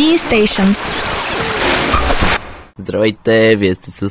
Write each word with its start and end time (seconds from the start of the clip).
Teen 0.00 0.16
Station. 0.16 0.76
Здравейте, 2.78 3.56
вие 3.56 3.74
сте 3.74 3.90
с 3.90 4.10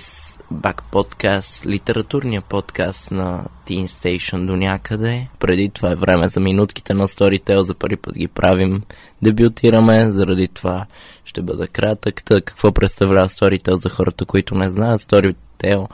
Бак 0.51 0.83
подкаст, 0.91 1.65
литературния 1.65 2.41
подкаст 2.41 3.11
на 3.11 3.45
Teen 3.67 3.85
Station 3.85 4.45
до 4.45 4.55
някъде. 4.55 5.27
Преди 5.39 5.69
това 5.69 5.91
е 5.91 5.95
време 5.95 6.29
за 6.29 6.39
минутките 6.39 6.93
на 6.93 7.07
Storytel, 7.07 7.59
за 7.59 7.73
първи 7.73 7.97
път 7.97 8.17
ги 8.17 8.27
правим. 8.27 8.81
Дебютираме, 9.21 10.11
заради 10.11 10.47
това 10.47 10.85
ще 11.25 11.41
бъда 11.41 11.67
кратък. 11.67 12.23
Та, 12.23 12.41
какво 12.41 12.71
представлява 12.71 13.29
Storytel 13.29 13.73
за 13.73 13.89
хората, 13.89 14.25
които 14.25 14.55
не 14.55 14.71
знаят? 14.71 15.01
Storytel 15.01 15.87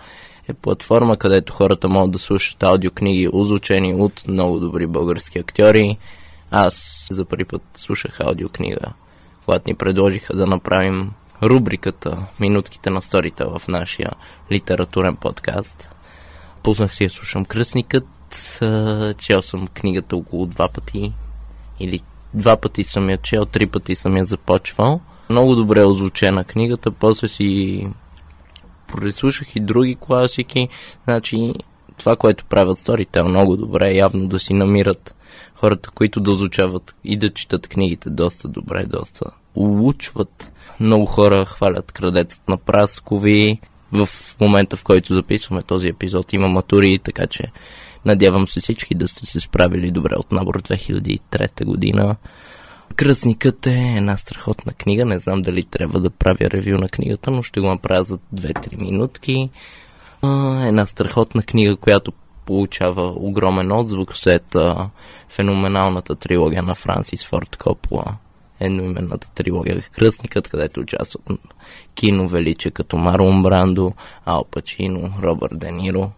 е 0.48 0.54
платформа, 0.54 1.18
където 1.18 1.54
хората 1.54 1.90
могат 1.90 2.12
да 2.12 2.20
слушат 2.20 2.64
аудиокниги, 2.64 3.30
озвучени 3.34 3.94
от 3.94 4.28
много 4.28 4.60
добри 4.60 4.88
български 4.88 5.40
актьори. 5.40 5.98
Аз 6.52 7.08
за 7.12 7.26
първи 7.26 7.46
път 7.46 7.62
слушах 7.76 8.20
аудиокнига, 8.20 8.94
когато 9.46 9.64
ни 9.70 9.76
предложиха 9.76 10.34
да 10.36 10.48
направим 10.48 11.12
рубриката 11.44 12.18
Минутките 12.40 12.90
на 12.90 13.02
сторите 13.02 13.44
в 13.44 13.62
нашия 13.68 14.12
литературен 14.52 15.16
подкаст. 15.16 15.96
Пуснах 16.64 16.96
си 16.96 17.04
я 17.04 17.10
слушам 17.10 17.46
Кръстникът, 17.46 18.08
чел 19.18 19.42
съм 19.42 19.68
книгата 19.68 20.16
около 20.16 20.46
два 20.46 20.68
пъти 20.70 21.14
или 21.80 22.00
два 22.34 22.58
пъти 22.58 22.84
съм 22.84 23.10
я 23.10 23.18
чел, 23.18 23.46
три 23.46 23.68
пъти 23.68 23.96
съм 23.96 24.18
я 24.18 24.26
започвал. 24.26 25.02
Много 25.30 25.56
добре 25.56 25.80
е 25.80 25.86
озвучена 25.86 26.44
книгата, 26.44 26.92
после 26.92 27.28
си 27.28 27.90
преслушах 28.88 29.56
и 29.56 29.60
други 29.60 29.98
класики. 30.00 30.70
Значи, 31.04 31.54
това, 31.98 32.16
което 32.16 32.46
правят 32.46 32.78
сторите 32.78 33.20
е 33.20 33.24
много 33.24 33.58
добре, 33.58 33.94
явно 33.94 34.28
да 34.28 34.40
си 34.40 34.54
намират 34.54 35.16
хората, 35.56 35.90
които 35.92 36.20
да 36.20 36.32
озвучават 36.32 36.96
и 37.04 37.18
да 37.18 37.34
четат 37.34 37.68
книгите 37.68 38.10
доста 38.10 38.48
добре, 38.48 38.86
доста 38.86 39.26
улучват. 39.56 40.52
Много 40.80 41.06
хора 41.06 41.46
хвалят 41.46 41.92
крадецът 41.92 42.50
на 42.50 42.58
праскови. 42.58 43.60
В 43.92 44.10
момента, 44.42 44.78
в 44.78 44.84
който 44.84 45.14
записваме 45.14 45.62
този 45.62 45.88
епизод, 45.88 46.34
има 46.34 46.48
матури, 46.48 47.00
така 47.04 47.28
че 47.28 47.52
надявам 48.06 48.48
се 48.48 48.60
всички 48.60 48.96
да 48.96 49.08
сте 49.08 49.26
се 49.26 49.40
справили 49.40 49.92
добре 49.92 50.16
от 50.18 50.32
набор 50.32 50.62
2003 50.62 51.66
година. 51.66 52.16
Кръстникът 52.96 53.68
е 53.68 53.94
една 53.98 54.18
страхотна 54.18 54.74
книга. 54.74 55.06
Не 55.06 55.20
знам 55.20 55.42
дали 55.42 55.64
трябва 55.64 56.00
да 56.00 56.10
правя 56.10 56.50
ревю 56.50 56.78
на 56.78 56.90
книгата, 56.90 57.32
но 57.32 57.42
ще 57.42 57.60
го 57.60 57.68
направя 57.68 58.04
за 58.04 58.18
2-3 58.36 58.82
минутки. 58.82 59.50
Една 60.68 60.86
страхотна 60.86 61.44
книга, 61.44 61.76
която 61.76 62.12
получава 62.46 63.14
огромен 63.16 63.72
отзвук 63.72 64.18
след 64.18 64.56
феноменалната 65.30 66.16
трилогия 66.16 66.64
на 66.64 66.76
Франсис 66.76 67.26
Форд 67.26 67.58
Копола. 67.58 68.16
Едноименната 68.60 69.30
трилогия 69.30 69.82
Кръстникът, 69.92 70.50
където 70.50 70.80
участват 70.80 71.30
кино 71.96 72.28
величе 72.28 72.72
като 72.72 72.98
Марлон 72.98 73.44
Брандо, 73.44 73.94
Ал 74.26 74.46
Пачино, 74.52 75.14
Робърт 75.22 75.60
Де 75.60 75.72
Ниро. 75.72 76.12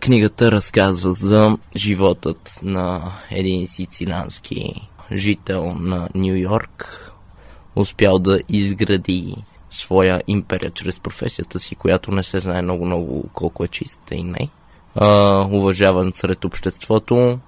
Книгата 0.00 0.52
разказва 0.52 1.12
за 1.12 1.58
животът 1.76 2.60
на 2.62 3.12
един 3.30 3.66
сицилиански 3.66 4.88
жител 5.12 5.74
на 5.74 6.08
Нью 6.14 6.34
Йорк, 6.34 7.12
успял 7.76 8.18
да 8.18 8.40
изгради 8.48 9.36
своя 9.70 10.22
империя 10.26 10.70
чрез 10.70 11.00
професията 11.00 11.58
си, 11.58 11.74
която 11.74 12.10
не 12.10 12.22
се 12.22 12.40
знае 12.40 12.62
много-много 12.62 13.28
колко 13.32 13.64
е 13.64 13.68
чиста 13.68 14.14
и 14.14 14.22
не. 14.22 14.48
А, 14.94 15.40
уважаван 15.50 16.12
сред 16.12 16.44
обществото. 16.44 17.38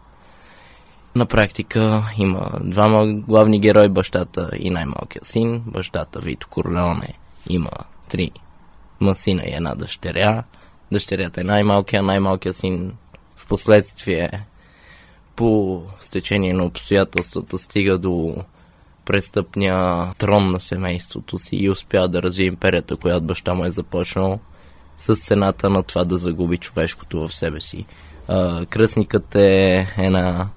На 1.14 1.26
практика 1.26 2.02
има 2.18 2.50
двама 2.60 3.06
главни 3.06 3.60
герои, 3.60 3.88
бащата 3.88 4.50
и 4.58 4.70
най-малкият 4.70 5.26
син. 5.26 5.62
Бащата 5.66 6.20
Вито 6.20 6.48
Корлеоне 6.48 7.14
има 7.48 7.70
три 8.08 8.30
масина 9.00 9.42
и 9.42 9.54
една 9.54 9.74
дъщеря. 9.74 10.44
Дъщерята 10.92 11.40
е 11.40 11.44
най-малкия, 11.44 12.02
най-малкият 12.02 12.56
син 12.56 12.92
в 13.36 13.46
последствие 13.46 14.30
по 15.36 15.82
стечение 16.00 16.52
на 16.52 16.64
обстоятелствата 16.64 17.58
стига 17.58 17.98
до 17.98 18.36
престъпния 19.04 20.06
трон 20.18 20.52
на 20.52 20.60
семейството 20.60 21.38
си 21.38 21.56
и 21.56 21.70
успя 21.70 22.08
да 22.08 22.22
развие 22.22 22.46
империята, 22.46 22.96
която 22.96 23.26
баща 23.26 23.54
му 23.54 23.64
е 23.64 23.70
започнал 23.70 24.40
с 24.98 25.16
цената 25.16 25.70
на 25.70 25.82
това 25.82 26.04
да 26.04 26.16
загуби 26.16 26.58
човешкото 26.58 27.28
в 27.28 27.34
себе 27.34 27.60
си. 27.60 27.86
Кръстникът 28.68 29.34
е 29.34 29.86
една 29.98 30.48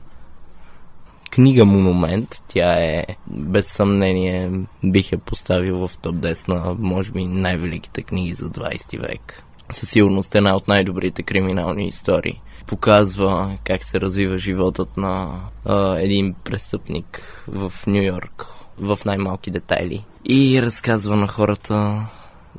книга 1.34 1.66
монумент. 1.66 2.44
Тя 2.48 2.74
е 2.74 3.06
без 3.28 3.68
съмнение 3.68 4.52
бих 4.84 5.12
я 5.12 5.18
поставил 5.18 5.88
в 5.88 5.98
топ 5.98 6.16
10 6.16 6.48
на 6.48 6.76
може 6.80 7.12
би 7.12 7.26
най-великите 7.26 8.02
книги 8.02 8.34
за 8.34 8.50
20 8.50 9.00
век. 9.02 9.44
Със 9.72 9.90
сигурност 9.90 10.36
една 10.36 10.56
от 10.56 10.68
най-добрите 10.68 11.24
криминални 11.24 11.88
истории 11.88 12.42
показва 12.68 13.58
как 13.64 13.84
се 13.84 14.02
развива 14.02 14.38
животът 14.38 14.98
на 14.98 15.42
а, 15.66 15.98
един 16.00 16.34
престъпник 16.44 17.44
в 17.48 17.74
Нью 17.88 18.04
Йорк 18.04 18.46
в 18.78 19.00
най-малки 19.06 19.52
детайли. 19.52 20.06
И 20.26 20.62
разказва 20.62 21.16
на 21.16 21.28
хората 21.28 22.06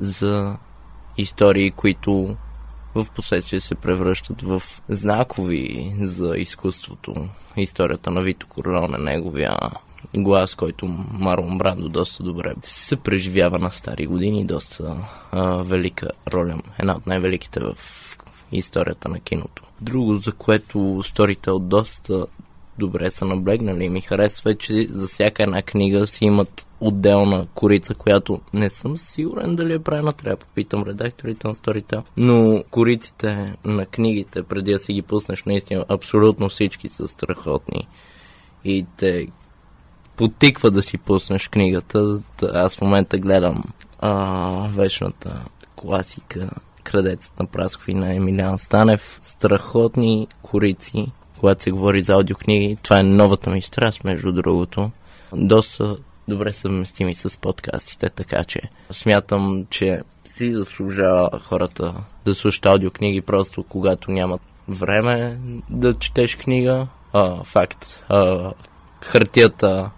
за 0.01 0.57
истории, 1.19 1.71
които 1.71 2.37
в 2.95 3.07
последствие 3.15 3.61
се 3.61 3.75
превръщат 3.75 4.43
в 4.43 4.63
знакови 4.89 5.95
за 6.01 6.35
изкуството. 6.37 7.29
Историята 7.57 8.11
на 8.11 8.23
Вито 8.23 8.47
Корлеоне, 8.47 8.99
неговия 8.99 9.59
глас, 10.17 10.55
който 10.55 10.87
Марлон 11.13 11.59
Брандо 11.59 11.89
доста 11.89 12.23
добре 12.23 12.55
се 12.63 12.97
преживява 12.97 13.59
на 13.59 13.71
стари 13.71 14.07
години, 14.07 14.47
доста 14.47 14.97
а, 15.33 15.63
велика 15.63 16.11
роля, 16.33 16.59
една 16.79 16.97
от 16.97 17.07
най-великите 17.07 17.61
в 17.61 17.75
историята 18.53 19.09
на 19.09 19.21
киното. 19.21 19.63
Друго, 19.81 20.17
за 20.17 20.33
което 20.33 20.79
Storytel 20.79 21.59
доста 21.59 22.27
добре 22.79 23.11
са 23.11 23.25
наблегнали 23.25 23.85
и 23.85 23.89
ми 23.89 24.01
харесва 24.01 24.55
че 24.55 24.89
за 24.91 25.07
всяка 25.07 25.43
една 25.43 25.63
книга 25.63 26.07
си 26.07 26.25
имат 26.25 26.67
отделна 26.81 27.47
корица, 27.55 27.95
която 27.95 28.41
не 28.55 28.71
съм 28.71 28.99
сигурен 28.99 29.57
дали 29.57 29.73
е 29.73 29.79
правена, 29.79 30.13
трябва 30.13 30.37
да 30.37 30.45
попитам 30.45 30.83
редакторите 30.83 31.49
на 31.49 31.55
Storytel. 31.55 32.03
Но 32.17 32.65
кориците 32.71 33.57
на 33.65 33.87
книгите, 33.87 34.43
преди 34.43 34.73
да 34.73 34.79
си 34.79 34.93
ги 34.93 35.03
пуснеш, 35.03 35.45
наистина 35.45 35.85
абсолютно 35.89 36.49
всички 36.49 36.89
са 36.89 37.09
страхотни. 37.09 37.89
И 38.65 38.87
те 38.97 39.27
потиква 40.17 40.71
да 40.71 40.83
си 40.83 40.99
пуснеш 40.99 41.49
книгата. 41.49 42.21
Аз 42.43 42.77
в 42.77 42.81
момента 42.81 43.19
гледам 43.19 43.65
а, 44.01 44.69
вечната 44.69 45.45
класика 45.77 46.51
Крадецът 46.85 47.41
на 47.41 47.47
Прасков 47.47 47.89
на 47.89 48.15
Емилиан 48.15 48.59
Станев. 48.59 49.21
Страхотни 49.23 50.29
корици, 50.43 51.13
когато 51.39 51.63
се 51.63 51.71
говори 51.71 52.01
за 52.01 52.13
аудиокниги. 52.13 52.79
Това 52.83 52.99
е 52.99 53.03
новата 53.03 53.51
ми 53.51 53.63
страст, 53.63 54.05
между 54.05 54.33
другото. 54.33 54.91
Доста 55.33 55.97
добре 56.29 56.53
съвместими 56.53 57.15
с 57.15 57.41
подкастите, 57.41 58.09
така 58.09 58.45
че 58.45 58.61
смятам, 58.91 59.67
че 59.71 60.01
си 60.35 60.53
заслужава 60.53 61.41
хората 61.43 61.95
да 62.25 62.35
слушат 62.35 62.67
аудиокниги 62.67 63.21
просто 63.21 63.63
когато 63.63 64.11
нямат 64.11 64.41
време 64.69 65.39
да 65.71 65.95
четеш 65.95 66.37
книга. 66.37 66.87
А, 67.13 67.45
факт. 67.45 68.05
А, 68.09 68.53
хартията 69.01 69.91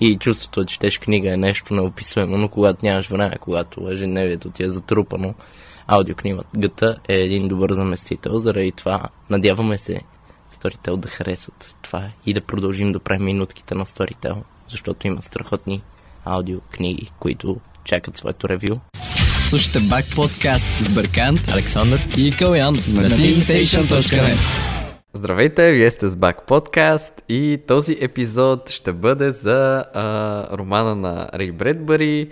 и 0.00 0.16
чувството 0.16 0.60
да 0.60 0.66
четеш 0.66 0.98
книга 0.98 1.32
е 1.32 1.36
нещо 1.36 1.74
неописуемо, 1.74 2.36
но 2.36 2.48
когато 2.48 2.86
нямаш 2.86 3.08
време, 3.08 3.36
когато 3.40 3.90
ежедневието 3.90 4.50
ти 4.50 4.62
е 4.62 4.70
затрупано, 4.70 5.34
аудиокнигата 5.86 6.96
е 7.08 7.14
един 7.14 7.48
добър 7.48 7.72
заместител, 7.72 8.38
заради 8.38 8.72
това 8.72 9.02
надяваме 9.30 9.78
се 9.78 10.00
Storytel 10.52 10.96
да 10.96 11.08
харесат 11.08 11.76
това 11.82 12.10
и 12.26 12.34
да 12.34 12.40
продължим 12.40 12.92
да 12.92 12.98
правим 12.98 13.24
минутките 13.24 13.74
на 13.74 13.86
Storytel, 13.86 14.36
защото 14.68 15.06
има 15.06 15.22
страхотни 15.22 15.82
аудиокниги, 16.24 17.10
които 17.20 17.60
чакат 17.84 18.16
своето 18.16 18.48
ревю. 18.48 18.76
Слушайте 19.48 19.80
Бак 19.80 20.04
подкаст 20.16 20.66
с 20.80 20.94
Бъркант, 20.94 21.40
Александър 21.52 22.00
и 22.18 22.32
Калян 22.38 22.74
на 22.74 23.10
teamstation.net 23.10 24.38
Здравейте, 25.12 25.72
вие 25.72 25.90
сте 25.90 26.08
с 26.08 26.16
Бак 26.16 26.46
подкаст 26.46 27.22
и 27.28 27.58
този 27.66 27.96
епизод 28.00 28.70
ще 28.70 28.92
бъде 28.92 29.30
за 29.30 29.84
а, 29.94 30.56
романа 30.56 30.94
на 30.94 31.28
Рей 31.34 31.52
Бредбъри 31.52 32.28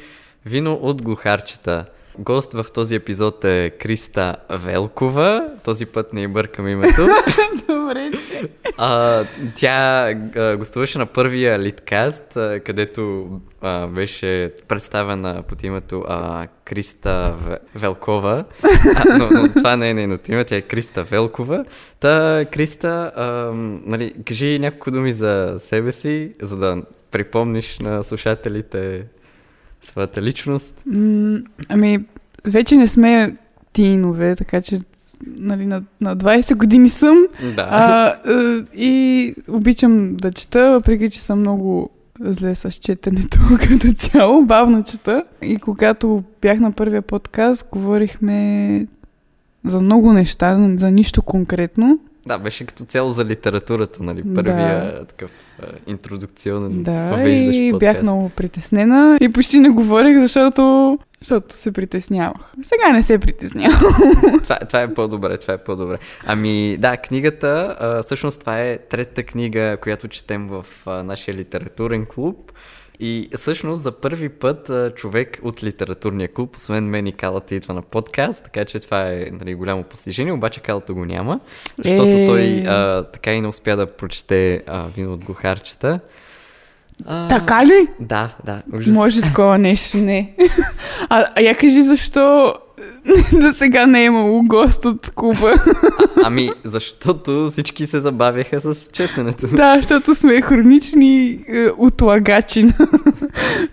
Вино 0.46 0.74
от 0.74 1.02
глухарчета. 1.02 1.84
Гост 2.18 2.52
в 2.52 2.66
този 2.74 2.94
епизод 2.94 3.44
е 3.44 3.70
Криста 3.70 4.36
Велкова. 4.50 5.48
Този 5.64 5.86
път 5.86 6.12
не 6.12 6.28
бъркам 6.28 6.68
името. 6.68 7.06
Добре, 7.68 8.10
че. 8.28 8.48
А, 8.78 9.24
тя 9.54 10.10
а, 10.36 10.56
гостуваше 10.56 10.98
на 10.98 11.06
първия 11.06 11.58
литкаст, 11.58 12.36
а, 12.36 12.60
където 12.60 13.26
а, 13.60 13.86
беше 13.86 14.52
представена 14.68 15.42
под 15.48 15.62
името 15.62 16.04
а, 16.08 16.46
Криста 16.64 17.34
Велкова. 17.74 18.44
А, 18.62 19.18
но, 19.18 19.30
но 19.30 19.52
това 19.52 19.76
не 19.76 19.90
е 19.90 19.94
нейното 19.94 20.32
име, 20.32 20.44
тя 20.44 20.56
е 20.56 20.62
Криста 20.62 21.04
Велкова. 21.04 21.64
Та, 22.00 22.44
Криста, 22.52 23.12
а, 23.16 23.50
нали, 23.86 24.14
кажи 24.26 24.58
няколко 24.58 24.90
думи 24.90 25.12
за 25.12 25.54
себе 25.58 25.92
си, 25.92 26.32
за 26.42 26.56
да 26.56 26.82
припомниш 27.10 27.78
на 27.78 28.04
слушателите 28.04 29.04
своята 29.86 30.22
личност? 30.22 30.82
М, 30.86 31.38
ами, 31.68 32.04
вече 32.44 32.76
не 32.76 32.88
сме 32.88 33.36
тинове, 33.72 34.36
така 34.36 34.60
че 34.60 34.78
нали, 35.26 35.66
на, 35.66 35.82
на 36.00 36.16
20 36.16 36.54
години 36.54 36.90
съм. 36.90 37.26
Да. 37.56 37.68
А, 37.70 38.06
а, 38.06 38.64
и 38.74 39.34
обичам 39.48 40.16
да 40.16 40.32
чета, 40.32 40.70
въпреки 40.70 41.10
че 41.10 41.20
съм 41.20 41.40
много 41.40 41.90
зле 42.20 42.54
с 42.54 42.70
четенето 42.72 43.38
като 43.68 43.92
цяло, 43.92 44.44
бавно 44.44 44.84
чета. 44.84 45.24
И 45.42 45.56
когато 45.56 46.22
бях 46.42 46.60
на 46.60 46.72
първия 46.72 47.02
подкаст, 47.02 47.68
говорихме 47.72 48.86
за 49.64 49.80
много 49.80 50.12
неща, 50.12 50.70
за 50.76 50.90
нищо 50.90 51.22
конкретно. 51.22 51.98
Да, 52.26 52.38
беше 52.38 52.64
като 52.64 52.84
цяло 52.84 53.10
за 53.10 53.24
литературата, 53.24 54.02
нали? 54.02 54.22
Да. 54.24 54.34
Първия 54.34 55.04
такъв 55.06 55.30
а, 55.62 55.66
интродукционен 55.86 56.82
Да, 56.82 57.28
и 57.28 57.70
подкаст. 57.72 57.94
бях 57.94 58.02
много 58.02 58.28
притеснена 58.28 59.18
и 59.20 59.32
почти 59.32 59.58
не 59.58 59.68
говорих, 59.68 60.18
защото, 60.18 60.98
защото 61.20 61.56
се 61.56 61.72
притеснявах. 61.72 62.52
Сега 62.62 62.92
не 62.92 63.02
се 63.02 63.18
притеснявам. 63.18 63.80
това, 64.42 64.58
това 64.58 64.82
е 64.82 64.94
по-добре, 64.94 65.38
това 65.38 65.54
е 65.54 65.58
по-добре. 65.58 65.98
Ами 66.26 66.76
да, 66.76 66.96
книгата, 66.96 67.76
а, 67.80 68.02
всъщност 68.02 68.40
това 68.40 68.60
е 68.60 68.78
третата 68.78 69.22
книга, 69.22 69.76
която 69.82 70.08
четем 70.08 70.48
в 70.48 70.66
а, 70.86 71.02
нашия 71.02 71.34
литературен 71.34 72.06
клуб. 72.06 72.52
И 73.00 73.28
всъщност 73.36 73.82
за 73.82 73.92
първи 73.92 74.28
път 74.28 74.70
човек 74.94 75.40
от 75.42 75.64
литературния 75.64 76.28
клуб, 76.28 76.56
освен 76.56 76.84
мен 76.84 77.06
и 77.06 77.12
Калата, 77.12 77.54
идва 77.54 77.74
на 77.74 77.82
подкаст, 77.82 78.44
така 78.44 78.64
че 78.64 78.80
това 78.80 79.08
е 79.08 79.28
нали, 79.32 79.54
голямо 79.54 79.82
постижение, 79.82 80.32
обаче 80.32 80.60
Калата 80.60 80.94
го 80.94 81.04
няма, 81.04 81.40
защото 81.78 82.16
Е. 82.16 82.24
той 82.24 82.64
а, 82.66 83.02
така 83.02 83.32
и 83.32 83.40
не 83.40 83.48
успя 83.48 83.76
да 83.76 83.86
прочете 83.86 84.62
а, 84.66 84.86
вино 84.86 85.12
от 85.12 85.24
глухарчета. 85.24 86.00
А, 87.04 87.28
Така 87.28 87.66
ли? 87.66 87.88
Да, 88.00 88.34
да. 88.44 88.62
Ужас. 88.72 88.94
Може 88.94 89.20
такова 89.20 89.58
нещо, 89.58 89.96
не. 89.96 90.36
А, 91.08 91.26
а 91.34 91.40
я 91.40 91.56
кажи 91.56 91.82
защо 91.82 92.54
до 93.32 93.52
сега 93.52 93.86
не 93.86 94.00
е 94.02 94.04
имало 94.04 94.42
гост 94.42 94.84
от 94.84 95.10
клуба. 95.10 95.54
Ами, 96.24 96.50
защото 96.64 97.48
всички 97.48 97.86
се 97.86 98.00
забавяха 98.00 98.60
с 98.60 98.88
четенето. 98.92 99.46
да, 99.46 99.76
защото 99.76 100.14
сме 100.14 100.40
хронични 100.40 101.44
е, 101.48 101.68
отлагачи 101.78 102.62
на, 102.62 102.74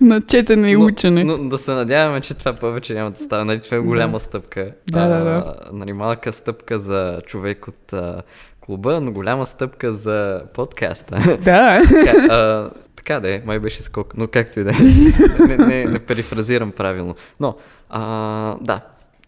на 0.01 0.21
четене 0.21 0.71
и 0.71 0.77
учене. 0.77 1.23
Но, 1.23 1.37
да 1.37 1.57
се 1.57 1.71
надяваме, 1.73 2.21
че 2.21 2.33
това 2.33 2.53
повече 2.53 2.93
няма 2.93 3.11
да 3.11 3.19
става. 3.19 3.45
Нали, 3.45 3.59
това 3.61 3.77
е 3.77 3.79
голяма 3.79 4.17
Да. 4.17 4.19
стъпка. 4.19 4.71
Да, 4.91 5.07
да, 5.07 5.23
да. 5.23 5.29
А, 5.29 5.55
нали, 5.73 5.93
малка 5.93 6.33
стъпка 6.33 6.79
за 6.79 7.21
човек 7.25 7.67
от 7.67 7.93
а, 7.93 8.21
клуба, 8.61 9.01
но 9.01 9.11
голяма 9.11 9.45
стъпка 9.45 9.91
за 9.91 10.41
подкаста. 10.53 11.37
Да. 11.43 11.81
така, 11.89 12.33
а, 12.33 12.69
така 12.95 13.19
да 13.19 13.29
е, 13.35 13.41
май 13.45 13.59
беше 13.59 13.81
скок, 13.83 14.13
но 14.17 14.27
както 14.27 14.59
и 14.59 14.63
да 14.63 14.69
е. 14.69 14.73
не, 15.47 15.57
не, 15.57 15.85
не 15.85 15.99
перифразирам 15.99 16.71
правилно. 16.71 17.15
Но, 17.39 17.55
а, 17.89 18.57
да, 18.61 18.81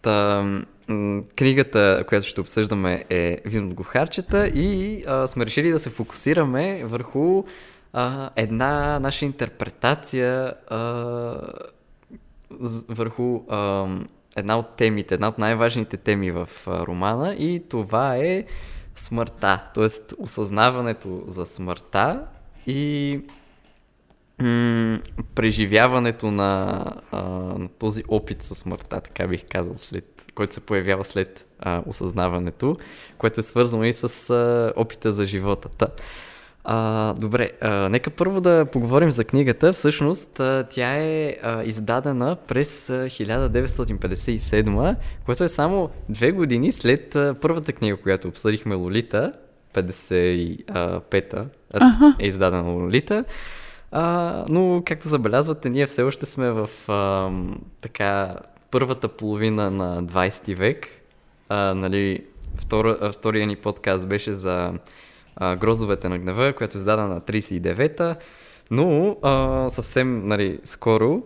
та, 0.06 0.44
книгата, 1.36 2.04
която 2.08 2.26
ще 2.26 2.40
обсъждаме 2.40 3.04
е 3.10 3.38
Вино 3.44 3.68
от 3.68 3.74
глухарчета 3.74 4.48
и 4.48 5.02
а, 5.06 5.26
сме 5.26 5.46
решили 5.46 5.70
да 5.70 5.78
се 5.78 5.90
фокусираме 5.90 6.84
върху 6.84 7.44
а, 7.92 8.30
една 8.36 8.98
наша 8.98 9.24
интерпретация 9.24 10.54
а, 10.68 10.80
върху 12.88 13.40
а, 13.48 13.86
една 14.36 14.58
от 14.58 14.76
темите, 14.76 15.14
една 15.14 15.28
от 15.28 15.38
най-важните 15.38 15.96
теми 15.96 16.30
в 16.30 16.48
а, 16.66 16.86
романа 16.86 17.34
и 17.34 17.62
това 17.68 18.16
е 18.16 18.44
смъртта, 18.94 19.62
т.е. 19.74 20.14
осъзнаването 20.18 21.24
за 21.26 21.46
смъртта 21.46 22.20
и 22.66 23.20
м- 24.42 24.98
преживяването 25.34 26.30
на, 26.30 26.82
а, 27.10 27.22
на 27.58 27.68
този 27.68 28.02
опит 28.08 28.42
със 28.42 28.58
смъртта, 28.58 29.00
така 29.00 29.26
бих 29.26 29.44
казал, 29.50 29.74
след, 29.76 30.04
който 30.34 30.54
се 30.54 30.66
появява 30.66 31.04
след 31.04 31.46
а, 31.58 31.82
осъзнаването, 31.86 32.76
което 33.18 33.40
е 33.40 33.42
свързано 33.42 33.84
и 33.84 33.92
с 33.92 34.30
а, 34.30 34.72
опита 34.76 35.12
за 35.12 35.26
живота. 35.26 35.68
Та, 35.68 35.86
а, 36.64 37.12
добре, 37.12 37.50
а, 37.60 37.88
нека 37.88 38.10
първо 38.10 38.40
да 38.40 38.66
поговорим 38.72 39.10
за 39.10 39.24
книгата. 39.24 39.72
Всъщност, 39.72 40.40
а, 40.40 40.66
тя 40.70 40.96
е 40.96 41.36
а, 41.42 41.64
издадена 41.64 42.36
през 42.46 42.90
а, 42.90 42.92
1957, 42.92 44.96
което 45.26 45.44
е 45.44 45.48
само 45.48 45.90
две 46.08 46.32
години 46.32 46.72
след 46.72 47.16
а, 47.16 47.34
първата 47.40 47.72
книга, 47.72 47.96
която 47.96 48.28
обсъдихме 48.28 48.74
Лолита, 48.74 49.32
55-та 49.74 51.44
Аха. 51.74 52.16
е 52.18 52.26
издадена 52.26 52.70
Лолита. 52.70 53.24
А, 53.98 54.44
но, 54.48 54.82
както 54.86 55.08
забелязвате, 55.08 55.70
ние 55.70 55.86
все 55.86 56.02
още 56.02 56.26
сме 56.26 56.50
в 56.50 56.70
а, 56.88 57.30
така 57.82 58.36
първата 58.70 59.08
половина 59.08 59.70
на 59.70 60.04
20 60.04 60.54
век. 60.56 60.88
А, 61.48 61.74
нали, 61.74 62.24
втора, 62.56 63.12
втория 63.12 63.46
ни 63.46 63.56
подкаст 63.56 64.08
беше 64.08 64.32
за 64.32 64.72
а, 65.36 65.56
Грозовете 65.56 66.08
на 66.08 66.18
гнева, 66.18 66.52
която 66.52 66.76
е 66.76 66.78
издадена 66.78 67.08
на 67.08 67.20
39-та. 67.20 68.16
Но 68.70 69.16
а, 69.22 69.68
съвсем 69.68 70.24
нали, 70.24 70.58
скоро, 70.64 71.22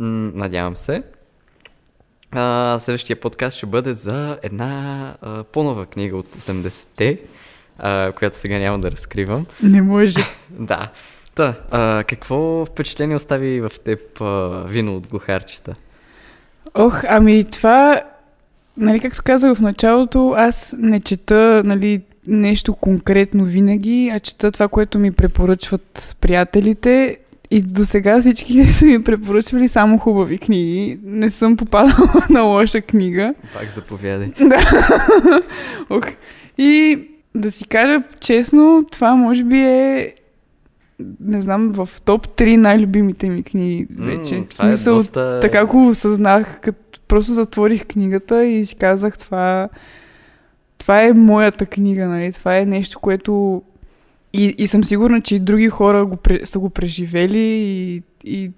надявам 0.00 0.76
се, 0.76 1.02
а, 2.30 2.78
следващия 2.80 3.20
подкаст 3.20 3.56
ще 3.56 3.66
бъде 3.66 3.92
за 3.92 4.38
една 4.42 5.14
а, 5.20 5.44
по-нова 5.44 5.86
книга 5.86 6.16
от 6.16 6.36
80-те, 6.36 7.20
а, 7.78 8.12
която 8.12 8.36
сега 8.36 8.58
няма 8.58 8.78
да 8.78 8.90
разкривам. 8.90 9.46
Не 9.62 9.82
може. 9.82 10.20
Да. 10.50 10.90
Та, 11.38 11.54
а, 11.70 12.04
какво 12.04 12.66
впечатление 12.66 13.16
остави 13.16 13.60
в 13.60 13.72
теб 13.84 14.20
а, 14.20 14.64
вино 14.68 14.96
от 14.96 15.06
глухарчета? 15.06 15.74
Ох, 16.74 17.02
ами 17.08 17.44
това, 17.44 18.02
нали, 18.76 19.00
както 19.00 19.22
казах 19.24 19.56
в 19.56 19.60
началото, 19.60 20.34
аз 20.36 20.74
не 20.78 21.00
чета, 21.00 21.62
нали, 21.64 22.02
нещо 22.26 22.74
конкретно 22.74 23.44
винаги, 23.44 24.10
а 24.14 24.20
чета 24.20 24.52
това, 24.52 24.68
което 24.68 24.98
ми 24.98 25.12
препоръчват 25.12 26.16
приятелите. 26.20 27.16
И 27.50 27.62
до 27.62 27.84
сега 27.84 28.20
всички 28.20 28.64
са 28.72 28.84
ми 28.84 29.04
препоръчвали 29.04 29.68
само 29.68 29.98
хубави 29.98 30.38
книги. 30.38 30.98
Не 31.02 31.30
съм 31.30 31.56
попадала 31.56 32.08
на 32.30 32.40
лоша 32.40 32.80
книга. 32.80 33.34
Пак 33.54 33.70
заповядай. 33.70 34.32
Ох. 35.90 36.04
И 36.58 36.98
да 37.34 37.50
си 37.50 37.68
кажа 37.68 38.02
честно, 38.20 38.86
това 38.92 39.16
може 39.16 39.44
би 39.44 39.60
е 39.60 40.14
не 41.20 41.42
знам, 41.42 41.72
в 41.72 41.88
топ 42.04 42.28
3 42.28 42.56
най-любимите 42.56 43.28
ми 43.28 43.42
книги 43.42 43.86
вече. 43.98 44.34
М, 44.34 44.44
това 44.50 44.66
е 44.66 44.70
Мисъл, 44.70 44.94
доста... 44.94 45.40
Така 45.42 45.66
го 45.66 45.88
осъзнах, 45.88 46.60
като 46.60 47.00
просто 47.08 47.32
затворих 47.32 47.86
книгата 47.86 48.44
и 48.44 48.64
си 48.66 48.76
казах 48.76 49.18
това, 49.18 49.68
това 50.78 51.02
е 51.02 51.12
моята 51.12 51.66
книга, 51.66 52.08
нали? 52.08 52.32
Това 52.32 52.58
е 52.58 52.66
нещо, 52.66 52.98
което 53.00 53.62
и, 54.32 54.54
и 54.58 54.66
съм 54.66 54.84
сигурна, 54.84 55.20
че 55.20 55.34
и 55.34 55.40
други 55.40 55.68
хора 55.68 56.06
го, 56.06 56.18
са 56.44 56.58
го 56.58 56.70
преживели 56.70 57.38
и, 57.38 58.02
и 58.24 58.50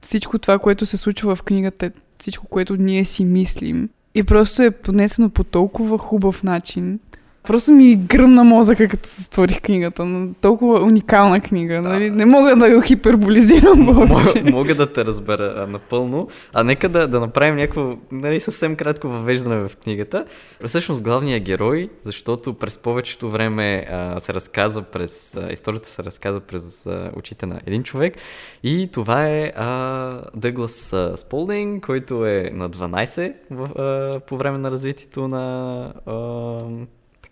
всичко 0.00 0.38
това, 0.38 0.58
което 0.58 0.86
се 0.86 0.96
случва 0.96 1.36
в 1.36 1.42
книгата, 1.42 1.90
всичко, 2.18 2.46
което 2.46 2.76
ние 2.76 3.04
си 3.04 3.24
мислим. 3.24 3.88
И 4.14 4.22
просто 4.22 4.62
е 4.62 4.70
поднесено 4.70 5.30
по 5.30 5.44
толкова 5.44 5.98
хубав 5.98 6.42
начин. 6.42 6.98
Просто 7.46 7.72
ми 7.72 7.96
гръмна 7.96 8.44
мозъка, 8.44 8.88
като 8.88 9.08
се 9.08 9.22
створих 9.22 9.60
книгата. 9.60 10.04
Но 10.04 10.34
толкова 10.40 10.80
уникална 10.80 11.40
книга. 11.40 11.82
Нали? 11.82 12.10
Не 12.10 12.26
мога 12.26 12.56
да 12.56 12.74
го 12.74 12.80
хиперболизирам 12.80 13.86
повече. 13.86 14.42
Мога, 14.42 14.50
мога 14.52 14.74
да 14.74 14.92
те 14.92 15.04
разбера 15.04 15.54
а, 15.56 15.66
напълно. 15.66 16.28
А 16.54 16.64
нека 16.64 16.88
да, 16.88 17.08
да 17.08 17.20
направим 17.20 17.56
някакво 17.56 17.96
нали, 18.12 18.40
съвсем 18.40 18.76
кратко 18.76 19.08
въвеждане 19.08 19.68
в 19.68 19.76
книгата. 19.76 20.24
Всъщност 20.66 21.02
главният 21.02 21.42
герой, 21.42 21.90
защото 22.04 22.54
през 22.54 22.78
повечето 22.78 23.30
време 23.30 23.86
а, 23.90 24.20
се 24.20 24.34
разказва 24.34 24.82
през... 24.82 25.36
А, 25.36 25.52
историята 25.52 25.88
се 25.88 26.04
разказва 26.04 26.40
през 26.40 26.86
а, 26.86 27.10
очите 27.16 27.46
на 27.46 27.60
един 27.66 27.82
човек. 27.82 28.14
И 28.62 28.88
това 28.92 29.28
е 29.28 29.52
а, 29.56 30.10
Дъглас 30.34 30.92
а, 30.92 31.16
Сполдинг, 31.16 31.86
който 31.86 32.26
е 32.26 32.50
на 32.54 32.70
12 32.70 33.32
в, 33.50 33.68
а, 33.78 34.20
по 34.20 34.36
време 34.36 34.58
на 34.58 34.70
развитието 34.70 35.28
на... 35.28 35.92
А, 36.06 36.58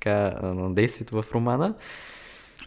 така, 0.00 0.40
на 0.42 0.74
действието 0.74 1.22
в 1.22 1.32
романа. 1.34 1.74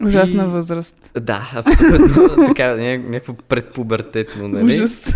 Ужасна 0.02 0.44
И- 0.44 0.46
възраст. 0.46 1.10
Да, 1.20 1.50
абсолютно. 1.54 2.46
така, 2.46 2.62
ня- 2.62 3.08
някакво 3.08 3.34
предпубертетно, 3.34 4.48
нали? 4.48 4.64
Ужас. 4.74 5.06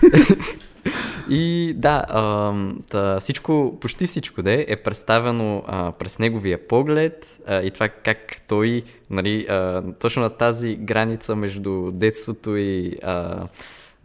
И 1.31 1.75
да, 1.77 2.05
ам, 2.09 2.79
та, 2.91 3.21
всичко, 3.21 3.79
почти 3.81 4.07
всичко 4.07 4.43
де 4.43 4.65
е 4.69 4.77
представено 4.77 5.63
а, 5.67 5.93
през 5.93 6.19
неговия 6.19 6.69
поглед 6.69 7.39
а, 7.47 7.63
и 7.63 7.71
това 7.71 7.89
как 7.89 8.37
той, 8.49 8.83
нали, 9.11 9.47
а, 9.49 9.83
точно 10.01 10.23
на 10.23 10.31
тази 10.31 10.77
граница 10.77 11.37
между 11.37 11.91
детството 11.91 12.57
и 12.57 12.97
а, 13.03 13.13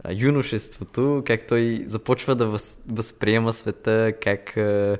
а, 0.04 0.12
юношеството, 0.12 1.22
как 1.26 1.46
той 1.46 1.84
започва 1.86 2.34
да 2.34 2.46
въз, 2.46 2.76
възприема 2.88 3.52
света, 3.52 4.12
как 4.22 4.56
а, 4.56 4.96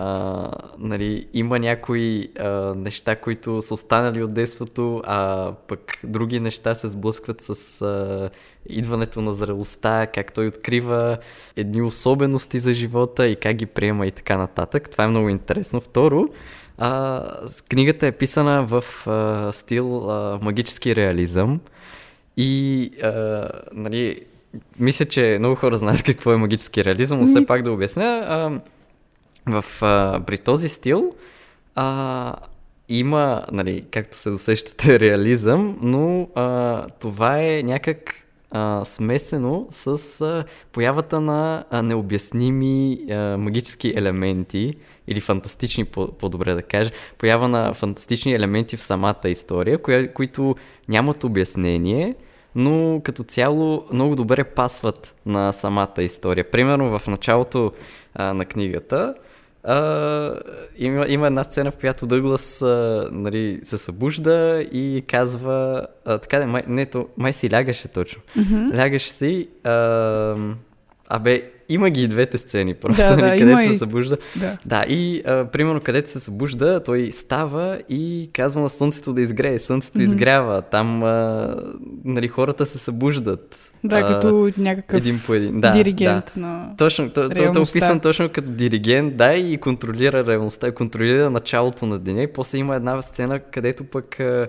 а, 0.00 0.50
нали, 0.78 1.26
има 1.34 1.58
някои 1.58 2.28
а, 2.38 2.74
неща, 2.74 3.16
които 3.16 3.62
са 3.62 3.74
останали 3.74 4.22
от 4.22 4.34
детството, 4.34 5.02
а 5.06 5.52
пък 5.68 5.98
други 6.04 6.40
неща 6.40 6.74
се 6.74 6.88
сблъскват 6.88 7.40
с 7.40 7.82
а, 7.82 8.30
идването 8.68 9.20
на 9.20 9.32
зрелостта, 9.32 10.06
как 10.06 10.32
той 10.32 10.46
открива 10.46 11.18
едни 11.56 11.82
особености 11.82 12.58
за 12.58 12.74
живота 12.74 13.28
и 13.28 13.36
как 13.36 13.56
ги 13.56 13.66
приема 13.66 14.06
и 14.06 14.10
така 14.10 14.36
нататък. 14.36 14.90
Това 14.90 15.04
е 15.04 15.08
много 15.08 15.28
интересно. 15.28 15.80
Второ, 15.80 16.28
а, 16.78 17.24
книгата 17.68 18.06
е 18.06 18.12
писана 18.12 18.66
в 18.66 18.84
а, 19.06 19.52
стил 19.52 20.10
а, 20.10 20.38
магически 20.42 20.96
реализъм 20.96 21.60
и 22.36 22.90
а, 23.02 23.48
нали, 23.72 24.20
мисля, 24.78 25.04
че 25.04 25.36
много 25.38 25.54
хора 25.54 25.78
знаят 25.78 26.02
какво 26.06 26.32
е 26.32 26.36
магически 26.36 26.84
реализъм, 26.84 27.20
но 27.20 27.26
все 27.26 27.46
пак 27.46 27.62
да 27.62 27.72
обясня. 27.72 28.22
А, 28.26 28.60
в, 29.48 29.64
а, 29.82 30.20
при 30.26 30.38
този 30.38 30.68
стил 30.68 31.12
а, 31.74 32.34
има, 32.88 33.44
нали, 33.52 33.84
както 33.90 34.16
се 34.16 34.30
досещате, 34.30 35.00
реализъм, 35.00 35.78
но 35.82 36.28
а, 36.34 36.86
това 37.00 37.38
е 37.38 37.62
някак 37.62 38.14
а, 38.50 38.84
смесено 38.84 39.66
с 39.70 40.20
а, 40.20 40.44
появата 40.72 41.20
на 41.20 41.64
а, 41.70 41.82
необясними 41.82 42.98
а, 43.10 43.36
магически 43.36 43.92
елементи 43.96 44.74
или 45.08 45.20
фантастични, 45.20 45.84
по- 45.84 46.12
по-добре 46.12 46.54
да 46.54 46.62
кажа, 46.62 46.90
поява 47.18 47.48
на 47.48 47.74
фантастични 47.74 48.32
елементи 48.32 48.76
в 48.76 48.82
самата 48.82 49.28
история, 49.28 49.82
коя, 49.82 50.12
които 50.12 50.54
нямат 50.88 51.24
обяснение, 51.24 52.14
но 52.54 53.00
като 53.04 53.22
цяло 53.22 53.84
много 53.92 54.16
добре 54.16 54.44
пасват 54.44 55.14
на 55.26 55.52
самата 55.52 55.94
история. 55.98 56.50
Примерно 56.50 56.98
в 56.98 57.06
началото 57.06 57.72
а, 58.14 58.34
на 58.34 58.44
книгата 58.44 59.14
а, 59.64 60.34
има, 60.76 61.06
има 61.08 61.26
една 61.26 61.44
сцена, 61.44 61.70
в 61.70 61.76
която 61.76 62.06
Дъглас 62.06 62.62
а, 62.62 63.08
нали, 63.12 63.60
се 63.64 63.78
събужда 63.78 64.66
и 64.72 65.04
казва, 65.06 65.86
а, 66.04 66.18
така 66.18 66.46
май, 66.46 66.62
не, 66.66 66.86
то, 66.86 67.08
май 67.16 67.32
си 67.32 67.52
лягаше 67.52 67.88
точно. 67.88 68.22
Mm-hmm. 68.36 68.76
Лягаше 68.76 69.10
си, 69.10 69.48
а, 69.64 70.36
абе, 71.08 71.50
има 71.68 71.90
ги 71.90 72.02
и 72.02 72.08
двете 72.08 72.38
сцени, 72.38 72.74
просто, 72.74 73.02
Да, 73.02 73.16
да, 73.16 73.22
нали, 73.22 73.38
където 73.38 73.60
има 73.60 73.68
се 73.68 73.74
и- 73.74 73.78
събужда. 73.78 74.16
Да. 74.36 74.58
Да, 74.66 74.84
и 74.88 75.22
а, 75.26 75.44
примерно 75.44 75.80
където 75.80 76.10
се 76.10 76.20
събужда, 76.20 76.82
той 76.84 77.12
става 77.12 77.80
и 77.88 78.30
казва 78.32 78.62
на 78.62 78.68
слънцето 78.68 79.12
да 79.12 79.20
изгрее. 79.20 79.58
Слънцето 79.58 79.98
mm-hmm. 79.98 80.02
изгрява, 80.02 80.62
там 80.62 81.02
а, 81.02 81.56
нали, 82.04 82.28
хората 82.28 82.66
се 82.66 82.78
събуждат. 82.78 83.72
Да, 83.84 83.98
а, 83.98 84.06
като 84.06 84.50
някакъв 84.58 84.98
един 84.98 85.20
по 85.26 85.34
един. 85.34 85.60
Да, 85.60 85.70
диригент 85.70 86.32
на... 86.36 86.70
Точно, 86.78 87.10
то, 87.10 87.28
то, 87.28 87.34
то 87.34 87.58
е 87.58 87.62
описан 87.62 88.00
точно 88.00 88.28
като 88.28 88.50
диригент, 88.50 89.16
да, 89.16 89.34
и 89.34 89.58
контролира 89.58 90.26
реалността, 90.26 90.72
контролира 90.72 91.30
началото 91.30 91.86
на 91.86 91.98
деня 91.98 92.22
и 92.22 92.32
после 92.32 92.58
има 92.58 92.76
една 92.76 93.02
сцена, 93.02 93.38
където 93.38 93.84
пък 93.84 94.20
а, 94.20 94.46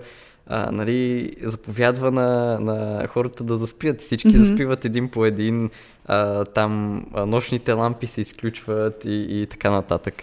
а, 0.50 0.72
нали, 0.72 1.30
заповядва 1.42 2.10
на, 2.10 2.60
на 2.60 3.06
хората 3.06 3.44
да 3.44 3.56
заспят. 3.56 4.00
Всички 4.00 4.28
mm-hmm. 4.28 4.36
заспиват 4.36 4.84
един 4.84 5.08
по 5.08 5.26
един, 5.26 5.70
а, 6.06 6.44
там 6.44 7.04
а, 7.14 7.26
нощните 7.26 7.72
лампи 7.72 8.06
се 8.06 8.20
изключват 8.20 9.04
и, 9.04 9.26
и 9.30 9.46
така 9.46 9.70
нататък. 9.70 10.14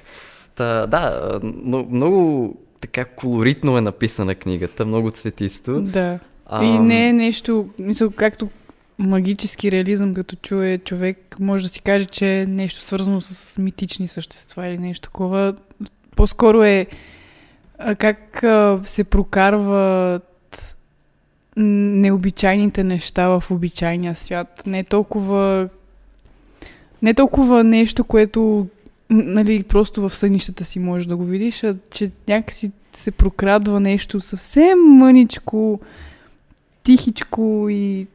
Та, 0.55 0.87
да, 0.87 1.39
но, 1.43 1.87
много 1.91 2.55
така 2.81 3.05
колоритно 3.05 3.77
е 3.77 3.81
написана 3.81 4.35
книгата, 4.35 4.85
много 4.85 5.11
цветисто. 5.11 5.81
Да. 5.81 6.19
Ам. 6.45 6.63
И 6.63 6.79
не 6.79 7.09
е 7.09 7.13
нещо, 7.13 7.69
мисъл, 7.79 8.11
както 8.11 8.49
магически 8.99 9.71
реализъм, 9.71 10.13
като 10.13 10.35
чуе 10.35 10.77
човек, 10.77 11.35
може 11.39 11.63
да 11.63 11.69
си 11.69 11.81
каже, 11.81 12.05
че 12.05 12.39
е 12.39 12.45
нещо 12.45 12.81
свързано 12.81 13.21
с 13.21 13.57
митични 13.57 14.07
същества 14.07 14.67
или 14.67 14.77
нещо 14.77 15.01
такова. 15.01 15.55
По-скоро 16.15 16.63
е 16.63 16.87
а, 17.77 17.95
как 17.95 18.43
а, 18.43 18.79
се 18.85 19.03
прокарват 19.03 20.77
необичайните 21.57 22.83
неща 22.83 23.27
в 23.27 23.43
обичайния 23.51 24.15
свят. 24.15 24.63
Не 24.65 24.83
толкова 24.83 25.69
не 27.01 27.13
толкова 27.13 27.63
нещо, 27.63 28.03
което 28.03 28.67
нали, 29.09 29.63
просто 29.63 30.09
в 30.09 30.15
сънищата 30.15 30.65
си 30.65 30.79
можеш 30.79 31.07
да 31.07 31.17
го 31.17 31.23
видиш, 31.23 31.63
а 31.63 31.75
че 31.91 32.11
някакси 32.27 32.71
се 32.95 33.11
прокрадва 33.11 33.79
нещо 33.79 34.21
съвсем 34.21 34.79
мъничко, 34.79 35.79
тихичко 36.83 37.67
и 37.69 38.07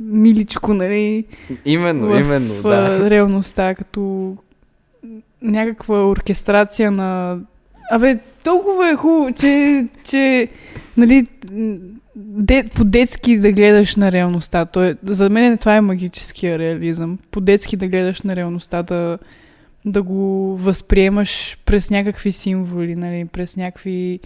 миличко, 0.00 0.74
нали, 0.74 1.24
Именно, 1.64 2.06
в 2.08 2.20
именно, 2.20 2.62
да. 2.62 3.10
реалността, 3.10 3.74
като 3.74 4.36
някаква 5.42 6.08
оркестрация 6.08 6.90
на... 6.90 7.40
Абе, 7.90 8.18
толкова 8.44 8.90
е 8.90 8.96
хубаво, 8.96 9.32
че, 9.32 9.86
че 10.04 10.48
нали, 10.96 11.26
де, 12.16 12.64
по-детски 12.74 13.38
да 13.38 13.52
гледаш 13.52 13.96
на 13.96 14.12
реалността. 14.12 14.64
То 14.64 14.84
е, 14.84 14.96
за 15.02 15.30
мен 15.30 15.58
това 15.58 15.76
е 15.76 15.80
магическия 15.80 16.58
реализъм. 16.58 17.18
По-детски 17.30 17.76
да 17.76 17.88
гледаш 17.88 18.22
на 18.22 18.36
реалността, 18.36 18.82
да, 18.82 19.18
да 19.84 20.02
го 20.02 20.56
възприемаш 20.56 21.58
през 21.64 21.90
някакви 21.90 22.32
символи, 22.32 22.96
нали, 22.96 23.24
през 23.24 23.56
някакви 23.56 24.20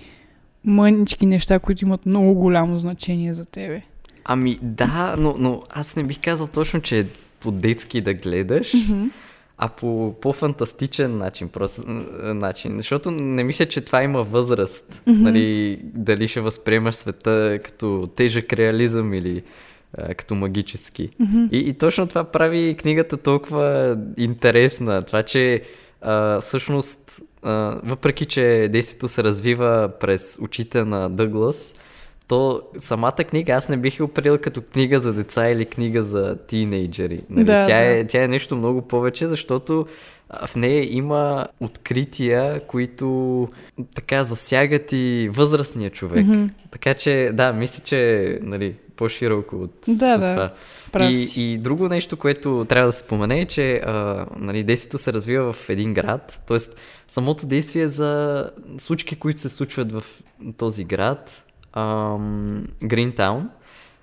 мънички 0.65 1.27
неща, 1.27 1.59
които 1.59 1.85
имат 1.85 2.07
много 2.07 2.35
голямо 2.35 2.79
значение 2.79 3.35
за 3.35 3.45
тебе. 3.45 3.83
Ами 4.25 4.59
да, 4.63 5.17
но, 5.19 5.35
но 5.39 5.63
аз 5.71 5.97
не 5.97 6.03
бих 6.03 6.21
казал 6.21 6.47
точно, 6.47 6.81
че 6.81 6.99
е 6.99 7.03
по-детски 7.41 8.01
да 8.01 8.15
гледаш, 8.15 8.73
а 9.65 9.69
по 9.69 10.15
по-фантастичен 10.21 11.17
начин, 11.19 11.49
просто 11.49 11.83
начин. 12.23 12.77
Защото 12.77 13.11
не 13.11 13.45
мисля, 13.45 13.67
че 13.67 13.81
това 13.81 14.03
има 14.03 14.23
възраст. 14.23 15.03
Нали, 15.07 15.81
дали 15.85 16.29
ще 16.29 16.41
възприемаш 16.41 16.95
света 16.95 17.59
като 17.65 18.09
тежък 18.17 18.53
реализъм 18.53 19.15
или 19.15 19.43
а, 19.99 20.15
като 20.15 20.35
магически. 20.35 21.09
И, 21.53 21.59
и 21.59 21.73
точно 21.73 22.07
това 22.07 22.25
прави 22.25 22.77
книгата 22.79 23.17
толкова 23.17 23.99
интересна. 24.17 25.03
Това, 25.03 25.23
че 25.23 25.63
а, 26.01 26.41
всъщност, 26.41 27.23
а, 27.43 27.81
въпреки, 27.85 28.27
че 28.27 28.69
действието 28.73 29.09
се 29.09 29.25
развива 29.25 29.91
през 30.01 30.39
очите 30.41 30.85
на 30.85 31.11
Дъглас, 31.11 31.75
то 32.29 32.63
самата 32.79 33.13
книга 33.13 33.53
аз 33.53 33.69
не 33.69 33.77
бих 33.77 33.99
я 33.99 34.05
определил 34.05 34.39
като 34.39 34.63
книга 34.63 34.99
за 34.99 35.13
деца 35.13 35.51
или 35.51 35.65
книга 35.65 36.03
за 36.03 36.37
тинейджери. 36.47 37.21
Нали? 37.31 37.45
Да, 37.45 37.67
тя, 37.67 37.77
да. 37.77 37.85
Е, 37.85 38.07
тя 38.07 38.25
е 38.25 38.29
нещо 38.29 38.57
много 38.57 38.83
повече, 38.83 39.27
защото 39.27 39.87
в 40.47 40.57
нея 40.57 40.97
има 40.97 41.47
открития, 41.61 42.67
които 42.67 43.49
така 43.95 44.25
засягат 44.25 44.93
и 44.93 45.31
възрастния 45.33 45.91
човек. 45.91 46.27
Мгм. 46.27 46.45
Така 46.71 46.95
че, 46.95 47.31
да, 47.33 47.53
мисля, 47.53 47.85
че 47.85 48.39
нали, 48.43 48.75
по-широко 48.97 49.57
от, 49.57 49.75
Да, 49.89 50.15
от 50.15 50.21
да. 50.21 50.27
това. 50.27 50.53
Прав 50.93 51.11
И, 51.11 51.53
и 51.53 51.59
друго 51.59 51.89
нещо, 51.89 52.17
което 52.17 52.67
трябва 52.69 52.89
да 52.89 52.93
се 52.93 53.01
спомене 53.01 53.41
е, 53.41 53.45
че 53.45 53.77
а, 53.77 54.27
нали, 54.37 54.63
действието 54.63 54.99
се 54.99 55.13
развива 55.13 55.53
в 55.53 55.71
един 55.71 55.95
град, 55.95 56.41
т.е. 56.47 56.59
самото 57.07 57.47
действие 57.47 57.89
за 57.89 58.51
случки, 58.79 59.17
които 59.17 59.41
се 59.41 59.49
случват 59.49 59.93
в 59.93 60.05
този 60.57 60.85
град, 60.85 61.45
ам, 61.73 62.65
Гринтаун, 62.83 63.51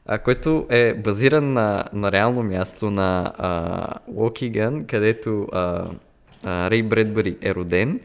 а, 0.06 0.18
който 0.18 0.66
е 0.70 0.94
базиран 0.94 1.54
на, 1.54 1.86
на 1.94 2.12
реално 2.12 2.44
място 2.44 2.92
на 2.92 3.34
а, 3.38 3.88
Локиган, 4.16 4.86
където 4.86 5.48
а, 5.52 5.86
а, 6.44 6.70
Рей 6.70 6.84
Бредбъри 6.84 7.38
е 7.42 7.56
роден. 7.56 8.00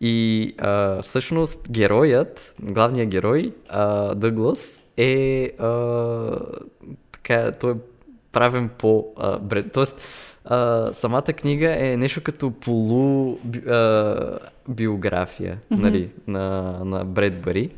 И 0.00 0.54
а, 0.58 1.02
всъщност 1.02 1.70
героят, 1.70 2.54
главният 2.62 3.08
герой, 3.08 3.52
а, 3.68 4.14
Дъглас, 4.14 4.84
е 4.96 5.44
а, 5.58 6.38
така, 7.12 7.52
той 7.52 7.72
е 7.72 7.76
правен 8.32 8.70
по 8.78 9.06
а, 9.16 9.38
бред. 9.38 9.72
Тоест, 9.72 10.00
а, 10.44 10.90
самата 10.92 11.22
книга 11.22 11.86
е 11.86 11.96
нещо 11.96 12.20
като 12.22 12.50
полу 12.50 13.38
би- 13.44 13.68
а, 13.68 14.38
биография 14.68 15.58
нали, 15.70 16.10
на, 16.26 16.76
на 16.84 17.04
Бредбъри. 17.04 17.70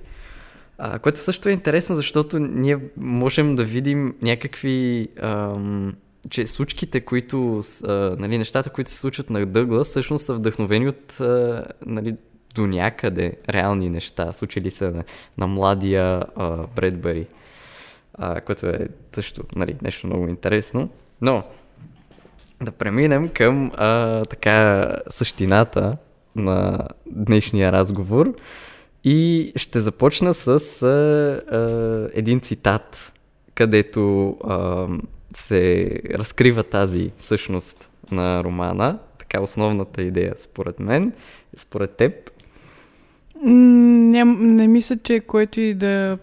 А, 0.78 0.98
което 0.98 1.20
също 1.20 1.48
е 1.48 1.52
интересно, 1.52 1.96
защото 1.96 2.38
ние 2.38 2.78
можем 2.96 3.56
да 3.56 3.64
видим 3.64 4.14
някакви. 4.22 5.08
Ам, 5.20 5.94
че 6.30 6.46
случките, 6.46 7.00
които. 7.00 7.62
А, 7.84 7.92
нали, 8.18 8.38
нещата, 8.38 8.70
които 8.70 8.90
се 8.90 8.96
случват 8.96 9.30
на 9.30 9.46
Дъглас, 9.46 9.88
всъщност 9.88 10.26
са 10.26 10.34
вдъхновени 10.34 10.88
от. 10.88 11.20
А, 11.20 11.64
нали, 11.86 12.16
до 12.54 12.66
някъде 12.66 13.32
реални 13.48 13.90
неща, 13.90 14.32
случили 14.32 14.70
се 14.70 14.90
на, 14.90 15.04
на 15.38 15.46
младия 15.46 16.22
а, 16.36 16.50
Бредбъри, 16.76 17.26
а, 18.14 18.40
което 18.40 18.66
е 18.66 18.88
също 19.12 19.42
нали, 19.56 19.76
нещо 19.82 20.06
много 20.06 20.28
интересно. 20.28 20.88
Но 21.20 21.42
да 22.62 22.72
преминем 22.72 23.28
към 23.28 23.72
а, 23.76 24.24
така 24.24 24.90
същината 25.08 25.96
на 26.36 26.88
днешния 27.06 27.72
разговор 27.72 28.34
и 29.04 29.52
ще 29.56 29.80
започна 29.80 30.34
с 30.34 30.48
а, 30.48 30.86
а, 31.56 32.08
един 32.14 32.40
цитат, 32.40 33.12
където 33.54 34.28
а, 34.44 34.86
се 35.36 35.90
разкрива 36.10 36.62
тази 36.62 37.10
същност 37.18 37.90
на 38.10 38.44
романа. 38.44 38.98
Така 39.18 39.40
основната 39.40 40.02
идея, 40.02 40.32
според 40.36 40.80
мен. 40.80 41.12
Според 41.56 41.90
теб, 41.90 42.30
Не, 43.42 44.24
не 44.24 44.68
мисля, 44.68 44.96
че 44.96 45.20
който 45.20 45.60
и 45.60 45.74
да 45.74 46.18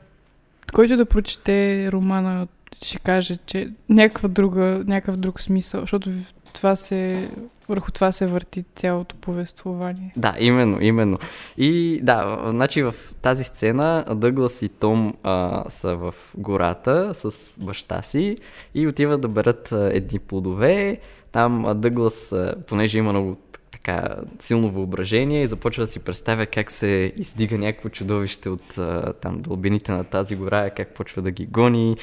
който 0.73 0.97
да 0.97 1.05
прочете 1.05 1.89
романа 1.91 2.47
ще 2.83 2.99
каже, 2.99 3.37
че 3.45 3.71
някаква 3.89 4.29
друга, 4.29 4.83
някакъв 4.87 5.17
друг 5.17 5.41
смисъл, 5.41 5.81
защото 5.81 6.09
това 6.53 6.75
се, 6.75 7.29
върху 7.69 7.91
това 7.91 8.11
се 8.11 8.27
върти 8.27 8.65
цялото 8.75 9.15
повествование. 9.15 10.13
Да, 10.15 10.35
именно, 10.39 10.81
именно. 10.81 11.17
И 11.57 11.99
да, 12.03 12.43
значи 12.49 12.83
в 12.83 12.95
тази 13.21 13.43
сцена 13.43 14.05
Дъглас 14.15 14.61
и 14.61 14.69
Том 14.69 15.13
а, 15.23 15.63
са 15.69 15.95
в 15.95 16.13
гората 16.37 17.11
с 17.13 17.55
баща 17.59 18.01
си 18.01 18.35
и 18.75 18.87
отиват 18.87 19.21
да 19.21 19.27
берат 19.27 19.71
а, 19.71 19.89
едни 19.93 20.19
плодове. 20.19 20.99
Там 21.31 21.65
а, 21.65 21.75
Дъглас, 21.75 22.31
а, 22.31 22.55
понеже 22.67 22.97
има 22.97 23.09
много 23.09 23.37
така 23.83 24.15
силно 24.39 24.71
въображение 24.71 25.43
и 25.43 25.47
започва 25.47 25.83
да 25.83 25.87
си 25.87 25.99
представя 25.99 26.45
как 26.45 26.71
се 26.71 27.13
издига 27.17 27.57
някакво 27.57 27.89
чудовище 27.89 28.49
от 28.49 28.79
там 29.21 29.37
дълбините 29.37 29.91
на 29.91 30.03
тази 30.03 30.35
гора, 30.35 30.69
как 30.69 30.93
почва 30.93 31.21
да 31.21 31.31
ги 31.31 31.45
гони 31.45 31.97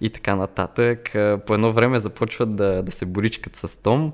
и 0.00 0.10
така 0.10 0.36
нататък. 0.36 1.10
По 1.46 1.54
едно 1.54 1.72
време 1.72 1.98
започват 1.98 2.56
да, 2.56 2.82
да 2.82 2.92
се 2.92 3.06
боричкат 3.06 3.56
с 3.56 3.82
Том. 3.82 4.12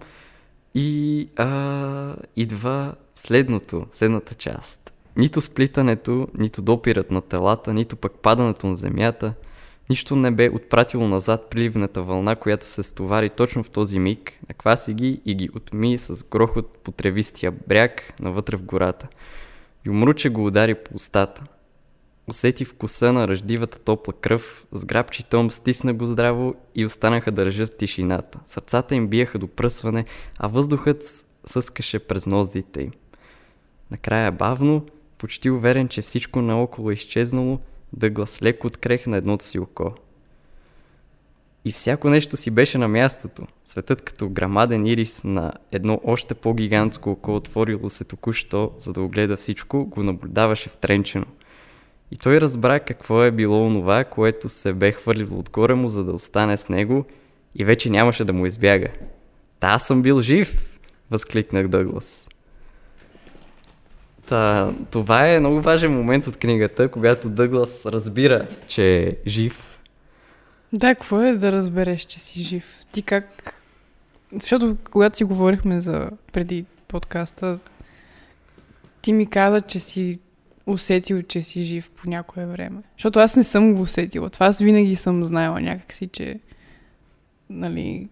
И 0.74 1.28
а, 1.36 2.16
идва 2.36 2.94
следното, 3.14 3.86
следната 3.92 4.34
част. 4.34 4.92
Нито 5.16 5.40
сплитането, 5.40 6.28
нито 6.38 6.62
допирът 6.62 7.10
на 7.10 7.20
телата, 7.20 7.74
нито 7.74 7.96
пък 7.96 8.12
падането 8.12 8.66
на 8.66 8.74
земята, 8.74 9.34
нищо 9.90 10.16
не 10.16 10.30
бе 10.30 10.50
отпратило 10.50 11.08
назад 11.08 11.46
приливната 11.50 12.02
вълна, 12.02 12.36
която 12.36 12.66
се 12.66 12.82
стовари 12.82 13.30
точно 13.30 13.62
в 13.62 13.70
този 13.70 13.98
миг, 13.98 14.38
накваси 14.48 14.94
ги 14.94 15.20
и 15.26 15.34
ги 15.34 15.50
отми 15.56 15.98
с 15.98 16.28
грохот 16.28 16.78
по 16.78 16.92
тревистия 16.92 17.52
бряг 17.68 18.14
навътре 18.20 18.56
в 18.56 18.62
гората. 18.62 19.08
Юмруче 19.86 20.28
го 20.28 20.46
удари 20.46 20.74
по 20.74 20.94
устата. 20.94 21.44
Усети 22.26 22.64
вкуса 22.64 23.12
на 23.12 23.28
ръждивата 23.28 23.78
топла 23.78 24.12
кръв, 24.12 24.66
сграбчи 24.72 25.24
Том 25.24 25.50
стисна 25.50 25.94
го 25.94 26.06
здраво 26.06 26.54
и 26.74 26.84
останаха 26.84 27.32
да 27.32 27.44
режат 27.44 27.74
в 27.74 27.76
тишината. 27.76 28.38
Сърцата 28.46 28.94
им 28.94 29.08
биеха 29.08 29.38
до 29.38 29.48
пръсване, 29.48 30.04
а 30.38 30.48
въздухът 30.48 31.24
съскаше 31.44 31.98
през 31.98 32.26
ноздите 32.26 32.82
им. 32.82 32.90
Накрая 33.90 34.32
бавно, 34.32 34.86
почти 35.18 35.50
уверен, 35.50 35.88
че 35.88 36.02
всичко 36.02 36.42
наоколо 36.42 36.90
е 36.90 36.94
изчезнало, 36.94 37.58
Дъглас 37.92 38.42
леко 38.42 38.66
открехна 38.66 39.16
едното 39.16 39.44
си 39.44 39.58
око. 39.58 39.94
И 41.64 41.72
всяко 41.72 42.10
нещо 42.10 42.36
си 42.36 42.50
беше 42.50 42.78
на 42.78 42.88
мястото. 42.88 43.46
Светът 43.64 44.02
като 44.02 44.28
грамаден 44.28 44.86
ирис 44.86 45.24
на 45.24 45.52
едно 45.72 46.00
още 46.04 46.34
по-гигантско 46.34 47.10
око, 47.10 47.34
отворило 47.34 47.90
се 47.90 48.04
току-що, 48.04 48.72
за 48.78 48.92
да 48.92 49.02
огледа 49.02 49.36
всичко, 49.36 49.84
го 49.84 50.02
наблюдаваше 50.02 50.68
втренчено. 50.68 51.26
И 52.10 52.16
той 52.16 52.40
разбра 52.40 52.80
какво 52.80 53.22
е 53.22 53.30
било 53.30 53.66
онова, 53.66 54.04
което 54.04 54.48
се 54.48 54.72
бе 54.72 54.92
хвърлило 54.92 55.38
отгоре 55.38 55.74
му, 55.74 55.88
за 55.88 56.04
да 56.04 56.12
остане 56.12 56.56
с 56.56 56.68
него 56.68 57.04
и 57.54 57.64
вече 57.64 57.90
нямаше 57.90 58.24
да 58.24 58.32
му 58.32 58.46
избяга. 58.46 58.88
Та 59.60 59.68
аз 59.68 59.86
съм 59.86 60.02
бил 60.02 60.20
жив! 60.20 60.78
Възкликнах 61.10 61.68
Дъглас. 61.68 62.28
Та, 64.30 64.72
това 64.90 65.28
е 65.28 65.40
много 65.40 65.60
важен 65.60 65.92
момент 65.92 66.26
от 66.26 66.36
книгата, 66.36 66.90
когато 66.90 67.30
Дъглас 67.30 67.86
разбира, 67.86 68.48
че 68.66 69.02
е 69.02 69.16
жив. 69.26 69.80
Да, 70.72 70.94
какво 70.94 71.20
е 71.20 71.32
да 71.32 71.52
разбереш, 71.52 72.00
че 72.00 72.20
си 72.20 72.42
жив? 72.42 72.84
Ти 72.92 73.02
как... 73.02 73.54
Защото 74.32 74.76
когато 74.90 75.16
си 75.16 75.24
говорихме 75.24 75.80
за 75.80 76.10
преди 76.32 76.64
подкаста, 76.88 77.58
ти 79.02 79.12
ми 79.12 79.26
каза, 79.26 79.60
че 79.60 79.80
си 79.80 80.18
усетил, 80.66 81.22
че 81.22 81.42
си 81.42 81.62
жив 81.62 81.90
по 81.90 82.10
някое 82.10 82.46
време. 82.46 82.82
Защото 82.96 83.18
аз 83.18 83.36
не 83.36 83.44
съм 83.44 83.74
го 83.74 83.82
усетила. 83.82 84.30
Това 84.30 84.46
аз 84.46 84.58
винаги 84.58 84.96
съм 84.96 85.24
знаела 85.24 85.60
някакси, 85.60 86.08
че... 86.08 86.40
Нали... 87.50 88.08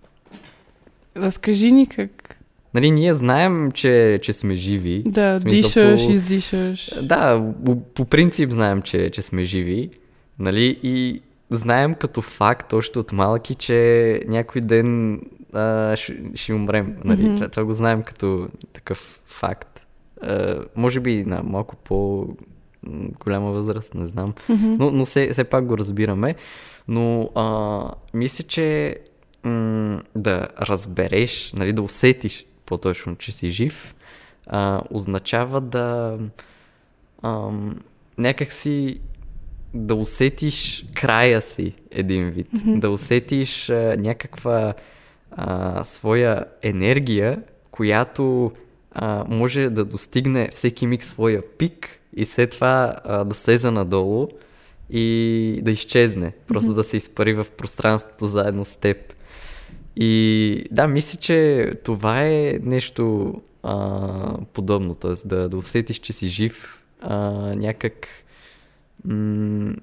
Разкажи 1.16 1.72
ни 1.72 1.87
как... 1.87 2.38
Нали, 2.78 2.90
ние 2.90 3.14
знаем, 3.14 3.70
че, 3.70 4.18
че 4.22 4.33
сме 4.33 4.55
живи. 4.55 5.02
Да, 5.07 5.40
смисъл 5.40 5.90
дишаш, 5.90 6.07
по- 6.07 6.12
издишаш. 6.12 6.90
Да, 7.02 7.52
по, 7.94 8.05
принцип 8.05 8.50
знаем, 8.50 8.83
че, 8.83 9.11
че 9.11 9.22
сме 9.22 9.44
живи. 9.44 9.90
Нали? 10.38 10.79
И 10.83 11.20
знаем 11.50 11.94
като 11.94 12.22
факт, 12.22 12.72
още 12.72 12.98
от 12.98 13.12
малки, 13.12 13.55
че 13.55 14.20
някой 14.29 14.61
ден 14.61 15.20
а, 15.52 15.96
ще, 15.96 16.16
ще 16.35 16.52
умрем. 16.52 16.96
Нали? 17.05 17.22
Мгм. 17.22 17.35
Това, 17.35 17.48
това 17.48 17.64
го 17.64 17.72
знаем 17.72 18.02
като 18.02 18.48
такъв 18.72 19.20
факт. 19.26 19.87
А, 20.22 20.57
може 20.76 21.00
би 21.00 21.24
на 21.24 21.42
малко 21.42 21.76
по 21.76 22.26
голяма 23.24 23.50
възраст, 23.50 23.94
не 23.94 24.07
знам. 24.07 24.35
Мгм. 24.48 24.74
Но, 24.79 24.90
но 24.90 25.05
все, 25.05 25.31
все 25.33 25.44
пак 25.44 25.66
го 25.66 25.79
разбираме. 25.79 26.35
Но 26.88 27.31
а, 27.35 27.81
мисля, 28.14 28.44
че 28.44 28.96
м- 29.44 30.02
да 30.16 30.48
разбереш, 30.61 31.52
нали, 31.52 31.72
да 31.72 31.83
усетиш 31.83 32.44
по-точно, 32.68 33.16
че 33.16 33.33
си 33.33 33.50
жив, 33.50 33.94
а, 34.46 34.83
означава 34.90 35.61
да 35.61 36.18
ам, 37.22 37.81
някак 38.18 38.52
си 38.52 39.00
да 39.74 39.94
усетиш 39.94 40.87
края 40.94 41.42
си 41.42 41.74
един 41.90 42.31
вид. 42.31 42.48
Да 42.66 42.90
усетиш 42.90 43.70
а, 43.70 43.96
някаква 43.98 44.74
а, 45.31 45.85
своя 45.85 46.44
енергия, 46.62 47.42
която 47.70 48.52
а, 48.92 49.24
може 49.28 49.70
да 49.70 49.85
достигне 49.85 50.48
всеки 50.52 50.87
миг 50.87 51.04
своя 51.04 51.42
пик 51.59 52.00
и 52.16 52.24
след 52.24 52.50
това 52.50 52.94
а, 53.04 53.24
да 53.24 53.35
слезе 53.35 53.70
надолу 53.70 54.28
и 54.90 55.61
да 55.62 55.70
изчезне. 55.70 56.33
Просто 56.46 56.74
да 56.74 56.85
се 56.85 56.96
изпари 56.96 57.35
в 57.35 57.46
пространството 57.57 58.26
заедно 58.26 58.64
с 58.64 58.76
теб. 58.76 58.96
И 60.00 60.64
да, 60.70 60.87
мисля, 60.87 61.20
че 61.20 61.70
това 61.84 62.24
е 62.24 62.58
нещо 62.62 63.34
а, 63.62 64.38
подобно, 64.52 64.94
т.е. 64.94 65.28
Да, 65.28 65.48
да 65.48 65.56
усетиш, 65.56 65.98
че 65.98 66.12
си 66.12 66.28
жив, 66.28 66.82
а, 67.00 67.20
някак 67.54 68.08
м- 69.04 69.74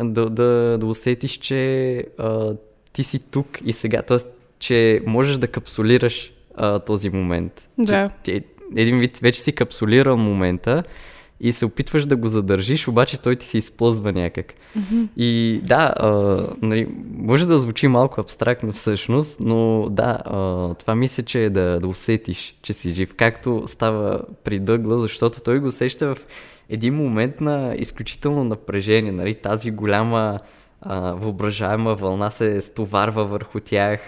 да, 0.00 0.30
да, 0.30 0.78
да 0.78 0.86
усетиш, 0.86 1.32
че 1.32 2.04
а, 2.18 2.54
ти 2.92 3.02
си 3.02 3.18
тук 3.18 3.58
и 3.64 3.72
сега, 3.72 4.02
т.е. 4.02 4.18
че 4.58 5.02
можеш 5.06 5.36
да 5.38 5.48
капсулираш 5.48 6.32
а, 6.54 6.78
този 6.78 7.10
момент. 7.10 7.68
Да. 7.78 8.10
Че, 8.22 8.32
че 8.32 8.44
един 8.76 8.98
вид 8.98 9.18
вече 9.18 9.40
си 9.40 9.52
капсулирал 9.52 10.16
момента 10.16 10.84
и 11.40 11.52
се 11.52 11.66
опитваш 11.66 12.06
да 12.06 12.16
го 12.16 12.28
задържиш, 12.28 12.88
обаче 12.88 13.20
той 13.20 13.36
ти 13.36 13.46
се 13.46 13.58
изплъзва 13.58 14.12
някак. 14.12 14.54
Мгм. 14.76 15.04
И 15.16 15.60
да, 15.64 15.94
а, 15.96 16.10
нали, 16.62 16.88
може 17.14 17.48
да 17.48 17.58
звучи 17.58 17.88
малко 17.88 18.20
абстрактно 18.20 18.72
всъщност, 18.72 19.40
но 19.40 19.88
да, 19.90 20.18
а, 20.24 20.74
това 20.74 20.94
мисля, 20.94 21.22
че 21.22 21.44
е 21.44 21.50
да, 21.50 21.80
да 21.80 21.88
усетиш, 21.88 22.54
че 22.62 22.72
си 22.72 22.90
жив, 22.90 23.14
както 23.16 23.62
става 23.66 24.20
при 24.44 24.58
Дъгла, 24.58 24.98
защото 24.98 25.40
той 25.40 25.58
го 25.58 25.66
усеща 25.66 26.14
в 26.14 26.26
един 26.68 26.94
момент 26.94 27.40
на 27.40 27.74
изключително 27.78 28.44
напрежение, 28.44 29.12
нали, 29.12 29.34
тази 29.34 29.70
голяма 29.70 30.38
а, 30.80 31.12
въображаема 31.12 31.94
вълна 31.94 32.30
се 32.30 32.60
стоварва 32.60 33.24
върху 33.24 33.60
тях, 33.60 34.00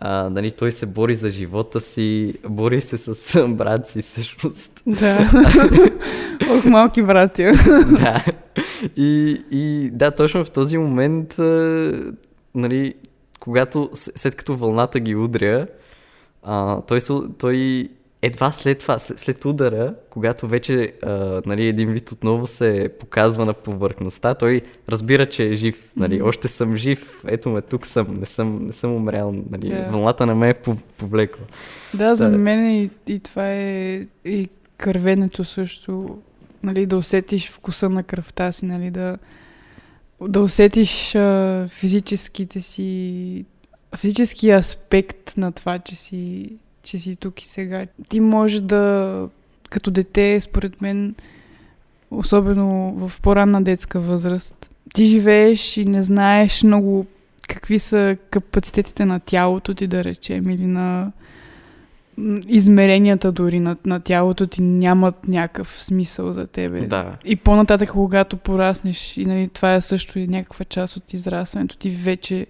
а, 0.00 0.30
нали, 0.30 0.50
той 0.50 0.72
се 0.72 0.86
бори 0.86 1.14
за 1.14 1.30
живота 1.30 1.80
си, 1.80 2.34
бори 2.48 2.80
се 2.80 2.98
с 2.98 3.48
брат 3.48 3.88
си 3.88 4.02
всъщност. 4.02 4.82
Да. 4.86 5.30
Ох, 6.50 6.64
малки 6.64 7.02
братя. 7.02 7.52
да. 7.90 8.24
И, 8.96 9.42
и 9.50 9.90
да, 9.92 10.10
точно 10.10 10.44
в 10.44 10.50
този 10.50 10.78
момент, 10.78 11.38
а, 11.38 11.92
нали, 12.54 12.94
когато, 13.40 13.90
след 13.92 14.34
като 14.34 14.56
вълната 14.56 15.00
ги 15.00 15.14
удря, 15.14 15.66
а, 16.42 16.80
той, 16.80 16.98
той 17.38 17.88
едва 18.22 18.52
след 18.52 18.78
това, 18.78 18.98
след, 18.98 19.18
след 19.18 19.44
удара, 19.44 19.94
когато 20.10 20.48
вече 20.48 20.92
а, 21.02 21.42
нали, 21.46 21.66
един 21.66 21.92
вид 21.92 22.12
отново 22.12 22.46
се 22.46 22.90
показва 23.00 23.44
на 23.46 23.52
повърхността, 23.54 24.34
той 24.34 24.62
разбира, 24.88 25.28
че 25.28 25.44
е 25.48 25.54
жив. 25.54 25.90
Нали, 25.96 26.22
още 26.22 26.48
съм 26.48 26.76
жив, 26.76 27.22
ето 27.26 27.48
ме, 27.48 27.62
тук 27.62 27.86
съм, 27.86 28.14
не 28.14 28.26
съм, 28.26 28.66
не 28.66 28.72
съм 28.72 28.92
умрял. 28.94 29.34
Нали, 29.50 29.68
Да. 29.68 29.88
Вълната 29.90 30.26
на 30.26 30.34
ме 30.34 30.50
е 30.50 30.54
пов- 30.54 30.82
повлекла. 30.96 31.44
Да, 31.94 32.14
за 32.14 32.30
Да. 32.30 32.38
мен 32.38 32.70
и, 32.82 32.90
и 33.06 33.18
това 33.20 33.50
е 33.52 34.06
и 34.24 34.48
кървенето 34.76 35.44
също, 35.44 36.18
нали, 36.62 36.86
да 36.86 36.96
усетиш 36.96 37.50
вкуса 37.50 37.88
на 37.90 38.02
кръвта 38.02 38.52
си, 38.52 38.64
нали, 38.66 38.90
да, 38.90 39.18
да 40.28 40.40
усетиш 40.40 41.14
а, 41.14 41.66
физическите 41.68 42.60
си, 42.60 43.44
физически 43.96 44.50
аспект 44.50 45.36
на 45.36 45.52
това, 45.52 45.78
че 45.78 45.96
си, 45.96 46.50
че 46.90 46.98
си 46.98 47.16
тук 47.16 47.42
и 47.42 47.46
сега. 47.46 47.86
Ти 48.08 48.20
може 48.20 48.60
да, 48.60 49.28
като 49.70 49.90
дете, 49.90 50.40
според 50.40 50.80
мен, 50.80 51.14
особено 52.10 52.94
в 53.08 53.20
по-ранна 53.22 53.62
детска 53.62 54.00
възраст, 54.00 54.70
ти 54.94 55.04
живееш 55.04 55.76
и 55.76 55.84
не 55.84 56.02
знаеш 56.02 56.62
много 56.62 57.06
какви 57.48 57.78
са 57.78 58.16
капацитетите 58.30 59.04
на 59.04 59.20
тялото 59.20 59.74
ти, 59.74 59.86
да 59.86 60.04
речем, 60.04 60.50
или 60.50 60.66
на 60.66 61.12
измеренията 62.46 63.32
дори 63.32 63.60
на, 63.60 63.76
на 63.84 64.00
тялото 64.00 64.46
ти 64.46 64.62
нямат 64.62 65.28
някакъв 65.28 65.84
смисъл 65.84 66.32
за 66.32 66.46
тебе. 66.46 66.80
Да. 66.80 67.16
И 67.24 67.36
по-нататък, 67.36 67.90
когато 67.90 68.36
пораснеш, 68.36 69.16
и 69.16 69.24
нали, 69.24 69.48
това 69.48 69.74
е 69.74 69.80
също 69.80 70.18
и 70.18 70.26
някаква 70.26 70.64
част 70.64 70.96
от 70.96 71.14
израстването, 71.14 71.76
ти 71.76 71.90
вече 71.90 72.46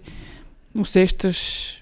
усещаш 0.79 1.73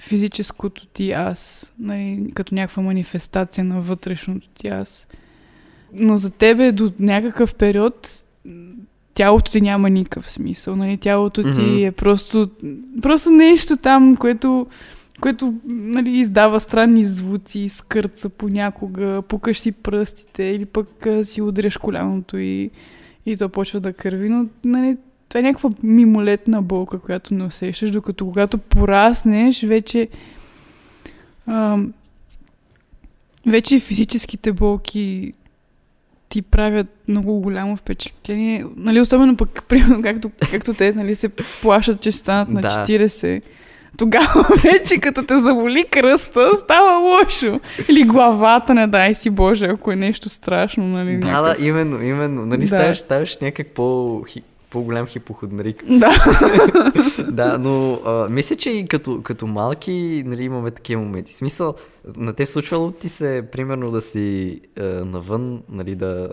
физическото 0.00 0.86
ти 0.86 1.12
аз, 1.12 1.72
нали, 1.78 2.30
като 2.34 2.54
някаква 2.54 2.82
манифестация 2.82 3.64
на 3.64 3.80
вътрешното 3.80 4.48
ти 4.48 4.68
аз. 4.68 5.06
Но 5.92 6.16
за 6.16 6.30
тебе 6.30 6.72
до 6.72 6.92
някакъв 6.98 7.54
период 7.54 8.24
тялото 9.14 9.52
ти 9.52 9.60
няма 9.60 9.90
никакъв 9.90 10.30
смисъл. 10.30 10.76
Нали? 10.76 10.96
Тялото 10.96 11.42
ти 11.42 11.60
Мгм. 11.60 11.86
е 11.86 11.92
просто, 11.92 12.50
просто 13.02 13.30
нещо 13.30 13.76
там, 13.76 14.16
което, 14.16 14.66
което 15.20 15.54
нали, 15.66 16.10
издава 16.10 16.60
странни 16.60 17.04
звуци, 17.04 17.68
скърца 17.68 18.28
понякога, 18.28 19.22
пукаш 19.28 19.60
си 19.60 19.72
пръстите 19.72 20.44
или 20.44 20.64
пък 20.64 21.06
си 21.22 21.42
удряш 21.42 21.76
коляното 21.76 22.38
и, 22.38 22.70
и 23.26 23.36
то 23.36 23.48
почва 23.48 23.80
да 23.80 23.92
кърви. 23.92 24.28
Но 24.28 24.46
нали, 24.64 24.96
това 25.34 25.40
е 25.40 25.42
някаква 25.42 25.70
мимолетна 25.82 26.62
болка, 26.62 26.98
която 26.98 27.34
не 27.34 27.44
усещаш, 27.44 27.90
докато 27.90 28.26
когато 28.26 28.58
пораснеш, 28.58 29.62
вече 29.62 30.08
ам, 31.46 31.92
вече 33.46 33.80
физическите 33.80 34.52
болки 34.52 35.32
ти 36.28 36.42
правят 36.42 36.86
много 37.08 37.40
голямо 37.40 37.76
впечатление. 37.76 38.64
Нали, 38.76 39.00
особено 39.00 39.36
пък, 39.36 39.64
примерно, 39.68 40.02
както, 40.02 40.30
както 40.50 40.74
те 40.74 40.92
нали, 40.92 41.14
се 41.14 41.28
плашат, 41.62 42.00
че 42.00 42.12
станат 42.12 42.48
на 42.48 42.60
Да. 42.60 42.68
40. 42.68 43.42
Тогава 43.98 44.46
вече, 44.62 45.00
като 45.00 45.26
те 45.26 45.38
заболи 45.38 45.84
кръста, 45.90 46.50
става 46.64 46.98
лошо. 46.98 47.60
Или 47.88 48.02
главата, 48.02 48.74
не 48.74 48.86
дай 48.86 49.14
си 49.14 49.30
Боже, 49.30 49.66
ако 49.66 49.92
е 49.92 49.96
нещо 49.96 50.28
страшно. 50.28 50.86
Нали, 50.86 51.16
Да, 51.16 51.26
някакъв... 51.26 51.58
да, 51.58 51.66
именно, 51.66 52.02
именно. 52.02 52.46
Нали, 52.46 52.60
Да. 52.60 52.66
ставаш, 52.66 52.98
ставаш 52.98 53.38
някак 53.38 53.66
по, 53.66 54.20
по-голям 54.74 55.06
хипоходнарик. 55.06 55.84
да. 55.88 56.10
да, 57.30 57.58
но 57.58 57.94
а, 57.94 58.28
мисля, 58.30 58.56
че 58.56 58.70
и 58.70 58.86
като, 58.86 59.22
като 59.22 59.46
малки 59.46 60.22
нали, 60.26 60.42
имаме 60.42 60.70
такива 60.70 61.02
моменти. 61.02 61.32
В 61.32 61.36
Смисъл, 61.36 61.74
на 62.16 62.32
те 62.32 62.46
случвало 62.46 62.90
ти 62.90 63.08
се, 63.08 63.44
примерно, 63.52 63.90
да 63.90 64.00
си 64.00 64.60
а, 64.78 64.82
навън, 64.82 65.62
нали, 65.68 65.94
да... 65.94 66.28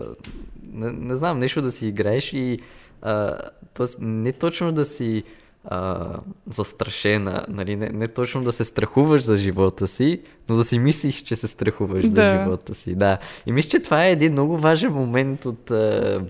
Не, 0.72 0.92
не 0.92 1.16
знам, 1.16 1.38
нещо 1.38 1.62
да 1.62 1.72
си 1.72 1.86
играеш 1.86 2.32
и... 2.32 2.58
А, 3.02 3.36
тоест, 3.74 3.98
не 4.00 4.32
точно 4.32 4.72
да 4.72 4.84
си 4.84 5.22
а, 5.64 6.08
застрашена, 6.50 7.44
нали, 7.48 7.76
не, 7.76 7.88
не 7.88 8.08
точно 8.08 8.42
да 8.44 8.52
се 8.52 8.64
страхуваш 8.64 9.22
за 9.22 9.36
живота 9.36 9.88
си, 9.88 10.20
но 10.48 10.56
да 10.56 10.64
си 10.64 10.78
мислиш, 10.78 11.22
че 11.22 11.36
се 11.36 11.48
страхуваш 11.48 12.06
за 12.06 12.14
Да. 12.14 12.38
живота 12.38 12.74
си. 12.74 12.94
Да. 12.94 13.18
И 13.46 13.52
мисля, 13.52 13.70
че 13.70 13.80
това 13.80 14.06
е 14.06 14.12
един 14.12 14.32
много 14.32 14.58
важен 14.58 14.92
момент 14.92 15.46
от 15.46 15.70
а, 15.70 16.20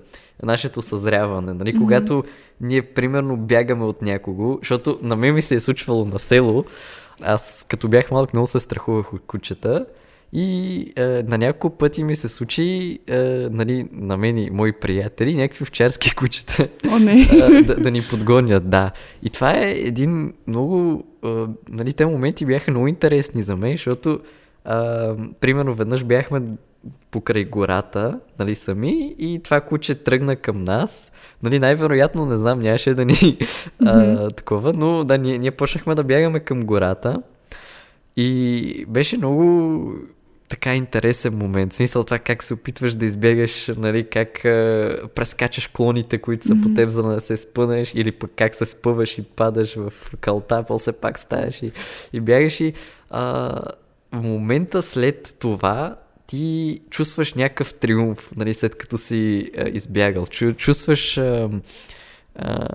нашето 0.43 0.83
съзряване. 0.83 1.53
Нали? 1.53 1.73
Мгм. 1.73 1.83
Когато 1.83 2.25
ние, 2.61 2.83
примерно, 2.83 3.37
бягаме 3.37 3.85
от 3.85 4.03
някого, 4.03 4.59
защото 4.63 4.99
на 5.03 5.17
мен 5.17 5.35
ми 5.35 5.43
се 5.43 5.55
е 5.55 5.61
случвало 5.61 6.05
на 6.05 6.19
село, 6.19 6.65
аз 7.23 7.67
като 7.69 7.89
бях 7.89 8.11
малък 8.11 8.33
много 8.35 8.47
се 8.47 8.61
страхувах 8.61 9.13
от 9.13 9.23
кучета 9.27 9.87
и 10.33 10.93
е, 10.97 11.03
на 11.05 11.39
няколко 11.39 11.77
пъти 11.77 12.05
ми 12.05 12.17
се 12.17 12.29
случи 12.29 12.99
е, 13.07 13.19
нали, 13.51 13.89
на 13.93 14.17
мен 14.17 14.39
и 14.39 14.51
мои 14.51 14.73
приятели 14.73 15.35
някакви 15.35 15.63
овчарски 15.63 16.15
кучета 16.17 16.69
О, 16.91 16.99
не. 16.99 17.29
а, 17.43 17.63
да, 17.63 17.77
да 17.77 17.91
ни 17.91 18.03
подгонят, 18.11 18.71
да. 18.71 18.91
И 19.23 19.31
това 19.31 19.59
е 19.59 19.71
един 19.71 20.33
много... 20.47 21.05
А, 21.23 21.49
нали, 21.69 21.93
те 21.93 22.07
моменти 22.07 22.47
бяха 22.47 22.71
много 22.71 22.89
интересни 22.89 23.43
за 23.43 23.57
мен, 23.57 23.73
защото 23.73 24.21
а, 24.65 25.15
примерно 25.41 25.75
веднъж 25.75 26.05
бяхме 26.05 26.43
покрай 27.11 27.45
гората, 27.45 28.19
нали, 28.39 28.55
сами 28.55 29.15
и 29.19 29.41
това 29.45 29.61
куче 29.61 29.95
тръгна 29.95 30.37
към 30.37 30.65
нас. 30.65 31.13
Нали, 31.43 31.59
най-вероятно, 31.59 32.27
не 32.27 32.37
знам, 32.37 32.61
нямаше 32.61 32.95
да 32.95 33.05
ни 33.05 33.39
а, 33.87 34.31
такова, 34.31 34.73
но 34.73 35.05
да, 35.05 35.19
ние, 35.19 35.39
ние 35.39 35.51
почнахме 35.51 35.95
да 35.95 36.05
бягаме 36.05 36.41
към 36.41 36.63
гората 36.63 37.23
и 38.17 38.85
беше 38.89 39.17
много 39.17 39.95
така 40.49 40.75
интересен 40.75 41.39
момент. 41.39 41.73
В 41.73 41.77
смисъл 41.77 42.05
това 42.05 42.19
как 42.19 42.43
се 42.43 42.55
опитваш 42.55 42.95
да 42.95 43.05
избегаш, 43.05 43.71
нали, 43.77 44.07
как 44.07 44.45
а, 44.45 44.99
прескачаш 45.15 45.67
клоните, 45.67 46.19
които 46.19 46.47
са 46.47 46.57
по 46.63 46.75
теб, 46.75 46.89
за 46.89 47.03
да 47.03 47.09
не 47.09 47.21
се 47.21 47.37
спънеш, 47.37 47.95
или 47.95 48.13
пък 48.13 48.31
как 48.37 48.55
се 48.55 48.67
спъваш 48.67 49.19
и 49.19 49.23
падаш 49.23 49.75
в 49.75 49.93
калта, 50.21 50.65
после 50.69 50.93
пак 50.93 51.19
ставаш 51.19 51.63
и, 51.63 51.73
и 52.13 52.21
бягаш 52.21 52.61
и 52.61 52.73
а, 53.11 53.23
в 54.13 54.23
момента 54.23 54.83
след 54.83 55.37
това 55.39 55.97
ти 56.33 56.81
чувстваш 56.91 57.35
някакъв 57.35 57.75
триумф, 57.75 58.31
нали, 58.37 58.55
след 58.55 58.75
като 58.75 58.99
си 58.99 59.51
а, 59.59 59.69
избягал. 59.69 60.27
Чу, 60.27 60.53
чувстваш 60.53 61.19
а, 61.19 61.51
а, 62.37 62.69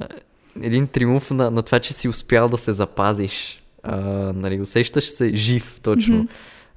един 0.61 0.87
триумф 0.87 1.31
на, 1.31 1.51
на 1.51 1.61
това, 1.63 1.79
че 1.79 1.93
си 1.93 2.07
успял 2.07 2.49
да 2.49 2.57
се 2.57 2.73
запазиш. 2.73 3.63
А, 3.83 3.97
нали, 4.33 4.61
усещаш 4.61 5.03
се 5.03 5.35
жив, 5.35 5.79
точно. 5.83 6.15
Мгм. 6.15 6.27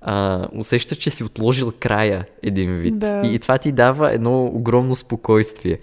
А, 0.00 0.48
усещаш, 0.52 0.98
че 0.98 1.10
си 1.10 1.24
отложил 1.24 1.72
края 1.80 2.24
един 2.42 2.76
вид. 2.76 2.98
Да. 2.98 3.22
И, 3.24 3.34
и 3.34 3.38
това 3.38 3.58
ти 3.58 3.72
дава 3.72 4.12
едно 4.12 4.44
огромно 4.44 4.96
спокойствие. 4.96 5.78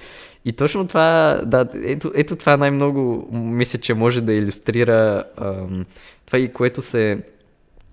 И 0.46 0.54
точно 0.54 0.88
това, 0.88 1.42
да, 1.46 1.68
ето, 1.84 2.12
ето 2.16 2.36
това 2.36 2.58
най-много 2.58 3.30
мисля, 3.34 3.80
че 3.80 3.94
може 3.94 4.22
да 4.22 4.34
иллюстрира 4.34 5.24
ам, 5.38 5.86
това 6.26 6.40
и 6.40 6.54
което 6.54 6.82
се 6.82 7.20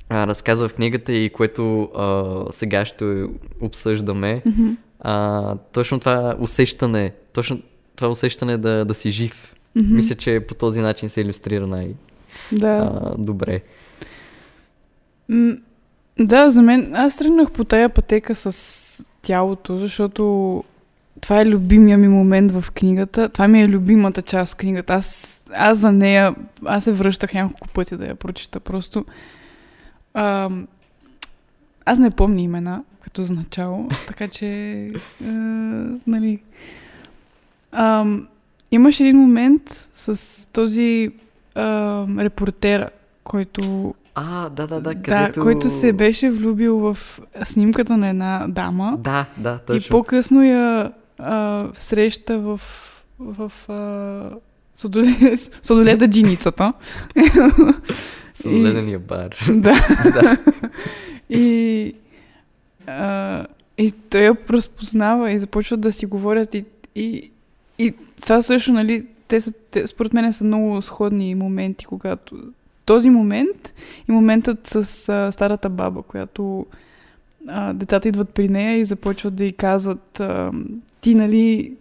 а, 0.09 0.27
разказва 0.27 0.69
в 0.69 0.75
книгата 0.75 1.13
и 1.13 1.31
което 1.31 1.83
а, 1.83 2.35
сега 2.53 2.85
ще 2.85 3.25
обсъждаме. 3.61 4.43
Мгм. 4.47 4.69
А, 5.01 5.57
точно 5.73 5.99
това 6.01 6.37
усещане, 6.41 7.13
точно 7.33 7.61
това 7.97 8.09
усещане 8.09 8.59
да, 8.59 8.85
да 8.85 8.95
си 8.95 9.11
жив. 9.11 9.55
Мгм. 9.77 9.95
Мисля, 9.95 10.15
че 10.15 10.41
по 10.41 10.55
този 10.55 10.81
начин 10.81 11.11
се 11.11 11.21
иллюстрира 11.21 11.61
Да. 11.61 11.67
най-добре. 11.67 13.61
М, 15.29 15.57
Да, 16.19 16.51
за 16.51 16.63
мен, 16.63 16.93
аз 16.97 17.17
тръгнах 17.19 17.51
по 17.51 17.65
тая 17.65 17.89
пътека 17.89 18.35
с 18.35 19.07
тялото, 19.23 19.77
защото 19.77 20.65
това 21.21 21.41
е 21.41 21.47
любимия 21.47 21.99
ми 21.99 22.09
момент 22.09 22.53
в 22.53 22.65
книгата. 22.71 23.29
Това 23.29 23.49
ми 23.49 23.63
е 23.63 23.69
любимата 23.69 24.23
част 24.23 24.53
от 24.53 24.59
книгата. 24.59 24.95
Аз, 24.95 25.43
аз 25.55 25.79
за 25.79 25.93
нея, 25.93 26.35
аз 26.65 26.85
се 26.85 26.93
връщах 26.93 27.35
няколко 27.35 27.69
пъти 27.69 27.97
да 27.97 28.07
я 28.07 28.15
прочита. 28.15 28.61
Просто 28.61 29.05
ам, 30.15 30.67
аз 31.85 31.99
не 31.99 32.11
помня 32.11 32.41
имена, 32.41 32.85
като 33.01 33.23
за 33.23 33.33
начало, 33.33 33.89
така 34.07 34.29
че, 34.29 34.47
е, 34.47 35.27
нали, 36.07 36.43
ам, 37.73 38.29
имаше 38.71 39.03
един 39.03 39.17
момент 39.17 39.63
с 39.95 40.49
този 40.53 41.11
ам, 41.55 42.19
репортера, 42.19 42.91
който 43.25 43.95
А, 44.15 44.49
да, 44.49 44.67
да, 44.67 44.81
да, 44.81 44.81
да, 44.81 45.03
където... 45.03 45.41
който 45.41 45.71
се 45.71 45.93
беше 45.93 46.31
влюбил 46.31 46.79
в 46.79 47.21
снимката 47.45 47.97
на 47.97 48.09
една 48.09 48.47
дама 48.49 48.97
Да, 48.99 49.27
да, 49.37 49.61
и 49.63 49.67
точно. 49.67 49.91
по-късно 49.91 50.43
я 50.45 50.93
а, 51.19 51.61
среща 51.79 52.39
в, 52.39 52.61
в 53.19 53.53
а, 53.69 54.31
Содоле, 54.75 55.37
Содоледа 55.63 56.09
джиницата. 56.09 56.73
Съдедения 58.35 58.99
бар. 58.99 59.37
да. 59.51 59.77
И, 61.31 61.93
а, 62.87 63.43
и 63.79 63.93
той 63.93 64.21
я 64.21 64.37
разпознава 64.51 65.33
и 65.33 65.39
започват 65.39 65.81
да 65.81 65.93
си 65.93 66.07
говорят 66.07 66.55
и, 66.55 66.65
и, 66.95 67.31
и 67.79 67.95
това 68.23 68.43
също, 68.43 68.73
нали, 68.73 69.07
те 69.29 69.41
са, 69.41 69.53
те, 69.71 69.87
според 69.87 70.13
мен 70.13 70.33
са 70.33 70.45
много 70.45 70.83
сходни 70.83 71.35
моменти, 71.35 71.85
когато 71.85 72.37
този 72.85 73.11
момент 73.11 73.75
и 74.09 74.13
моментът 74.13 74.67
с 74.67 75.09
а, 75.09 75.33
старата 75.33 75.71
баба, 75.71 76.03
която 76.03 76.67
а, 77.49 77.73
децата 77.73 78.09
идват 78.09 78.29
при 78.29 78.49
нея 78.49 78.77
и 78.77 78.85
започват 78.85 79.35
да 79.35 79.45
й 79.45 79.53
казват 79.53 80.21
а, 80.21 80.51
ти, 81.01 81.15
нали, 81.15 81.73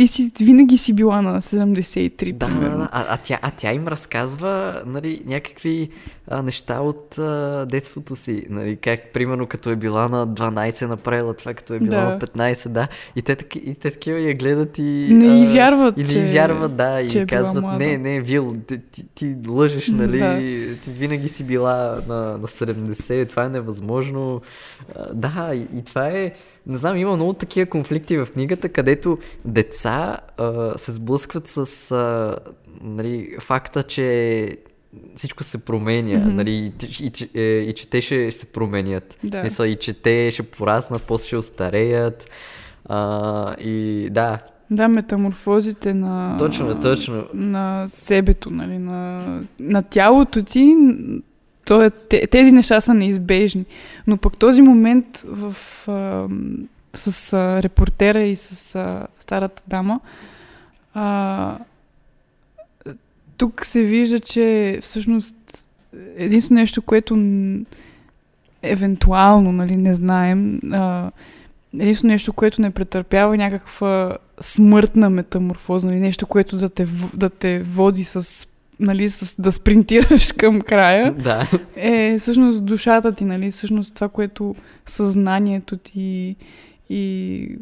ти, 0.00 0.06
си, 0.06 0.32
винаги 0.40 0.78
си 0.78 0.92
била 0.92 1.22
на 1.22 1.42
73, 1.42 2.32
Да, 2.32 2.46
да, 2.46 2.46
примерно. 2.48 2.78
да. 2.78 2.88
А, 2.92 3.04
а, 3.08 3.16
тя, 3.16 3.38
а 3.42 3.50
тя 3.50 3.72
им 3.72 3.88
разказва 3.88 4.82
нали, 4.86 5.22
някакви 5.26 5.90
а, 6.28 6.42
неща 6.42 6.80
от 6.80 7.18
а, 7.18 7.66
детството 7.66 8.16
си. 8.16 8.46
Нали, 8.50 8.76
как, 8.76 9.00
примерно, 9.12 9.46
като 9.46 9.70
е 9.70 9.76
била 9.76 10.08
на 10.08 10.28
12, 10.28 10.86
направила 10.86 11.34
това, 11.34 11.54
като 11.54 11.74
е 11.74 11.78
била 11.78 11.90
Да. 11.96 12.04
на 12.04 12.18
15, 12.18 12.68
да. 12.68 12.88
И 13.16 13.22
те, 13.22 13.36
и 13.56 13.74
те 13.74 13.90
такива 13.90 14.18
я 14.20 14.34
гледат 14.34 14.78
и... 14.78 14.82
Не 15.10 15.46
а, 15.46 15.52
вярват, 15.52 15.98
И 15.98 16.00
не 16.00 16.06
че- 16.06 16.24
вярват, 16.24 16.76
да. 16.76 17.06
че 17.08 17.18
И 17.18 17.22
е 17.22 17.26
казват, 17.26 17.78
не, 17.78 17.98
не, 17.98 18.20
Вил, 18.20 18.56
ти, 18.66 18.78
ти, 18.82 19.04
ти 19.14 19.36
лъжеш, 19.48 19.88
нали? 19.90 20.18
Да. 20.18 20.38
Ти 20.76 20.90
винаги 20.90 21.28
си 21.28 21.44
била 21.44 21.74
на, 22.08 22.14
на 22.16 22.48
70, 22.48 23.28
това 23.28 23.44
е 23.44 23.48
невъзможно. 23.48 24.40
А, 24.96 25.14
да, 25.14 25.50
и, 25.54 25.78
и 25.78 25.84
това 25.84 26.08
е... 26.08 26.32
Не 26.70 26.76
знам, 26.76 26.96
има 26.96 27.16
много 27.16 27.32
такива 27.32 27.70
конфликти 27.70 28.16
в 28.16 28.28
книгата, 28.32 28.68
където 28.68 29.18
деца 29.44 30.16
а, 30.38 30.78
се 30.78 30.92
сблъскват 30.92 31.48
с 31.48 31.90
а, 31.90 32.36
нали, 32.82 33.36
факта, 33.40 33.82
че 33.82 34.56
всичко 35.16 35.44
се 35.44 35.64
променя, 35.64 36.18
Мгм. 36.18 36.36
нали, 36.36 36.50
и, 36.50 36.72
и, 37.00 37.12
и, 37.34 37.40
е, 37.40 37.58
и 37.60 37.72
че 37.72 37.90
те 37.90 38.00
ще 38.00 38.30
се 38.30 38.52
променят. 38.52 39.18
Да. 39.24 39.42
Мисля, 39.42 39.68
и 39.68 39.74
че 39.74 39.92
те 39.92 40.30
ще 40.30 40.42
пораснат, 40.42 41.02
после 41.02 41.26
ще 41.26 41.36
остареят. 41.36 42.30
А, 42.84 43.54
и 43.54 44.08
да, 44.10 44.38
Да, 44.70 44.88
метаморфозите 44.88 45.94
на... 45.94 46.36
точно, 46.38 46.80
точно. 46.80 47.24
на 47.34 47.86
себето, 47.88 48.50
нали, 48.50 48.78
на, 48.78 49.22
на 49.60 49.82
тялото 49.82 50.44
ти, 50.44 50.76
то 51.70 51.82
е, 51.82 51.90
те, 51.90 52.26
тези 52.26 52.52
неща 52.52 52.80
са 52.80 52.94
неизбежни. 52.94 53.64
Но 54.06 54.16
пък 54.16 54.38
този 54.38 54.62
момент 54.62 55.24
в, 55.26 55.56
а, 55.88 56.28
с 56.94 57.32
а, 57.32 57.62
репортера 57.62 58.22
и 58.22 58.36
с 58.36 58.74
а, 58.74 59.06
старата 59.20 59.62
дама, 59.66 60.00
а, 60.94 61.58
тук 63.36 63.66
се 63.66 63.82
вижда, 63.82 64.20
че 64.20 64.78
всъщност 64.82 65.36
единствено 66.16 66.60
нещо, 66.60 66.82
което 66.82 67.16
евентуално, 68.62 69.52
нали, 69.52 69.76
не 69.76 69.94
знаем, 69.94 70.60
а, 70.72 71.10
единствено 71.74 72.12
нещо, 72.12 72.32
което 72.32 72.62
не 72.62 72.70
претърпява 72.70 73.36
някаква 73.36 74.16
смъртна 74.40 75.10
метаморфоза, 75.10 75.86
нали, 75.86 75.98
нещо, 75.98 76.26
което 76.26 76.56
да 76.56 76.68
те, 76.68 76.86
да 77.14 77.30
те 77.30 77.62
води 77.62 78.04
с, 78.04 78.48
нали, 78.80 79.10
с, 79.10 79.42
да 79.42 79.52
спринтираш 79.52 80.32
към 80.38 80.60
края, 80.60 81.12
Да, 81.12 81.50
е 81.76 82.16
всъщност 82.18 82.64
душата 82.64 83.12
ти, 83.12 83.24
нали, 83.24 83.50
всъщност 83.50 83.94
това, 83.94 84.08
което 84.08 84.54
съзнанието 84.86 85.76
ти 85.76 86.36
и 86.90 87.56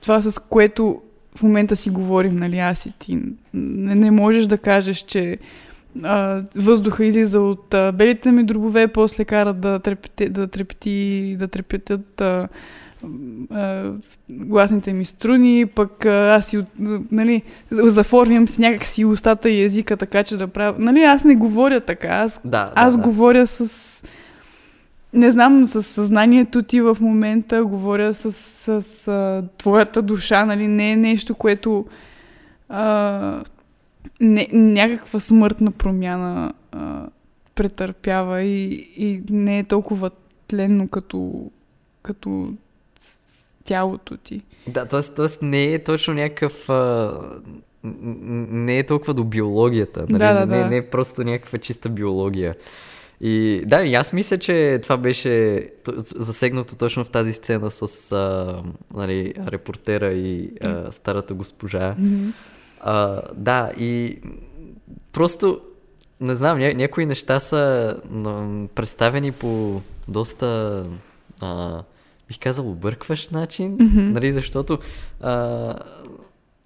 това, 0.00 0.22
с 0.22 0.38
което 0.38 1.00
в 1.36 1.42
момента 1.42 1.76
си 1.76 1.90
говорим, 1.90 2.36
нали, 2.36 2.58
аз 2.58 2.86
и 2.86 2.92
ти. 2.98 3.18
Не, 3.54 3.94
не 3.94 4.10
можеш 4.10 4.46
да 4.46 4.58
кажеш, 4.58 4.98
че 4.98 5.38
а, 6.02 6.42
въздуха 6.56 7.04
излиза 7.04 7.40
от 7.40 7.74
а, 7.74 7.92
белите 7.92 8.32
ми 8.32 8.44
дробове, 8.44 8.88
после 8.88 9.24
кара 9.24 9.52
да, 9.52 9.78
трепете, 9.78 10.28
да 10.28 10.46
трепети, 10.46 11.36
да 11.38 11.48
трепетят 11.48 12.20
а, 12.20 12.48
а, 13.50 13.92
гласните 14.30 14.92
ми 14.92 15.04
струни, 15.04 15.66
пък 15.66 16.06
а, 16.06 16.34
аз 16.34 16.46
си, 16.46 16.60
нали, 17.12 17.42
заформям 17.70 18.48
си 18.48 18.60
някак 18.60 18.84
си 18.84 19.04
устата 19.04 19.50
и 19.50 19.62
езика, 19.62 19.96
така 19.96 20.24
че 20.24 20.36
да 20.36 20.48
правя... 20.48 20.74
Нали, 20.78 21.02
аз 21.02 21.24
не 21.24 21.36
говоря 21.36 21.80
така, 21.80 22.08
аз 22.08 22.40
да. 22.44 22.72
аз 22.74 22.96
да, 22.96 23.02
да. 23.02 23.08
говоря 23.08 23.46
с... 23.46 24.02
Не 25.14 25.30
знам, 25.30 25.66
с 25.66 25.82
съзнанието 25.82 26.62
ти 26.62 26.80
в 26.80 26.96
момента, 27.00 27.64
говоря 27.64 28.14
с, 28.14 28.32
с, 28.32 28.82
с 28.82 29.08
а, 29.08 29.44
твоята 29.58 30.02
душа, 30.02 30.44
нали? 30.44 30.68
Не 30.68 30.92
е 30.92 30.96
нещо, 30.96 31.34
което... 31.34 31.86
А, 32.68 33.42
не, 34.20 34.48
някаква 34.52 35.20
смъртна 35.20 35.70
промяна 35.70 36.52
а, 36.72 37.06
претърпява 37.54 38.42
и, 38.42 38.88
и 38.96 39.22
не 39.30 39.58
е 39.58 39.64
толкова 39.64 40.10
тленно 40.48 40.88
като, 40.88 41.50
като 42.02 42.52
тялото 43.64 44.16
ти. 44.16 44.42
Да, 44.66 44.84
т.е. 44.84 45.02
т.е. 45.02 45.44
не 45.44 45.74
е 45.74 45.84
точно 45.84 46.14
някакъв... 46.14 46.70
А, 46.70 47.12
не 47.84 48.78
е 48.78 48.86
толкова 48.86 49.14
до 49.14 49.24
биологията. 49.24 50.00
Нали? 50.00 50.18
Да, 50.18 50.32
да, 50.32 50.46
не, 50.46 50.58
да. 50.58 50.66
не 50.66 50.76
е 50.76 50.82
просто 50.82 51.24
някаква 51.24 51.58
чиста 51.58 51.88
биология. 51.88 52.54
И 53.20 53.62
да, 53.66 53.82
и 53.82 53.94
аз 53.94 54.12
мисля, 54.12 54.38
че 54.38 54.80
това 54.82 54.96
беше 54.96 55.66
засегнато 56.16 56.76
точно 56.76 57.04
в 57.04 57.10
тази 57.10 57.32
сцена 57.32 57.70
с 57.70 58.12
а, 58.12 58.56
нали, 58.94 59.34
репортера 59.46 60.12
и 60.12 60.50
а, 60.60 60.92
старата 60.92 61.34
госпожа. 61.34 61.96
А, 62.80 63.22
да, 63.34 63.72
и 63.78 64.18
просто, 65.12 65.60
не 66.20 66.34
знам, 66.34 66.58
ня- 66.58 66.74
някои 66.74 67.06
неща 67.06 67.40
са 67.40 67.96
представени 68.74 69.32
по 69.32 69.80
доста, 70.08 70.84
а, 71.40 71.82
бих 72.32 72.38
казал, 72.38 72.70
объркващ 72.70 73.32
начин, 73.32 73.76
Мгм. 73.80 74.12
нали, 74.12 74.32
защото 74.32 74.78
а, 75.20 75.74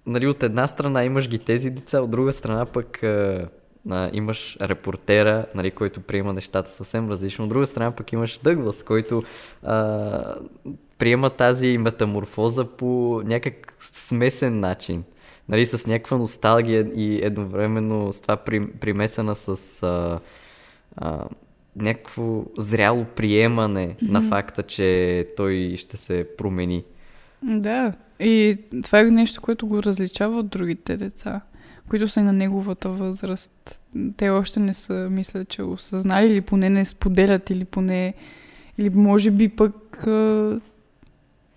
нали, 0.05 0.27
от 0.27 0.43
една 0.43 0.67
страна 0.67 1.03
имаш 1.03 1.29
ги 1.29 1.39
тези 1.39 1.69
деца, 1.69 2.01
от 2.01 2.11
друга 2.11 2.33
страна 2.33 2.65
пък 2.65 3.03
а, 3.03 3.47
а, 3.89 4.09
имаш 4.13 4.57
репортера, 4.61 5.45
нали, 5.55 5.71
който 5.71 6.01
приема 6.01 6.33
нещата 6.33 6.71
съвсем 6.71 7.09
различно, 7.09 7.43
от 7.45 7.49
друга 7.49 7.67
страна 7.67 7.91
пък 7.91 8.11
имаш 8.11 8.39
Дъглас, 8.43 8.83
който 8.83 9.23
а, 9.63 10.35
приема 10.97 11.29
тази 11.29 11.77
метаморфоза 11.77 12.65
по 12.65 13.21
някак 13.25 13.73
смесен 13.79 14.59
начин. 14.59 15.03
Нали, 15.49 15.65
с 15.65 15.87
някаква 15.87 16.17
носталгия 16.17 16.91
и 16.95 17.19
едновременно 17.23 18.13
с 18.13 18.21
това 18.21 18.37
при, 18.37 18.67
примесена 18.71 19.35
с 19.35 19.83
а, 19.83 20.19
а, 20.95 21.25
някакво 21.77 22.43
зряло 22.57 23.05
приемане 23.15 23.87
mm-hmm. 23.87 24.09
на 24.09 24.21
факта, 24.21 24.63
че 24.63 25.27
той 25.37 25.75
ще 25.77 25.97
се 25.97 26.27
промени. 26.37 26.83
Да, 27.43 27.93
и 28.19 28.57
това 28.83 28.99
е 28.99 29.03
нещо, 29.03 29.41
което 29.41 29.67
го 29.67 29.83
различава 29.83 30.39
от 30.39 30.47
другите 30.47 30.97
деца, 30.97 31.41
които 31.89 32.07
са 32.07 32.23
на 32.23 32.33
неговата 32.33 32.89
възраст. 32.89 33.81
Те 34.17 34.29
още 34.29 34.59
не 34.59 34.73
са, 34.73 35.07
мисля, 35.11 35.45
че 35.45 35.63
осъзнали 35.63 36.27
или 36.31 36.41
поне 36.41 36.69
не 36.69 36.85
споделят, 36.85 37.49
или 37.49 37.65
поне, 37.65 38.13
или 38.77 38.89
може 38.89 39.31
би 39.31 39.49
пък 39.49 40.07
а, 40.07 40.59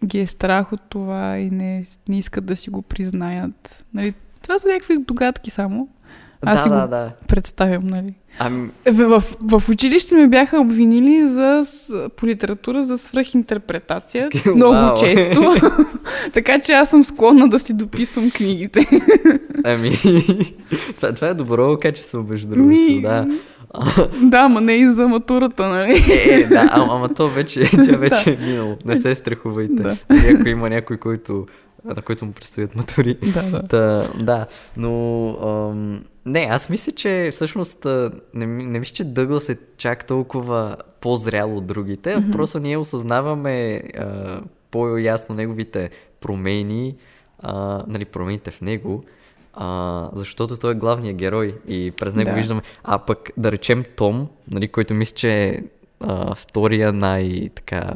ги 0.05 0.21
е 0.21 0.27
страх 0.27 0.73
от 0.73 0.81
това 0.89 1.39
и 1.39 1.51
не, 1.51 1.85
не 2.09 2.19
искат 2.19 2.45
да 2.45 2.57
си 2.57 2.71
го 2.71 2.83
признаят. 2.83 3.85
Нали? 3.95 4.15
Това 4.43 4.59
са 4.59 4.69
някакви 4.69 4.99
догадки 4.99 5.51
само. 5.51 5.89
Аз 6.47 6.59
да, 6.59 6.63
си 6.63 6.69
да, 6.69 6.81
го 6.83 6.89
да. 6.89 7.13
представям, 7.29 7.87
нали? 7.87 8.15
Ами, 8.39 8.69
Е, 8.85 8.91
В, 8.91 9.21
в, 9.21 9.61
в 9.61 9.69
училище 9.69 10.15
ме 10.15 10.27
бяха 10.29 10.61
обвинили 10.61 11.27
за, 11.29 11.63
по 12.17 12.27
литература 12.27 12.85
за 12.85 12.99
свръхинтерпретация 12.99 14.29
много 14.57 14.73
Вау. 14.73 14.97
често. 14.97 15.55
така 16.33 16.61
че 16.61 16.73
аз 16.73 16.91
съм 16.91 17.05
склонна 17.05 17.49
да 17.49 17.59
си 17.59 17.75
дописвам 17.75 18.31
книгите. 18.31 18.87
ами 19.65 19.91
това, 20.97 21.13
това 21.13 21.29
е 21.29 21.35
добро 21.35 21.79
качество, 21.79 22.27
между 22.29 22.49
другото, 22.49 22.69
Ми, 22.69 23.03
да. 23.03 23.27
да, 24.23 24.49
ма 24.49 24.61
не 24.61 24.73
и 24.73 24.87
за 24.87 25.09
матурата, 25.09 25.69
нали? 25.69 26.03
Е, 26.29 26.45
да, 26.49 26.69
ама, 26.73 26.95
ама 26.95 27.09
то 27.15 27.29
вече, 27.29 27.71
тя 27.71 27.97
вече 27.97 28.31
е 28.31 28.47
минало. 28.47 28.77
Не 28.85 28.97
се 28.97 29.15
страхувайте. 29.15 29.83
Да. 29.83 29.97
Ако 30.35 30.49
има 30.49 30.69
някой, 30.71 30.97
който, 30.97 31.47
на 31.85 32.03
който 32.03 32.27
му 32.27 32.33
предстоят 32.33 32.77
матури. 32.77 33.15
да, 33.35 33.43
да. 33.51 33.63
Та, 33.63 34.09
да, 34.25 34.47
но 34.77 35.29
ам, 35.43 36.05
не, 36.27 36.49
аз 36.51 36.71
мисля, 36.71 36.93
че 36.93 37.29
всъщност 37.33 37.87
не, 38.35 38.47
не 38.47 38.79
мисля, 38.79 38.95
че 38.95 39.05
Дъглас 39.05 39.49
е 39.49 39.59
чак 39.77 40.07
толкова 40.07 40.77
по-зрял 41.01 41.57
от 41.57 41.67
другите, 41.67 42.17
mm-hmm. 42.17 42.33
просто 42.33 42.59
ние 42.59 42.77
осъзнаваме 42.77 43.81
а, 43.99 44.41
по-ясно 44.71 45.35
неговите 45.35 45.91
промени, 46.21 46.97
а, 47.39 47.85
нали, 47.87 48.05
промените 48.05 48.51
в 48.51 48.61
него, 48.61 49.05
а, 49.55 50.09
защото 50.13 50.57
той 50.57 50.73
е 50.73 50.75
главният 50.75 51.17
герой 51.17 51.51
и 51.69 51.91
през 51.91 52.15
него 52.15 52.31
Да. 52.31 52.37
виждаме, 52.37 52.63
а 52.85 52.99
пък 52.99 53.31
да 53.37 53.53
речем 53.53 53.85
Том, 53.97 54.29
нали, 54.51 54.69
който 54.69 54.95
мисля, 54.95 55.15
че 55.15 55.33
е 55.33 55.63
а, 56.01 56.35
втория 56.35 56.93
най-така 56.93 57.95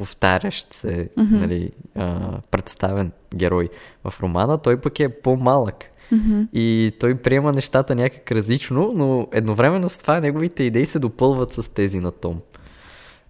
повтарящ 0.00 0.74
се, 0.74 1.08
Мгм. 1.16 1.36
нали, 1.36 1.70
а, 1.94 2.30
представен 2.50 3.12
герой 3.36 3.68
в 4.04 4.20
романа, 4.22 4.58
той 4.58 4.80
пък 4.80 5.00
е 5.00 5.08
по-малък. 5.08 5.84
Мгм. 6.12 6.42
И 6.52 6.92
той 7.00 7.14
приема 7.14 7.52
нещата 7.52 7.94
някак 7.94 8.32
различно, 8.32 8.92
но 8.94 9.26
едновременно 9.32 9.88
с 9.88 9.98
това 9.98 10.20
неговите 10.20 10.62
идеи 10.64 10.86
се 10.86 10.98
допълват 10.98 11.52
с 11.52 11.74
тези 11.74 11.98
на 12.00 12.10
Том. 12.12 12.40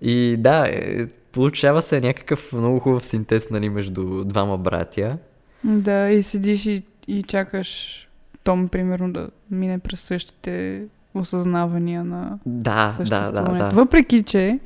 И 0.02 0.36
да, 0.38 0.66
е, 0.68 1.06
получава 1.32 1.82
се 1.82 2.00
някакъв 2.00 2.52
много 2.52 2.78
хубав 2.78 3.04
синтез 3.04 3.50
нали, 3.50 3.68
между 3.68 4.24
двама 4.24 4.58
братя. 4.58 5.18
Да, 5.64 6.10
и 6.10 6.22
седиш 6.22 6.66
и, 6.66 6.82
и 7.08 7.22
чакаш 7.22 7.98
Том, 8.44 8.68
примерно, 8.68 9.12
да 9.12 9.28
мине 9.50 9.78
през 9.78 10.00
същите 10.00 10.84
осъзнавания 11.14 12.04
на 12.04 12.38
Да, 12.46 12.74
да, 12.74 12.86
да, 12.86 12.92
съществуването. 12.92 13.68
да. 13.68 13.74
Въпреки, 13.76 14.22
че 14.22 14.58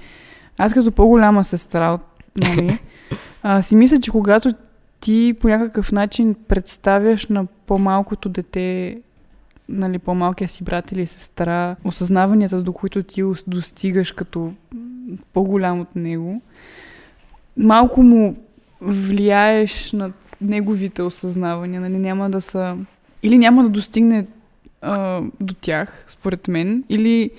аз 0.58 0.74
като 0.74 0.92
по-голяма 0.92 1.44
сестра, 1.44 1.90
от- 1.94 2.22
нали, 2.36 2.78
а, 3.42 3.62
си 3.62 3.76
мисля, 3.76 4.00
че 4.00 4.10
когато 4.10 4.54
ти 5.00 5.34
по 5.40 5.48
някакъв 5.48 5.92
начин 5.92 6.34
представяш 6.48 7.26
на 7.26 7.46
по-малкото 7.66 8.28
дете, 8.28 8.98
нали, 9.68 9.98
по-малкия 9.98 10.48
си 10.48 10.64
брат 10.64 10.92
или 10.92 11.06
сестра, 11.06 11.76
осъзнаванията, 11.84 12.62
до 12.62 12.72
които 12.72 13.02
ти 13.02 13.22
достигаш 13.46 14.12
като 14.12 14.52
по-голям 15.32 15.80
от 15.80 15.96
него, 15.96 16.42
малко 17.56 18.02
му 18.02 18.36
влияеш 18.80 19.92
на 19.92 20.12
неговите 20.40 21.02
осъзнавания, 21.02 21.80
нали, 21.80 21.98
няма 21.98 22.30
да 22.30 22.40
са... 22.40 22.76
Или 23.22 23.38
няма 23.38 23.62
да 23.62 23.68
достигне 23.68 24.26
а, 24.82 25.22
до 25.40 25.54
тях, 25.54 26.04
според 26.08 26.48
мен, 26.48 26.84
или 26.88 27.30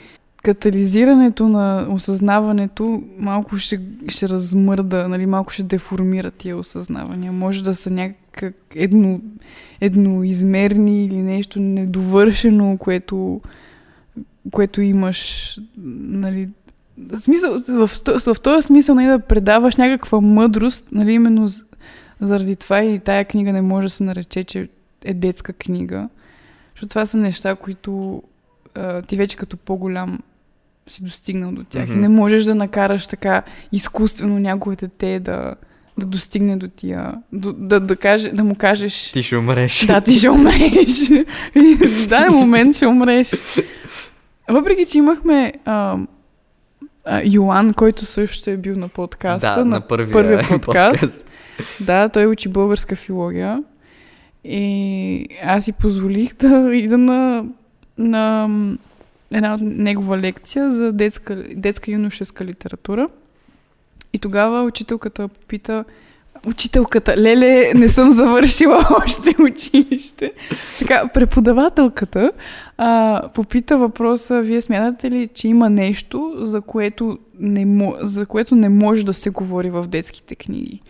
катализирането 0.46 1.50
на 1.50 1.88
осъзнаването 1.90 3.04
малко 3.18 3.58
ще, 3.58 3.82
ще 4.08 4.30
размърда, 4.30 5.08
нали, 5.08 5.26
малко 5.26 5.54
ще 5.54 5.64
деформира 5.64 6.32
тия 6.32 6.58
осъзнавания. 6.58 7.32
Може 7.32 7.64
да 7.64 7.76
са 7.76 7.90
някак 7.92 8.54
едно, 8.76 9.22
едноизмерни 9.82 11.06
или 11.06 11.22
нещо 11.22 11.60
недовършено, 11.60 12.78
което, 12.78 13.42
което 14.52 14.82
имаш, 14.82 15.60
нали, 15.78 16.50
смисъл, 17.18 17.60
в, 17.60 17.90
в, 18.20 18.42
този 18.42 18.68
смисъл 18.68 18.96
нали, 18.96 19.08
да 19.08 19.20
предаваш 19.20 19.76
някаква 19.76 20.22
мъдрост, 20.22 20.88
нали, 20.92 21.14
именно 21.14 21.48
заради 22.22 22.56
това 22.56 22.84
и 22.84 23.00
тая 23.00 23.26
книга 23.26 23.54
не 23.54 23.62
може 23.62 23.86
да 23.86 23.90
се 23.90 24.04
нарече, 24.04 24.44
че 24.44 24.70
е 25.04 25.14
детска 25.14 25.54
книга. 25.54 26.10
Защото 26.74 26.90
това 26.90 27.06
са 27.06 27.18
неща, 27.18 27.56
които 27.56 28.24
а, 28.76 29.02
ти 29.02 29.16
вече 29.16 29.38
като 29.38 29.58
по-голям 29.58 30.20
си 30.88 31.04
достигнал 31.04 31.52
до 31.52 31.64
тях. 31.64 31.90
Mm-hmm. 31.90 31.94
И 31.94 32.00
не 32.00 32.10
можеш 32.10 32.46
да 32.46 32.56
накараш 32.56 33.08
така 33.08 33.44
изкуствено 33.72 34.40
някое 34.40 34.76
дете 34.76 35.20
да, 35.20 35.56
да 35.98 36.06
достигне 36.06 36.58
до 36.58 36.68
тия. 36.68 37.14
Да, 37.32 37.54
да, 37.54 37.80
да, 37.80 37.96
каже, 37.96 38.30
да 38.30 38.44
му 38.44 38.56
кажеш... 38.56 39.12
Ти 39.12 39.24
ще 39.24 39.38
умреш. 39.38 39.86
Да, 39.86 40.02
ти 40.02 40.14
ще 40.14 40.30
умреш. 40.30 41.10
в 41.56 42.08
даден 42.08 42.34
момент 42.34 42.76
ще 42.76 42.88
умреш. 42.88 43.32
Въпреки, 44.50 44.86
че 44.86 44.98
имахме 44.98 45.54
а, 45.66 45.98
а, 47.06 47.22
Йоан, 47.26 47.74
който 47.74 48.06
също 48.06 48.50
е 48.50 48.58
бил 48.58 48.76
на 48.76 48.88
подкаста. 48.88 49.54
Да, 49.56 49.58
на, 49.58 49.66
на 49.66 49.82
първия, 49.82 50.14
първия 50.14 50.40
подкаст. 50.50 51.02
подкаст. 51.02 51.26
Да, 51.82 52.10
той 52.10 52.26
учи 52.26 52.50
българска 52.50 52.96
филология. 52.96 53.64
И 54.44 55.28
аз 55.44 55.66
си 55.66 55.72
позволих 55.72 56.36
да 56.36 56.76
ида 56.76 56.98
на, 56.98 57.46
на 57.98 58.48
една 59.36 59.58
негова 59.62 60.18
лекция 60.18 60.72
за 60.72 60.92
детска, 60.92 61.44
детска 61.56 61.92
юношеска 61.92 62.46
литература. 62.46 63.10
И 64.14 64.20
тогава 64.20 64.64
учителката 64.64 65.28
попита, 65.28 65.86
учителката, 66.48 67.18
леле, 67.18 67.72
не 67.76 67.88
съм 67.88 68.12
завършила 68.12 68.88
още 69.04 69.36
училище. 69.42 70.34
Така, 70.80 71.08
преподавателката 71.14 72.32
а, 72.78 73.22
попита 73.34 73.78
въпроса, 73.78 74.42
вие 74.42 74.62
смятате 74.62 75.12
ли, 75.12 75.30
че 75.34 75.48
има 75.48 75.70
нещо, 75.70 76.34
за 76.38 76.62
което 76.62 77.18
не, 77.40 77.92
за 78.02 78.26
което 78.26 78.56
не 78.56 78.70
може 78.70 79.06
да 79.06 79.14
се 79.14 79.30
говори 79.30 79.70
в 79.70 79.88
детските 79.88 80.36
книги? 80.36 80.82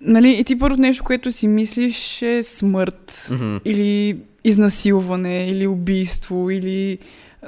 Нали, 0.00 0.30
и 0.30 0.44
ти 0.44 0.58
първо 0.58 0.76
нещо, 0.76 1.04
което 1.04 1.32
си 1.32 1.48
мислиш 1.48 2.22
е 2.22 2.42
смърт, 2.42 3.28
Мгм. 3.30 3.56
или 3.64 4.18
изнасилване, 4.44 5.46
или 5.46 5.66
убийство, 5.66 6.50
или 6.50 6.98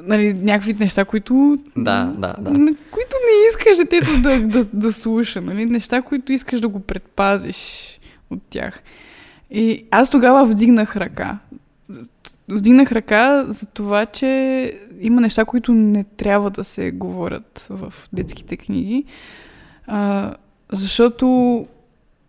нали, 0.02 0.32
някакви 0.34 0.76
неща, 0.80 1.04
които... 1.04 1.58
Да, 1.76 2.14
да, 2.18 2.34
да. 2.40 2.50
които 2.90 3.16
не 3.26 3.48
искаш 3.50 3.76
детето 3.76 4.20
да, 4.22 4.40
да, 4.40 4.64
да 4.72 4.92
слуша, 4.92 5.40
нали? 5.40 5.66
Неща, 5.66 6.02
които 6.02 6.32
искаш 6.32 6.60
да 6.60 6.68
го 6.68 6.80
предпазиш 6.80 8.00
от 8.30 8.42
тях. 8.50 8.82
И 9.50 9.84
аз 9.90 10.10
тогава 10.10 10.44
вдигнах 10.44 10.96
ръка. 10.96 11.38
Вдигнах 12.48 12.92
ръка 12.92 13.44
за 13.48 13.66
това, 13.66 14.06
че 14.06 14.72
има 15.00 15.20
неща, 15.20 15.44
които 15.44 15.72
не 15.72 16.04
трябва 16.04 16.50
да 16.50 16.64
се 16.64 16.90
говорят 16.90 17.66
в 17.70 17.94
детските 18.12 18.56
книги. 18.56 19.04
А, 19.86 20.34
защото 20.72 21.66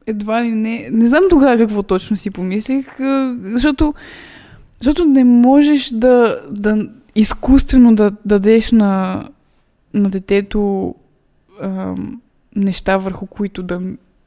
едва 0.08 0.44
ли 0.44 0.52
не... 0.52 0.90
Не 0.92 1.08
знам 1.08 1.24
тогава 1.30 1.58
какво 1.58 1.84
точно 1.84 2.18
си 2.18 2.32
помислих, 2.32 2.88
защото, 3.42 3.94
защото 4.80 5.06
не 5.06 5.24
можеш 5.24 5.90
да, 5.90 6.42
да 6.52 6.90
изкуствено 7.16 7.96
да 7.96 8.12
дадеш 8.26 8.72
на, 8.72 9.24
на 9.94 10.10
детето 10.10 10.96
ам, 11.62 12.22
неща, 12.56 12.98
върху 12.98 13.26
които 13.26 13.64
да, 13.64 13.82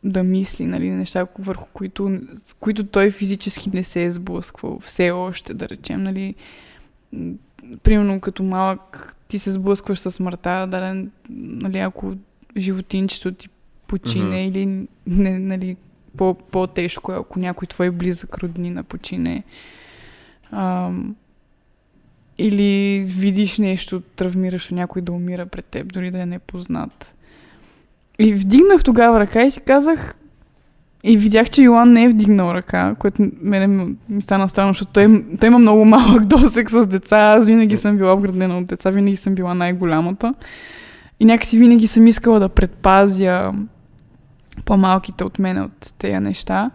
да 0.05 0.23
мисли, 0.23 0.67
нали? 0.67 0.91
неща, 0.91 1.27
върху 1.39 1.67
които, 1.73 2.21
които 2.61 2.87
той 2.87 3.11
физически 3.11 3.71
не 3.75 3.85
се 3.85 4.05
е 4.05 4.11
сблъсквал 4.11 4.81
все 4.81 5.11
още, 5.11 5.55
да 5.55 5.69
речем. 5.69 6.03
Нали? 6.03 6.35
Примерно 7.83 8.21
като 8.21 8.43
малък 8.43 9.17
ти 9.29 9.39
се 9.39 9.53
сблъскваш 9.53 9.99
с 9.99 10.11
смъртта, 10.11 10.67
даден, 10.71 11.11
нали, 11.31 11.79
ако 11.79 12.15
животинчето 12.57 13.33
ти 13.33 13.49
почине 13.87 14.25
Мгм. 14.25 14.49
или 14.49 14.87
не, 15.07 15.39
нали, 15.39 15.77
по, 16.17 16.35
по-тежко, 16.35 17.13
е, 17.13 17.17
ако 17.17 17.39
някой 17.39 17.67
твой 17.67 17.91
близък 17.91 18.39
роднина 18.39 18.83
почине. 18.83 19.45
Ам, 20.51 21.17
или 22.43 23.05
видиш 23.07 23.59
нещо 23.59 24.03
травмиращо, 24.17 24.75
някой 24.75 25.03
да 25.03 25.13
умира 25.13 25.47
пред 25.47 25.65
теб, 25.65 25.93
дори 25.93 26.11
да 26.11 26.23
е 26.23 26.27
непознат. 26.27 27.15
И 28.19 28.35
вдигнах 28.35 28.85
тогава 28.85 29.21
ръка 29.21 29.43
и 29.43 29.51
си 29.51 29.61
казах, 29.61 30.15
и 31.05 31.17
видях, 31.17 31.51
че 31.51 31.63
Йоан 31.63 31.93
не 31.93 32.05
е 32.05 32.09
вдигнал 32.09 32.55
ръка, 32.55 32.95
което 32.99 33.31
мене 33.41 33.67
ми- 33.67 34.23
стана 34.23 34.49
странно, 34.49 34.71
защото 34.71 34.93
той, 34.93 35.25
той 35.41 35.47
има 35.47 35.59
много 35.59 35.85
малък 35.85 36.25
досек 36.25 36.71
с 36.71 36.87
деца. 36.87 37.19
Аз 37.19 37.47
винаги 37.47 37.77
съм 37.77 37.97
била 37.97 38.13
обградена 38.13 38.59
от 38.59 38.67
деца, 38.67 38.91
винаги 38.91 39.17
съм 39.17 39.35
била 39.35 39.55
най-голямата. 39.55 40.35
И 41.21 41.25
някакси 41.25 41.59
винаги 41.59 41.87
съм 41.87 42.07
искала 42.07 42.41
да 42.41 42.49
предпазя 42.49 43.53
по-малките 44.65 45.25
от 45.25 45.39
мен 45.39 45.63
от 45.63 45.95
тези 45.99 46.19
неща. 46.19 46.71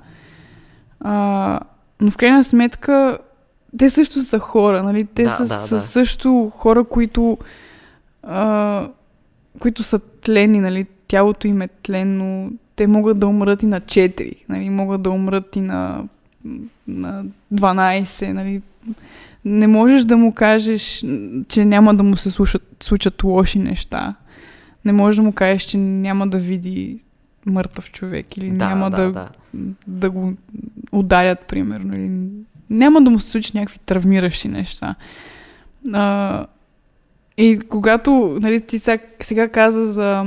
А, 1.00 1.60
но 2.02 2.12
в 2.12 2.18
крайна 2.18 2.44
сметка 2.44 3.18
те 3.78 3.90
също 3.90 4.24
са 4.24 4.40
хора, 4.40 4.84
нали? 4.84 5.06
Те 5.06 5.24
Да, 5.24 5.30
са, 5.30 5.48
да, 5.48 5.58
са 5.58 5.76
да. 5.76 5.82
също 5.82 6.52
хора, 6.56 6.84
които, 6.84 7.38
а, 8.24 8.90
които 9.60 9.84
са 9.84 10.00
тлени, 10.00 10.60
нали? 10.60 10.86
Тялото 11.08 11.48
им 11.48 11.62
е 11.62 11.68
тленно. 11.68 12.52
Те 12.76 12.88
могат 12.88 13.20
да 13.20 13.28
умрат 13.28 13.64
и 13.64 13.66
на 13.66 13.82
4, 13.82 14.36
нали? 14.50 14.70
Могат 14.70 15.02
да 15.02 15.10
умрат 15.10 15.56
и 15.56 15.62
на, 15.62 16.04
на 16.88 17.26
12, 17.54 18.32
нали? 18.32 18.62
Не 19.46 19.68
можеш 19.68 20.04
да 20.04 20.18
му 20.18 20.34
кажеш, 20.34 21.06
че 21.48 21.66
няма 21.66 21.96
да 21.96 22.04
му 22.04 22.18
се 22.18 22.32
случат, 22.32 22.64
случат 22.84 23.24
лоши 23.24 23.60
неща. 23.60 24.16
Не 24.86 24.92
можеш 24.92 25.16
да 25.16 25.24
му 25.24 25.32
кажеш, 25.32 25.62
че 25.62 25.78
няма 25.78 26.28
да 26.28 26.38
види 26.38 27.00
мъртъв 27.46 27.92
човек 27.92 28.38
или 28.38 28.50
Да, 28.50 28.70
няма 28.70 28.92
да, 28.92 28.98
да, 28.98 29.12
да. 29.12 29.30
да 29.88 30.10
го 30.10 30.34
ударят, 30.92 31.40
примерно. 31.48 31.96
Или... 31.96 32.12
Няма 32.70 33.02
да 33.02 33.10
му 33.12 33.20
се 33.20 33.30
случи 33.30 33.52
някакви 33.56 33.80
травмиращи 33.80 34.48
неща. 34.48 34.96
А, 35.94 36.46
и 37.38 37.60
когато, 37.70 38.38
нали, 38.42 38.62
ти 38.62 38.80
сега, 38.80 39.04
сега 39.20 39.50
каза 39.50 39.88
за 39.88 40.26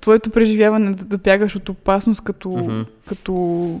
твоето 0.00 0.30
преживяване 0.30 0.92
да, 0.94 1.04
да 1.04 1.18
бягаш 1.18 1.56
от 1.56 1.68
опасност 1.68 2.20
като, 2.20 2.48
Мгм. 2.50 2.80
като 3.06 3.80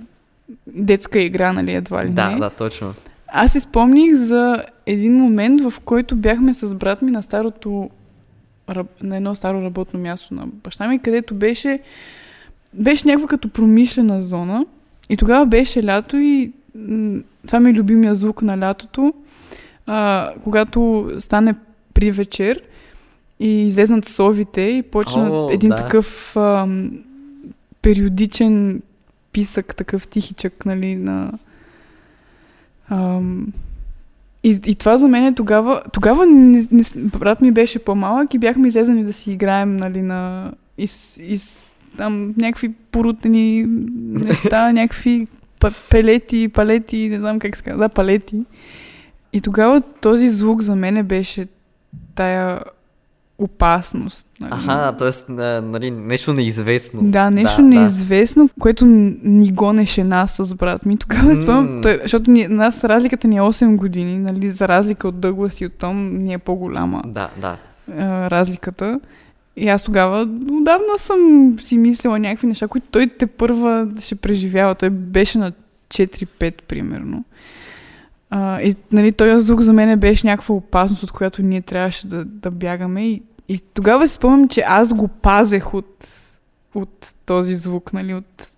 детска 0.66 1.20
игра, 1.20 1.52
нали, 1.52 1.72
едва 1.72 2.04
ли 2.04 2.08
Да, 2.10 2.30
не. 2.30 2.38
да, 2.38 2.50
точно. 2.50 2.94
Аз 3.28 3.52
си 3.52 3.60
спомних 3.60 4.14
за 4.14 4.64
един 4.86 5.14
момент, 5.16 5.60
в 5.70 5.80
който 5.80 6.16
бяхме 6.16 6.54
с 6.54 6.74
брат 6.74 7.02
ми 7.02 7.10
на 7.10 7.22
старото 7.22 7.90
на 9.02 9.16
едно 9.16 9.34
старо 9.34 9.62
работно 9.62 10.00
място 10.00 10.34
на 10.34 10.46
баща 10.46 10.88
ми, 10.88 10.98
където 10.98 11.34
беше 11.34 11.80
беше 12.72 13.08
някаква 13.08 13.28
като 13.28 13.48
промишлена 13.48 14.22
зона 14.22 14.66
и 15.08 15.16
тогава 15.16 15.46
беше 15.46 15.84
лято 15.84 16.16
и 16.16 16.52
това 17.46 17.60
ми 17.60 17.70
е 17.70 17.74
любимия 17.74 18.14
звук 18.14 18.42
на 18.42 18.58
лятото, 18.58 19.12
а, 19.86 20.30
когато 20.44 21.10
стане 21.18 21.54
при 21.94 22.10
вечер 22.10 22.62
и 23.40 23.66
излезнат 23.66 24.04
совите 24.04 24.60
и 24.60 24.82
почна 24.82 25.28
О, 25.32 25.48
един 25.52 25.70
да. 25.70 25.76
такъв 25.76 26.36
ам, 26.36 26.90
периодичен 27.82 28.82
писък, 29.32 29.74
такъв 29.76 30.08
тихичък, 30.08 30.66
нали, 30.66 30.96
на... 30.96 31.32
Ам, 32.88 33.46
и, 34.44 34.60
и 34.66 34.74
това 34.74 34.98
за 34.98 35.08
мен 35.08 35.24
е 35.24 35.34
тогава... 35.34 35.82
Тогава 35.92 36.26
не, 36.26 36.66
не, 36.72 36.82
брат 37.18 37.40
ми 37.40 37.52
беше 37.52 37.78
по-малък 37.78 38.34
и 38.34 38.38
бяхме 38.38 38.68
излезани 38.68 39.04
да 39.04 39.12
си 39.12 39.32
играем, 39.32 39.76
нали, 39.76 40.02
на... 40.02 40.52
И, 40.78 40.86
с- 40.86 41.22
и 41.22 41.38
с- 41.38 41.74
там 41.96 42.34
някакви 42.36 42.72
порутени 42.90 43.66
неща, 43.98 44.72
някакви 44.72 45.26
па- 45.64 45.88
пелети, 45.90 46.48
палети, 46.48 47.08
не 47.08 47.18
знам 47.18 47.38
как 47.38 47.56
се 47.56 47.62
казва, 47.62 47.78
да, 47.78 47.88
палети. 47.88 48.42
И 49.32 49.40
тогава 49.40 49.80
този 50.00 50.28
звук 50.28 50.62
за 50.62 50.76
мене 50.76 51.02
беше 51.02 51.46
тая 52.14 52.60
опасност. 53.38 54.26
Нали? 54.40 54.52
Аха, 54.54 54.92
т.е. 54.92 55.32
нали, 55.60 55.90
нещо 55.90 56.32
неизвестно. 56.32 57.00
Да, 57.02 57.30
нещо 57.30 57.56
да, 57.56 57.68
неизвестно, 57.68 58.48
което 58.60 58.86
н- 58.86 59.14
ни 59.22 59.52
гонеше 59.52 60.04
нас 60.04 60.36
с 60.36 60.54
брат 60.54 60.86
ми. 60.86 60.96
Тогава 60.96 61.34
спомням, 61.34 61.80
той, 61.82 61.98
защото 62.02 62.30
ни, 62.30 62.48
нас 62.48 62.84
разликата 62.84 63.28
ни 63.28 63.36
е 63.36 63.40
8 63.40 63.76
години, 63.76 64.18
нали, 64.18 64.48
за 64.48 64.68
разлика 64.68 65.08
от 65.08 65.20
Дъглас 65.20 65.60
и 65.60 65.66
от 65.66 65.72
Том, 65.72 66.16
ни 66.16 66.32
е 66.32 66.38
по-голяма 66.38 67.02
Да, 67.06 67.28
да. 67.40 67.56
а, 67.92 68.30
разликата. 68.30 69.00
И 69.56 69.68
аз 69.68 69.82
тогава 69.82 70.22
отдавна 70.50 70.98
съм 70.98 71.54
си 71.60 71.78
мислила 71.78 72.18
някакви 72.18 72.46
неща, 72.46 72.68
които 72.68 72.86
той 72.90 73.06
те 73.06 73.26
първа 73.26 73.88
ще 74.00 74.14
преживява. 74.14 74.74
Той 74.74 74.90
беше 74.90 75.38
на 75.38 75.52
4-5 75.88 76.62
примерно. 76.62 77.24
А, 78.30 78.60
и 78.60 78.74
нали, 78.92 79.12
този 79.12 79.46
звук 79.46 79.60
за 79.60 79.72
мен 79.72 80.00
беше 80.00 80.26
някаква 80.26 80.54
опасност, 80.54 81.02
от 81.02 81.12
която 81.12 81.42
ние 81.42 81.62
трябваше 81.62 82.06
да, 82.06 82.24
да 82.24 82.50
бягаме. 82.50 83.06
И, 83.08 83.22
и 83.48 83.58
тогава 83.74 84.08
си 84.08 84.14
спомням, 84.14 84.48
че 84.48 84.64
аз 84.66 84.92
го 84.92 85.08
пазех 85.08 85.74
от, 85.74 86.08
от 86.74 87.14
този 87.26 87.54
звук. 87.54 87.92
Нали, 87.92 88.14
от... 88.14 88.48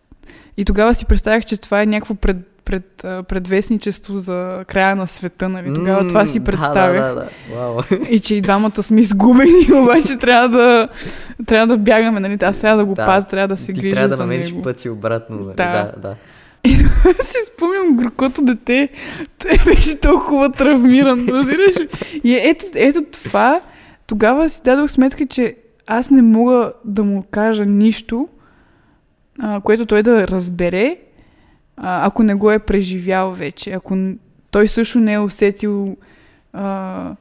И 0.57 0.65
тогава 0.65 0.95
си 0.95 1.05
представях, 1.05 1.45
че 1.45 1.57
това 1.57 1.83
е 1.83 1.87
някакво 1.87 2.15
пред, 2.15 2.37
пред, 2.67 2.85
предвестничество 3.29 4.19
за 4.19 4.65
края 4.67 4.97
на 4.97 5.07
света. 5.07 5.49
Нали. 5.49 5.75
Тогава 5.75 6.09
това 6.09 6.27
си 6.27 6.45
представях. 6.45 7.03
Да, 7.03 7.15
да, 7.15 7.15
да. 7.15 7.57
Вау. 7.57 7.81
И 8.11 8.21
че 8.21 8.35
и 8.35 8.41
двамата 8.41 8.83
сме 8.83 9.01
изгубени, 9.01 9.73
обаче 9.83 10.19
трябва 10.19 10.49
да, 10.49 10.89
трябва 11.47 11.67
да 11.67 11.77
бягаме. 11.77 12.21
Нали. 12.21 12.39
Аз 12.43 12.61
трябва 12.61 12.79
да 12.79 12.85
го 12.85 12.95
Да. 12.95 13.07
пазя, 13.07 13.27
трябва 13.27 13.49
да 13.49 13.57
се 13.57 13.73
Ти 13.73 13.81
грижа 13.81 13.95
трябва 13.95 14.09
да 14.09 14.17
за 14.17 14.23
намериш 14.23 14.51
него. 14.51 14.63
пъти 14.63 14.89
обратно. 14.91 15.37
нали? 15.37 15.57
Да. 15.57 15.93
да, 15.97 16.01
да. 16.01 16.15
си 17.25 17.37
спомням 17.55 17.97
горкото 17.97 18.45
дете, 18.45 18.89
той 19.39 19.75
беше 19.75 20.01
толкова 20.01 20.53
травмиран, 20.53 21.27
разбираш? 21.29 21.75
И 22.25 22.35
ето, 22.35 22.65
ето 22.75 23.03
това, 23.13 23.61
тогава 24.07 24.49
си 24.49 24.61
дадох 24.65 24.91
сметка, 24.91 25.27
че 25.27 25.57
аз 25.87 26.11
не 26.11 26.23
мога 26.23 26.73
да 26.85 27.05
му 27.05 27.25
кажа 27.31 27.65
нищо, 27.67 28.29
а, 29.39 29.61
което 29.61 29.87
той 29.87 30.03
да 30.03 30.29
разбере, 30.29 30.97
а, 31.77 32.07
ако 32.07 32.23
не 32.23 32.35
го 32.35 32.51
е 32.51 32.59
преживял 32.59 33.33
вече. 33.33 33.71
Ако 33.71 33.97
той 34.51 34.69
също 34.69 34.99
не 34.99 35.13
е 35.13 35.19
усетил 35.19 35.97
а, 36.53 37.15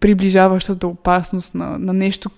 приближаващата 0.00 0.86
опасност 0.86 1.54
на, 1.54 1.78
на 1.78 1.92
нещо, 1.92 2.30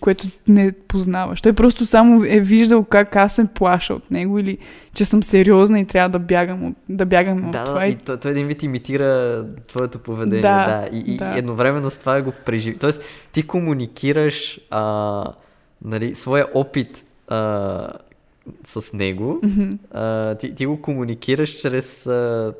което 0.00 0.26
не 0.48 0.72
познаваш. 0.88 1.40
Той 1.40 1.52
просто 1.52 1.86
само 1.86 2.24
е 2.24 2.40
виждал 2.40 2.84
как 2.84 3.16
аз 3.16 3.34
се 3.34 3.46
плаша 3.46 3.94
от 3.94 4.10
него 4.10 4.38
или 4.38 4.58
че 4.94 5.04
съм 5.04 5.22
сериозна 5.22 5.80
и 5.80 5.84
трябва 5.84 6.08
да 6.08 6.18
бягам 6.18 6.64
от, 6.64 6.76
да 6.88 7.06
бягам 7.06 7.44
от 7.46 7.52
Да, 7.52 7.64
това. 7.64 7.78
да, 7.80 7.86
И- 7.86 7.90
и 7.90 7.94
той, 7.94 8.16
той 8.16 8.30
един 8.30 8.46
вид 8.46 8.62
имитира 8.62 9.44
твоето 9.66 9.98
поведение, 9.98 10.42
Да, 10.42 10.66
да. 10.66 10.96
И, 10.96 11.14
и 11.14 11.16
да. 11.16 11.34
едновременно 11.38 11.90
с 11.90 11.96
това 11.96 12.22
го 12.22 12.32
преживи. 12.46 12.78
Тоест, 12.78 13.02
ти 13.32 13.42
комуникираш 13.42 14.60
а, 14.70 15.24
нали, 15.84 16.14
своя 16.14 16.46
опит 16.54 17.04
а, 17.28 17.88
с 18.64 18.92
него, 18.92 19.40
Мгм. 19.42 19.70
а, 19.92 20.34
ти, 20.34 20.54
ти 20.54 20.66
го 20.66 20.82
комуникираш 20.82 21.50
чрез 21.50 22.06
а, 22.06 22.52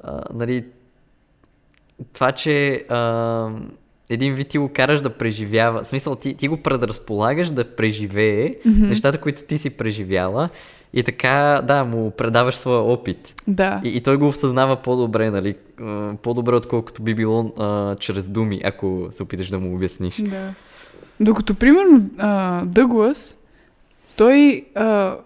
а, 0.00 0.20
нали, 0.34 0.64
това, 2.12 2.32
че 2.32 2.74
а, 2.88 3.48
един 4.10 4.34
вид 4.34 4.48
ти 4.48 4.58
го 4.58 4.68
караш 4.68 5.00
да 5.00 5.10
преживява. 5.10 5.82
В 5.82 5.86
смисъл, 5.86 6.14
ти, 6.14 6.34
ти 6.34 6.48
го 6.48 6.56
предразполагаш 6.56 7.48
да 7.48 7.64
преживее 7.76 8.56
Мгм. 8.64 8.86
нещата, 8.86 9.18
които 9.18 9.42
ти 9.42 9.58
си 9.58 9.70
преживяла. 9.70 10.48
И 10.96 11.02
така, 11.02 11.62
да, 11.64 11.84
му 11.84 12.10
предаваш 12.10 12.54
своя 12.54 12.80
опит. 12.80 13.34
Да. 13.48 13.80
И, 13.84 13.88
и 13.88 14.00
той 14.00 14.16
го 14.16 14.28
осъзнава 14.28 14.76
по-добре, 14.76 15.30
нали? 15.30 15.54
По-добре, 16.22 16.54
отколкото 16.54 17.02
би 17.02 17.14
било 17.14 17.52
а, 17.58 17.96
чрез 17.96 18.28
думи, 18.28 18.60
ако 18.64 19.08
се 19.10 19.22
опиташ 19.22 19.48
да 19.48 19.58
му 19.58 19.74
обясниш. 19.74 20.16
Да. 20.22 20.54
Докато, 21.20 21.54
примерно, 21.54 22.10
а, 22.18 22.62
Дъглас, 22.64 23.36
той... 24.16 24.66
А, 24.74 25.16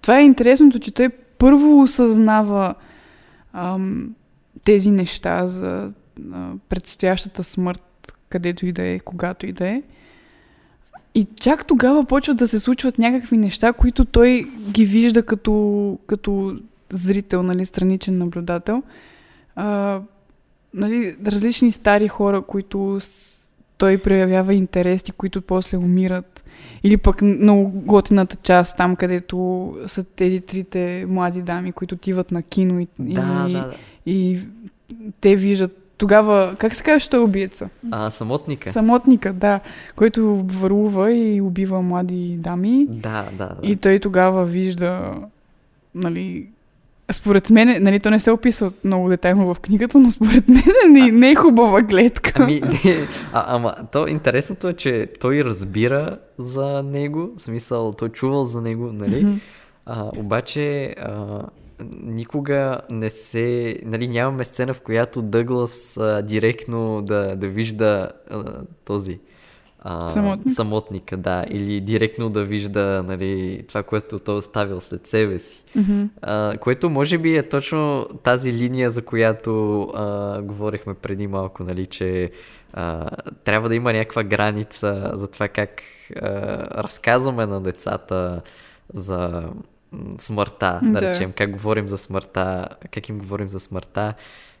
това 0.00 0.18
е 0.18 0.24
интересното, 0.24 0.78
че 0.78 0.94
той 0.94 1.08
първо 1.08 1.80
осъзнава 1.82 2.74
ам, 3.52 4.14
тези 4.64 4.90
неща 4.90 5.46
за 5.46 5.92
а, 6.32 6.52
предстоящата 6.68 7.44
смърт, 7.44 8.12
където 8.28 8.66
и 8.66 8.72
да 8.72 8.82
е, 8.82 8.98
когато 8.98 9.46
и 9.46 9.52
да 9.52 9.68
е. 9.68 9.82
И 11.14 11.26
чак 11.40 11.66
тогава 11.66 12.04
почват 12.04 12.36
да 12.36 12.48
се 12.48 12.60
случват 12.60 12.98
някакви 12.98 13.36
неща, 13.36 13.72
които 13.72 14.04
той 14.04 14.46
ги 14.70 14.84
вижда 14.84 15.22
като, 15.22 15.98
като 16.06 16.56
зрител, 16.92 17.42
нали, 17.42 17.66
страничен 17.66 18.18
наблюдател. 18.18 18.82
А, 19.56 20.00
нали, 20.74 21.16
различни 21.26 21.72
стари 21.72 22.08
хора, 22.08 22.42
които 22.42 22.98
с... 23.00 23.32
той 23.78 23.98
проявява 23.98 24.54
интереси, 24.54 25.12
които 25.12 25.42
после 25.42 25.76
умират. 25.78 26.31
Или 26.84 26.96
пък 26.96 27.22
много 27.22 27.70
готината 27.70 28.36
част, 28.42 28.76
там 28.76 28.96
където 28.96 29.76
са 29.86 30.04
тези 30.04 30.40
трите 30.40 31.04
млади 31.08 31.42
дами, 31.42 31.72
които 31.72 31.94
отиват 31.94 32.30
на 32.30 32.42
кино 32.42 32.80
и, 32.80 32.88
Да, 32.98 33.46
и, 33.48 33.52
да, 33.52 33.58
да. 33.58 33.74
и 34.06 34.38
те 35.20 35.36
виждат 35.36 35.78
тогава, 35.98 36.54
как 36.58 36.76
се 36.76 36.82
казва, 36.82 37.00
що 37.00 37.16
е 37.16 37.20
убиеца? 37.20 37.68
А, 37.90 38.10
самотника. 38.10 38.72
Самотника, 38.72 39.32
да, 39.32 39.60
който 39.96 40.36
върлува 40.44 41.12
и 41.12 41.40
убива 41.40 41.82
млади 41.82 42.36
дами. 42.38 42.86
Да, 42.90 43.28
да, 43.38 43.46
да. 43.46 43.56
И 43.62 43.76
той 43.76 43.98
тогава 43.98 44.44
вижда, 44.44 45.14
нали, 45.94 46.46
според 47.12 47.50
мен, 47.50 47.82
нали, 47.82 48.00
то 48.00 48.10
не 48.10 48.20
се 48.20 48.30
описва 48.30 48.70
много 48.84 49.08
детайлно 49.08 49.54
в 49.54 49.60
книгата, 49.60 49.98
но 49.98 50.10
според 50.10 50.48
мен 50.48 50.62
не, 50.90 51.10
не 51.10 51.30
е 51.30 51.34
хубава 51.34 51.78
гледка. 51.78 52.32
Ами, 52.36 52.60
не, 52.60 53.06
а, 53.32 53.56
ама, 53.56 53.74
то 53.92 54.06
интересното 54.06 54.68
е, 54.68 54.74
че 54.74 55.08
той 55.20 55.44
разбира 55.44 56.18
за 56.38 56.82
него, 56.82 57.30
в 57.36 57.40
смисъл, 57.40 57.92
той 57.92 58.08
чувал 58.08 58.44
за 58.44 58.60
него, 58.60 58.92
нали? 58.92 59.24
Мгм. 59.24 59.36
А, 59.86 60.10
обаче, 60.16 60.94
а, 60.98 61.42
никога 62.02 62.80
не 62.90 63.10
се, 63.10 63.78
нали, 63.84 64.08
нямаме 64.08 64.44
сцена, 64.44 64.74
в 64.74 64.80
която 64.80 65.22
Дъглас 65.22 65.96
а, 65.96 66.22
директно 66.22 67.02
да, 67.02 67.36
да 67.36 67.48
вижда 67.48 68.08
а, 68.30 68.44
този 68.84 69.20
а, 69.84 70.10
Самотник? 70.10 70.54
самотника, 70.54 71.16
да, 71.16 71.44
или 71.48 71.80
директно 71.80 72.30
да 72.30 72.44
вижда, 72.44 73.04
нали, 73.06 73.64
това, 73.68 73.82
което 73.82 74.18
той 74.18 74.34
е 74.34 74.38
оставил 74.38 74.80
след 74.80 75.06
себе 75.06 75.38
си. 75.38 75.64
Мгм. 75.76 76.02
А, 76.22 76.58
което 76.58 76.90
може 76.90 77.18
би 77.18 77.36
е 77.36 77.48
точно 77.48 78.06
тази 78.22 78.52
линия, 78.52 78.90
за 78.90 79.02
която 79.02 79.80
а, 79.82 80.42
говорихме 80.42 80.94
преди 80.94 81.26
малко, 81.26 81.64
нали, 81.64 81.86
че 81.86 82.30
а, 82.72 83.08
трябва 83.44 83.68
да 83.68 83.74
има 83.74 83.92
някаква 83.92 84.22
граница 84.22 85.10
за 85.14 85.28
това 85.30 85.48
как 85.48 85.82
а, 86.16 86.28
разказваме 86.82 87.46
на 87.46 87.60
децата 87.60 88.40
за 88.92 89.42
смъртта, 90.18 90.80
да, 90.82 91.00
Да. 91.00 91.10
речем, 91.10 91.32
как 91.36 91.50
говорим 91.50 91.88
за 91.88 91.98
смъртта, 91.98 92.68
как 92.90 93.08
им 93.08 93.18
говорим 93.18 93.48
за 93.48 93.60
смъртта. 93.60 94.14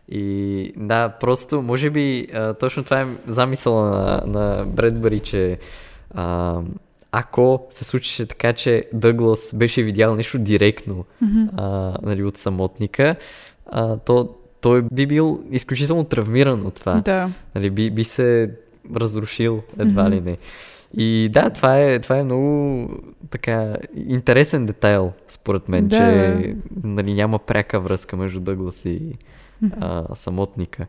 И 0.08 0.72
да, 0.76 1.08
просто, 1.08 1.62
може 1.62 1.90
би, 1.90 2.28
а, 2.34 2.54
точно 2.54 2.84
това 2.84 3.00
е 3.00 3.06
замисъла 3.26 3.90
на, 3.90 4.22
на 4.26 4.64
Бредбъри, 4.66 5.20
че 5.20 5.58
а, 6.14 6.58
ако 7.12 7.66
се 7.70 7.84
случише 7.84 8.26
така, 8.26 8.52
че 8.52 8.84
Дъглас 8.92 9.54
беше 9.54 9.82
видял 9.82 10.16
нещо 10.16 10.38
директно 10.38 11.04
Мгм. 11.20 11.42
а, 11.56 11.96
нали, 12.02 12.24
от 12.24 12.36
самотника, 12.36 13.16
а, 13.66 13.96
то 13.96 14.34
той 14.60 14.82
би 14.92 15.06
бил 15.06 15.42
изключително 15.50 16.04
травмиран 16.04 16.66
от 16.66 16.74
това. 16.74 17.00
Да. 17.00 17.28
Нали, 17.54 17.70
би, 17.70 17.90
би 17.90 18.04
се 18.04 18.50
разрушил 18.96 19.62
едва 19.78 20.02
Мгм. 20.02 20.12
ли 20.14 20.20
не. 20.20 20.36
И 20.96 21.28
да, 21.32 21.50
това 21.50 21.78
е, 21.78 21.98
това 21.98 22.18
е 22.18 22.22
много 22.22 22.88
така 23.30 23.76
интересен 24.08 24.66
детайл, 24.66 25.12
според 25.28 25.68
мен, 25.68 25.88
Да, 25.88 25.96
че 25.96 26.54
нали, 26.84 27.14
няма 27.14 27.38
пряка 27.38 27.80
връзка 27.80 28.16
между 28.16 28.40
Дъглас 28.40 28.84
и. 28.84 29.00
А, 29.80 30.14
самотника. 30.14 30.86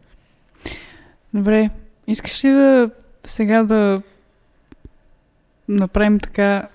Добре. 1.34 1.70
Искаш 2.08 2.44
ли 2.46 2.50
да 2.50 2.90
сега 3.28 3.64
да 3.64 4.02
направим 5.68 6.20
така 6.20 6.68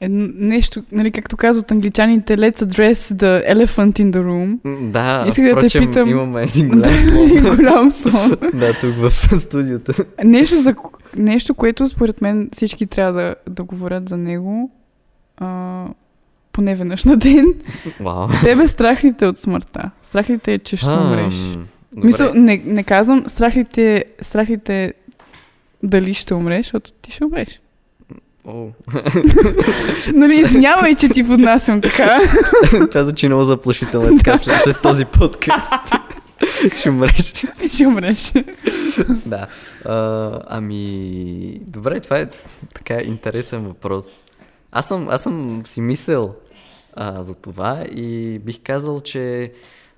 едно, 0.00 0.28
нещо, 0.34 0.82
нали, 0.92 1.10
както 1.10 1.36
казват 1.36 1.70
англичаните, 1.70 2.36
let's 2.36 2.64
address 2.64 2.92
the 2.92 3.54
elephant 3.54 4.00
in 4.00 4.10
the 4.10 4.22
room. 4.22 4.58
Да, 4.90 5.24
Исках 5.28 5.44
да 5.44 5.50
те 5.50 5.56
впрочем, 5.56 5.86
питам- 5.86 6.08
имаме 6.10 6.42
един 6.42 6.68
Да, 6.68 6.90
голям 6.96 7.00
слон. 7.00 7.56
голям 7.56 7.90
сон. 7.90 8.30
да, 8.54 8.72
тук 8.80 8.94
в 8.94 9.10
студиото. 9.40 9.92
Нещо, 10.24 10.56
за, 10.56 10.74
нещо, 11.16 11.54
което 11.54 11.88
според 11.88 12.20
мен 12.20 12.48
всички 12.52 12.86
трябва 12.86 13.12
да, 13.12 13.34
да 13.48 13.62
говорят 13.62 14.08
за 14.08 14.16
него. 14.16 14.70
А, 15.36 15.84
поне 16.52 16.74
веднъж 16.74 17.04
на 17.04 17.16
ден. 17.16 17.54
Вау. 18.00 18.28
Тебе 18.42 18.68
страх 18.68 19.04
ли 19.04 19.12
те 19.12 19.26
от 19.26 19.38
смъртта? 19.38 19.90
Страх 20.02 20.30
ли 20.30 20.38
те, 20.38 20.54
е, 20.54 20.58
че 20.58 20.76
ще 20.76 20.88
умреш? 20.88 21.34
Мисъл, 21.96 22.26
добре. 22.26 22.40
не, 22.40 22.62
не 22.66 22.84
казвам 22.84 23.24
страх 23.28 23.56
ли 23.56 23.64
те, 23.64 24.04
страх 24.22 24.50
ли 24.50 24.58
те 24.58 24.92
дали 25.82 26.14
ще 26.14 26.34
умреш, 26.34 26.66
защото 26.66 26.92
ти 26.92 27.10
ще 27.10 27.24
умреш. 27.24 27.60
О, 28.46 28.68
Нали, 30.14 30.40
извинявай, 30.40 30.94
че 30.94 31.08
ти 31.08 31.26
поднасям 31.26 31.80
така. 31.80 32.18
Това 32.90 33.04
звучи 33.04 33.26
много 33.26 33.44
заплашително 33.44 34.08
е 34.08 34.16
така 34.16 34.38
след, 34.38 34.60
след 34.60 34.82
този 34.82 35.04
подкаст. 35.04 35.72
Ще 36.76 36.90
умреш. 36.90 37.32
ще 37.72 37.86
умреш. 37.86 38.32
Да. 39.26 39.46
А, 39.84 40.40
ами, 40.48 41.60
добре, 41.66 42.00
това 42.00 42.18
е 42.18 42.28
така 42.74 42.94
интересен 43.02 43.60
въпрос. 43.60 44.04
Аз 44.72 44.88
съм, 44.88 45.08
аз 45.08 45.22
съм 45.22 45.62
си 45.64 45.80
мислил 45.80 46.34
а, 46.94 47.22
за 47.22 47.34
това 47.34 47.84
и 47.92 48.38
бих 48.38 48.60
казал, 48.62 49.00
че 49.00 49.52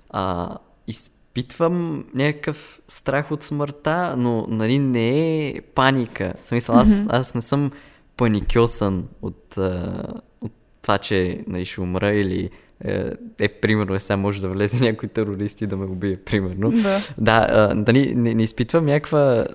а, 0.09 0.57
изпитвам 0.87 2.05
някакъв 2.13 2.81
страх 2.87 3.31
от 3.31 3.43
смъртта, 3.43 4.15
но 4.17 4.45
нали, 4.49 4.79
не 4.79 5.47
е 5.47 5.61
паника. 5.61 6.33
В 6.41 6.45
смисъл, 6.45 6.75
аз, 6.75 6.89
аз 7.09 7.35
не 7.35 7.41
съм 7.41 7.71
паникьосан 8.17 9.07
от, 9.21 9.57
а, 9.57 10.03
от 10.41 10.51
това, 10.81 10.97
че 10.97 11.43
нали, 11.47 11.65
ще 11.65 11.81
умра 11.81 12.13
или 12.13 12.49
е, 12.85 13.11
е 13.39 13.47
примерно, 13.47 13.95
е, 13.95 13.99
сега 13.99 14.17
може 14.17 14.41
да 14.41 14.49
влезе 14.49 14.85
някой 14.85 15.09
терорист 15.09 15.61
и 15.61 15.67
да 15.67 15.77
ме 15.77 15.85
убие, 15.85 16.15
примерно. 16.15 16.71
Да. 16.71 16.99
Да, 17.17 17.47
а, 17.49 17.75
дали 17.75 18.15
не, 18.15 18.33
не 18.33 18.43
изпитвам 18.43 18.85
някаква 18.85 19.45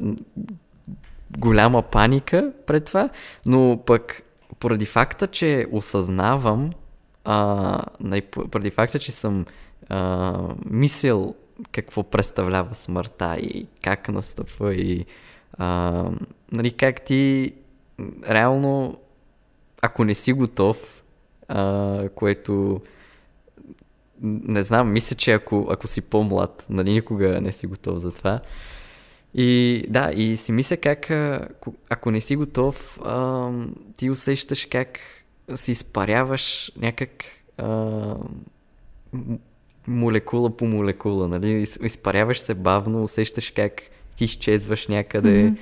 голяма 1.39 1.83
паника 1.83 2.53
пред 2.67 2.85
това, 2.85 3.09
но 3.47 3.83
пък 3.87 4.23
поради 4.61 4.87
факта, 4.87 5.27
че 5.27 5.67
осъзнавам, 5.73 6.71
а, 7.25 7.83
поради 8.51 8.71
факта, 8.71 8.99
че 8.99 9.13
съм 9.13 9.47
а, 9.89 10.39
мислил 10.67 11.35
какво 11.73 12.03
представлява 12.03 12.75
смъртта 12.75 13.37
и 13.37 13.67
как 13.83 14.09
настъпва 14.09 14.75
и 14.75 15.07
а, 15.53 16.05
нали, 16.53 16.71
как 16.71 17.03
ти 17.05 17.53
реално, 18.29 18.99
ако 19.83 20.05
не 20.05 20.15
си 20.15 20.33
готов, 20.33 21.03
а, 21.49 22.09
което 22.15 22.81
не 24.23 24.63
знам, 24.63 24.93
мисля, 24.93 25.17
че 25.17 25.33
ако, 25.33 25.67
ако 25.71 25.87
си 25.87 26.01
по-млад, 26.01 26.67
нали, 26.71 26.93
никога 26.93 27.41
не 27.41 27.53
си 27.53 27.67
готов 27.67 27.99
за 27.99 28.13
това. 28.13 28.41
И 29.41 29.85
да, 29.89 30.13
и 30.15 30.37
си 30.37 30.53
мисля 30.53 30.77
как, 30.77 31.11
ако- 31.11 31.75
ако 31.91 32.11
не 32.11 32.21
си 32.21 32.37
готов, 32.37 32.99
а, 33.05 33.49
ти 33.97 34.11
усещаш 34.11 34.65
как 34.65 34.99
си 35.55 35.73
изпаряваш 35.73 36.73
някак 36.77 37.11
а, 37.59 38.15
молекула 39.87 40.57
по 40.57 40.67
молекула, 40.67 41.29
нали? 41.29 41.51
Из- 41.51 41.79
Изпаряваш 41.83 42.39
се 42.41 42.55
бавно, 42.55 43.05
усещаш 43.05 43.51
как 43.51 43.83
ти 44.17 44.25
изчезваш 44.25 44.89
някъде, 44.89 45.43
Мгм. 45.43 45.55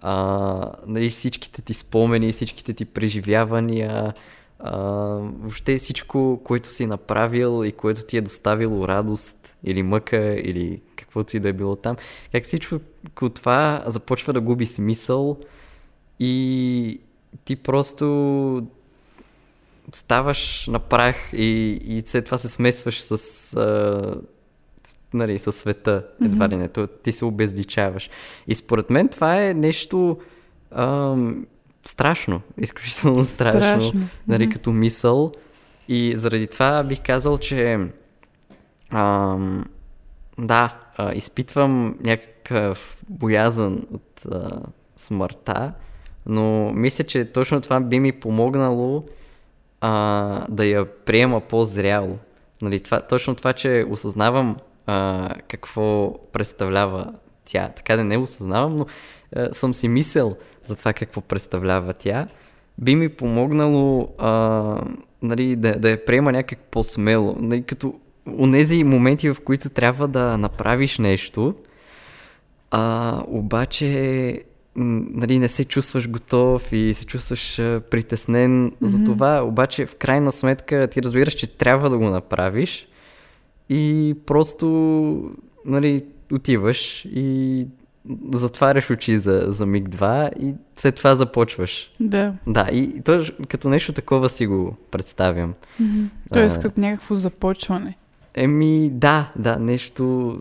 а, 0.00 0.72
нали, 0.86 1.10
всичките 1.10 1.62
ти 1.62 1.74
спомени, 1.74 2.32
всичките 2.32 2.72
ти 2.72 2.84
преживявания, 2.84 4.14
а, 4.58 4.76
въобще 5.40 5.78
всичко, 5.78 6.40
което 6.44 6.72
си 6.72 6.86
направил 6.86 7.64
и 7.64 7.72
което 7.72 8.04
ти 8.04 8.16
е 8.16 8.20
доставило 8.20 8.88
радост 8.88 9.43
или 9.64 9.82
мъка 9.82 10.34
или 10.34 10.80
каквото 10.96 11.36
и 11.36 11.40
да 11.40 11.48
е 11.48 11.52
било 11.52 11.76
там, 11.76 11.96
как 12.32 12.44
всичко 12.44 12.78
това 13.34 13.82
започва 13.86 14.32
да 14.32 14.40
губи 14.40 14.66
смисъл 14.66 15.36
и 16.20 17.00
ти 17.44 17.56
просто 17.56 18.66
ставаш 19.92 20.66
на 20.66 20.78
прах 20.78 21.16
и, 21.32 21.80
и 21.84 22.02
след 22.06 22.24
това 22.24 22.38
се 22.38 22.48
смесваш 22.48 23.00
с, 23.00 23.12
а, 23.56 24.14
нали, 25.14 25.38
с 25.38 25.52
света, 25.52 26.06
едва 26.24 26.48
ли 26.48 26.56
не. 26.56 26.68
То, 26.68 26.86
ти 26.86 27.12
се 27.12 27.24
обезличаваш. 27.24 28.10
И 28.46 28.54
според 28.54 28.90
мен 28.90 29.08
това 29.08 29.42
е 29.42 29.54
нещо 29.54 30.18
ам, 30.70 31.46
страшно, 31.82 32.40
изключително 32.58 33.24
страшно, 33.24 33.60
Страшно. 33.60 34.08
нали, 34.28 34.44
Мгм. 34.46 34.52
като 34.52 34.70
мисъл. 34.72 35.32
И 35.88 36.12
заради 36.16 36.46
това 36.46 36.82
бих 36.82 37.00
казал, 37.02 37.38
че 37.38 37.78
ам, 38.94 39.64
да, 40.38 40.76
а, 40.96 41.14
изпитвам 41.14 41.98
някакъв 42.00 42.96
боязън 43.08 43.82
от 43.92 44.26
а, 44.32 44.62
смъртта, 44.96 45.72
но 46.26 46.72
мисля, 46.72 47.04
че 47.04 47.24
точно 47.24 47.60
това 47.60 47.80
би 47.80 48.00
ми 48.00 48.12
помогнало 48.12 49.04
а, 49.80 50.46
да 50.48 50.64
я 50.64 50.86
приема 51.04 51.40
по-зряло. 51.40 52.18
Нали, 52.62 52.80
това, 52.80 53.00
точно 53.00 53.34
това, 53.34 53.52
че 53.52 53.86
осъзнавам 53.90 54.56
а, 54.86 55.30
какво 55.48 56.14
представлява 56.32 57.12
тя. 57.44 57.68
Така 57.76 57.96
да 57.96 58.04
не 58.04 58.16
осъзнавам, 58.16 58.76
но 58.76 58.86
а, 59.36 59.54
съм 59.54 59.74
си 59.74 59.88
мисъл 59.88 60.36
за 60.66 60.76
това 60.76 60.92
какво 60.92 61.20
представлява 61.20 61.92
тя. 61.92 62.28
Би 62.78 62.96
ми 62.96 63.08
помогнало 63.08 64.08
а, 64.18 64.80
нали, 65.22 65.56
да, 65.56 65.78
да 65.78 65.90
я 65.90 66.04
приема 66.04 66.32
някак 66.32 66.58
по-смело. 66.58 67.34
Нали, 67.38 67.62
като 67.62 67.94
онези 68.38 68.84
моменти, 68.84 69.30
в 69.30 69.36
които 69.44 69.70
трябва 69.70 70.08
да 70.08 70.38
направиш 70.38 70.98
нещо, 70.98 71.54
а, 72.70 73.22
обаче 73.28 74.42
нали, 74.76 75.38
не 75.38 75.48
се 75.48 75.64
чувстваш 75.64 76.08
готов 76.08 76.72
и 76.72 76.94
се 76.94 77.06
чувстваш 77.06 77.56
притеснен 77.90 78.70
mm-hmm. 78.70 78.86
за 78.86 79.04
това, 79.04 79.42
обаче 79.42 79.86
в 79.86 79.96
крайна 79.96 80.32
сметка 80.32 80.86
ти 80.86 81.02
разбираш, 81.02 81.34
че 81.34 81.46
трябва 81.46 81.90
да 81.90 81.98
го 81.98 82.10
направиш 82.10 82.88
и 83.68 84.14
просто 84.26 85.34
нали, 85.64 86.02
отиваш 86.32 87.04
и 87.04 87.66
затваряш 88.32 88.90
очи 88.90 89.18
за, 89.18 89.44
за 89.48 89.66
миг-два 89.66 90.30
и 90.40 90.54
след 90.76 90.94
това 90.94 91.14
започваш. 91.14 91.90
Да. 92.00 92.34
Да, 92.46 92.68
и 92.72 93.00
то 93.00 93.24
като 93.48 93.68
нещо 93.68 93.92
такова 93.92 94.28
си 94.28 94.46
го 94.46 94.76
представям. 94.90 95.54
Мгм. 95.80 96.04
Тоест 96.32 96.56
А. 96.56 96.60
като 96.60 96.80
някакво 96.80 97.14
започване. 97.14 97.96
Еми, 98.34 98.90
да, 98.90 99.32
да, 99.36 99.58
нещо. 99.58 100.38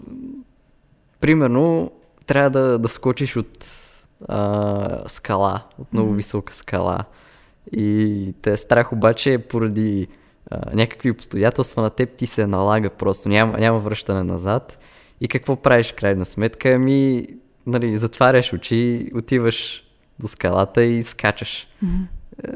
Примерно, 1.19 1.91
трябва 2.25 2.49
да, 2.49 2.79
да 2.79 2.89
скочиш 2.89 3.35
от 3.35 3.65
а, 4.27 5.03
скала, 5.07 5.63
от 5.79 5.93
много 5.93 6.13
висока 6.13 6.53
скала. 6.53 7.05
И 7.71 8.33
те 8.41 8.51
е 8.51 8.57
страх 8.57 8.93
обаче 8.93 9.37
поради 9.37 10.07
а, 10.51 10.75
някакви 10.75 11.11
обстоятелства 11.11 11.81
на 11.81 11.89
теб 11.89 12.15
ти 12.15 12.25
се 12.25 12.47
налага 12.47 12.89
просто, 12.89 13.29
няма, 13.29 13.57
няма 13.57 13.79
връщане 13.79 14.23
назад. 14.23 14.79
И 15.21 15.27
какво 15.27 15.55
правиш 15.55 15.91
крайна 15.91 16.25
сметка? 16.25 16.69
Ами, 16.69 17.27
нали, 17.67 17.97
затваряш 17.97 18.53
очи, 18.53 19.09
отиваш 19.15 19.83
до 20.19 20.27
скалата 20.27 20.83
и 20.83 21.03
скачаш. 21.03 21.67
Е, 22.43 22.51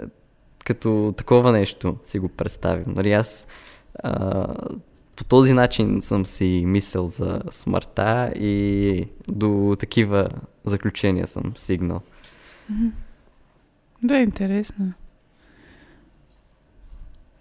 като 0.65 1.13
такова 1.17 1.51
нещо 1.51 1.97
си 2.05 2.19
го 2.19 2.29
представим. 2.29 2.85
Нали, 2.87 3.11
аз 3.11 3.47
а, 4.03 4.47
по 5.17 5.23
този 5.23 5.53
начин 5.53 6.01
съм 6.01 6.25
си 6.25 6.63
мислил 6.65 7.07
за 7.07 7.41
смъртта 7.51 8.31
и 8.35 9.05
до 9.27 9.75
такива 9.79 10.29
заключения 10.65 11.27
съм 11.27 11.43
стигнал. 11.55 12.01
Да, 14.03 14.17
интересно. 14.17 14.93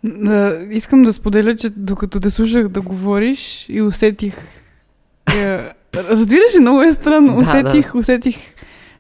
Да, 0.05 0.67
искам 0.71 1.03
да 1.03 1.13
споделя, 1.13 1.57
че 1.57 1.71
докато 1.71 2.21
те 2.21 2.31
слушах 2.31 2.69
да 2.69 2.81
говориш 2.81 3.67
и 3.69 3.83
усетих... 3.83 4.37
е, 5.37 5.73
Разбираш 5.95 6.55
ли, 6.57 6.61
много 6.61 6.83
е 6.83 6.93
странно. 6.93 7.37
Да, 7.37 7.43
усетих, 7.43 7.95
усетих 7.95 8.37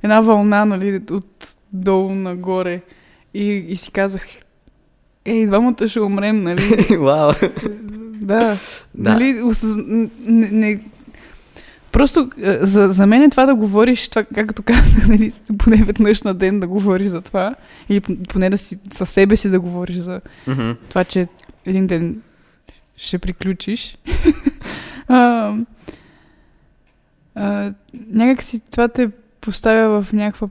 една 0.02 0.20
вълна, 0.20 0.64
нали, 0.64 1.02
от 1.10 1.56
долу 1.72 2.14
нагоре. 2.14 2.82
И, 3.34 3.44
и 3.48 3.76
си 3.76 3.90
казах, 3.90 4.26
ей, 5.24 5.46
двамата 5.46 5.88
ще 5.88 6.00
умрем, 6.00 6.42
нали? 6.42 6.62
Вау! 6.98 7.32
Да. 8.20 8.58
Да. 8.94 9.12
Нали, 9.12 9.42
осъз... 9.42 9.76
не, 9.76 10.50
не... 10.50 10.80
Просто 11.92 12.30
е, 12.42 12.58
за, 12.66 12.88
за 12.88 13.06
мен 13.06 13.22
е 13.22 13.30
това 13.30 13.46
да 13.46 13.54
говориш, 13.54 14.08
това, 14.08 14.24
както 14.24 14.62
казах, 14.62 15.08
нали, 15.08 15.32
поне 15.58 15.76
веднъж 15.76 16.22
на 16.22 16.34
ден 16.34 16.60
да 16.60 16.66
говориш 16.66 17.06
за 17.06 17.20
това, 17.20 17.54
или 17.88 18.00
поне 18.00 18.50
да 18.50 18.58
си 18.58 18.78
със 18.92 19.10
себе 19.10 19.36
си 19.36 19.48
да 19.50 19.60
говориш 19.60 19.96
за 19.96 20.20
Мгм. 20.46 20.70
това, 20.88 21.04
че 21.04 21.28
един 21.66 21.86
ден 21.86 22.22
ще 22.96 23.18
приключиш. 23.18 23.98
а, 25.08 25.52
а, 27.34 27.72
някак 28.10 28.42
си 28.42 28.60
това 28.70 28.88
те 28.88 29.10
поставя 29.40 30.02
в 30.02 30.12
някаква 30.12 30.48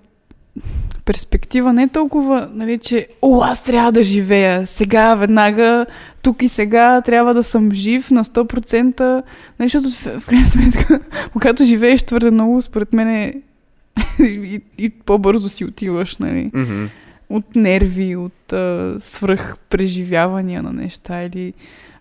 перспектива, 1.05 1.73
не 1.73 1.87
толкова, 1.87 2.49
нали, 2.53 2.77
че 2.77 3.07
о, 3.21 3.41
аз 3.43 3.63
трябва 3.63 3.91
да 3.91 4.03
живея 4.03 4.67
сега, 4.67 5.15
веднага, 5.15 5.85
тук 6.21 6.41
и 6.41 6.47
сега, 6.47 7.01
трябва 7.01 7.33
да 7.33 7.43
съм 7.43 7.71
жив 7.71 8.11
на 8.11 8.25
100%, 8.25 9.23
нали, 9.59 9.69
защото 9.69 9.91
в, 9.91 10.19
в 10.19 10.27
крайна 10.27 10.45
сметка, 10.45 10.99
когато 11.33 11.63
живееш 11.63 12.03
твърде 12.03 12.31
много, 12.31 12.61
според 12.61 12.93
мен 12.93 13.09
е 13.09 13.33
и, 14.19 14.61
и 14.77 14.89
по-бързо 14.89 15.49
си 15.49 15.65
отиваш, 15.65 16.17
нали 16.17 16.51
Мгм. 16.53 16.85
от 17.29 17.55
нерви, 17.55 18.15
от 18.15 18.53
а, 18.53 18.95
свръх 18.99 19.57
преживявания 19.69 20.63
на 20.63 20.73
неща 20.73 21.23
или 21.23 21.53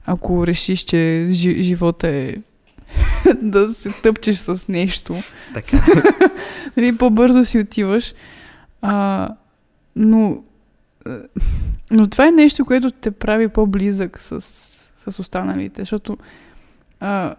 ако 0.07 0.47
решиш, 0.47 0.81
че 0.81 1.29
жи, 1.31 1.63
живота 1.63 2.09
е 2.09 2.35
да 3.43 3.75
се 3.75 3.91
тъпчеш 4.03 4.37
с 4.37 4.69
нещо, 4.69 5.15
Така. 5.55 5.77
нали, 6.77 6.97
по-бързо 6.97 7.45
си 7.45 7.59
отиваш. 7.59 8.15
А, 8.87 9.29
но, 9.97 10.43
а, 11.07 11.19
но 11.91 12.11
това 12.11 12.29
е 12.29 12.31
нещо, 12.31 12.65
което 12.65 12.91
те 12.91 13.11
прави 13.11 13.49
по-близък 13.49 14.21
с, 14.21 14.41
с 15.11 15.19
останалите, 15.19 15.83
защото 15.83 16.19
а, 17.01 17.35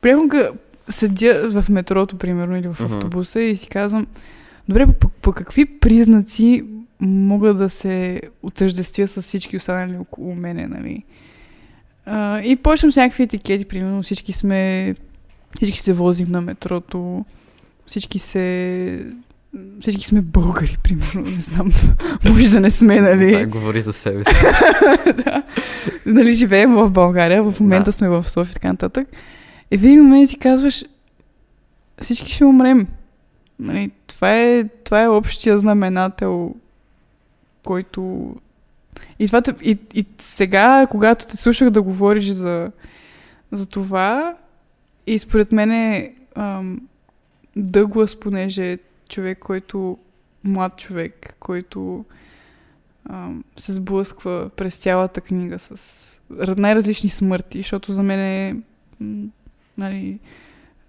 понякога 0.00 0.50
седя 0.88 1.60
в 1.60 1.68
метрото, 1.68 2.18
примерно, 2.18 2.56
или 2.56 2.68
в 2.68 2.80
Мгм. 2.80 2.94
автобуса 2.94 3.40
и 3.40 3.56
си 3.56 3.68
казвам, 3.68 4.06
добре, 4.68 4.86
по, 4.86 5.08
по 5.08 5.32
какви 5.32 5.66
признаци 5.66 6.64
мога 7.00 7.54
да 7.54 7.68
се 7.68 8.20
отъждествя 8.42 9.08
с 9.08 9.22
всички 9.22 9.56
останали 9.56 9.98
около 9.98 10.34
мене, 10.34 10.66
нали? 10.66 11.02
А, 12.06 12.40
и 12.40 12.56
почвам 12.56 12.92
с 12.92 12.96
някакви 12.96 13.22
етикети, 13.22 13.64
примерно 13.64 14.02
всички 14.02 14.32
сме, 14.32 14.94
всички 15.56 15.80
се 15.80 15.92
возим 15.92 16.30
на 16.30 16.40
метрото, 16.40 17.24
всички 17.86 18.18
се 18.18 19.06
всички 19.80 20.04
сме 20.04 20.20
българи, 20.20 20.76
примерно, 20.82 21.20
не 21.20 21.40
знам. 21.40 21.72
Може 22.24 22.50
да 22.50 22.60
не 22.60 22.70
сме, 22.70 23.00
нали? 23.00 23.32
Да, 23.32 23.46
говори 23.46 23.80
за 23.80 23.92
себе 23.92 24.24
си. 24.24 24.30
да. 25.24 25.42
Нали, 26.06 26.32
живеем 26.32 26.74
в 26.74 26.90
България, 26.90 27.42
в 27.42 27.60
момента 27.60 27.84
Да. 27.84 27.92
сме 27.92 28.08
в 28.08 28.30
София 28.30 28.50
и 28.50 28.54
така 28.54 28.68
нататък. 28.68 29.08
И 29.70 29.78
в 29.78 29.84
един 29.84 30.02
момент 30.02 30.28
си 30.28 30.38
казваш, 30.38 30.84
всички 32.02 32.32
ще 32.32 32.44
умрем. 32.44 32.86
Нали, 33.58 33.90
това, 34.06 34.34
е, 34.34 34.64
това 34.84 35.02
е 35.02 35.08
общия 35.08 35.58
знаменател, 35.58 36.54
който... 37.64 38.34
И, 39.18 39.26
това, 39.26 39.42
и, 39.62 39.78
и 39.94 40.06
сега, 40.18 40.86
когато 40.90 41.26
те 41.26 41.36
слушах 41.36 41.70
да 41.70 41.82
говориш 41.82 42.24
за, 42.26 42.70
за 43.52 43.68
това, 43.68 44.34
и 45.06 45.18
според 45.18 45.52
мен 45.52 45.70
е 45.70 46.12
Дъглас, 47.56 48.16
понеже 48.16 48.78
човек, 49.08 49.38
който 49.38 49.98
млад 50.44 50.76
човек, 50.76 51.34
който 51.40 52.04
ам, 53.10 53.44
се 53.58 53.72
сблъсква 53.72 54.50
през 54.56 54.76
цялата 54.76 55.20
книга 55.20 55.58
с 55.58 56.02
най-различни 56.56 57.10
смърти, 57.10 57.58
защото 57.58 57.92
за 57.92 58.02
мен 58.02 58.20
е, 58.20 58.56
нали, 59.78 60.18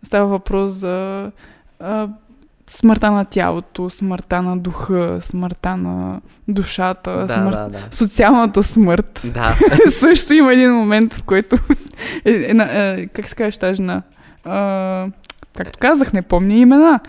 става 0.03 0.27
въпрос 0.27 0.71
за 0.71 1.31
а, 1.79 2.09
смъртта 2.69 3.11
на 3.11 3.25
тялото, 3.25 3.89
смъртта 3.89 4.41
на 4.41 4.57
духа, 4.57 5.17
смъртта 5.21 5.77
на 5.77 6.21
душата, 6.47 7.11
да, 7.11 7.33
смърт... 7.33 7.55
да, 7.55 7.67
да. 7.69 7.87
социалната 7.91 8.63
смърт. 8.63 9.21
Да, 9.33 9.55
Също 9.99 10.33
има 10.33 10.53
един 10.53 10.73
момент, 10.73 11.13
в 11.13 11.23
който 11.23 11.55
е, 12.25 12.31
една, 12.31 12.63
е, 12.63 13.07
как 13.07 13.27
се 13.27 13.35
казваш 13.35 13.57
тази 13.57 13.75
жена? 13.75 14.01
А, 14.45 15.07
както 15.57 15.79
казах, 15.79 16.13
не 16.13 16.21
помня 16.21 16.53
имена, 16.53 16.99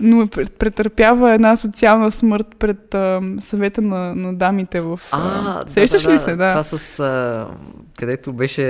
но 0.00 0.26
пр- 0.26 0.50
претърпява 0.58 1.34
една 1.34 1.56
социална 1.56 2.12
смърт 2.12 2.46
пред 2.58 2.94
а, 2.94 3.20
съвета 3.40 3.82
на, 3.82 4.14
на 4.14 4.34
дамите 4.34 4.80
в... 4.80 5.00
А, 5.12 5.64
да, 5.64 5.70
сещаш 5.70 6.02
да, 6.02 6.08
ли 6.08 6.12
да. 6.12 6.18
се? 6.18 6.36
Да. 6.36 6.50
Това 6.50 6.62
с... 6.62 7.00
А, 7.00 7.46
където 7.98 8.32
беше, 8.32 8.62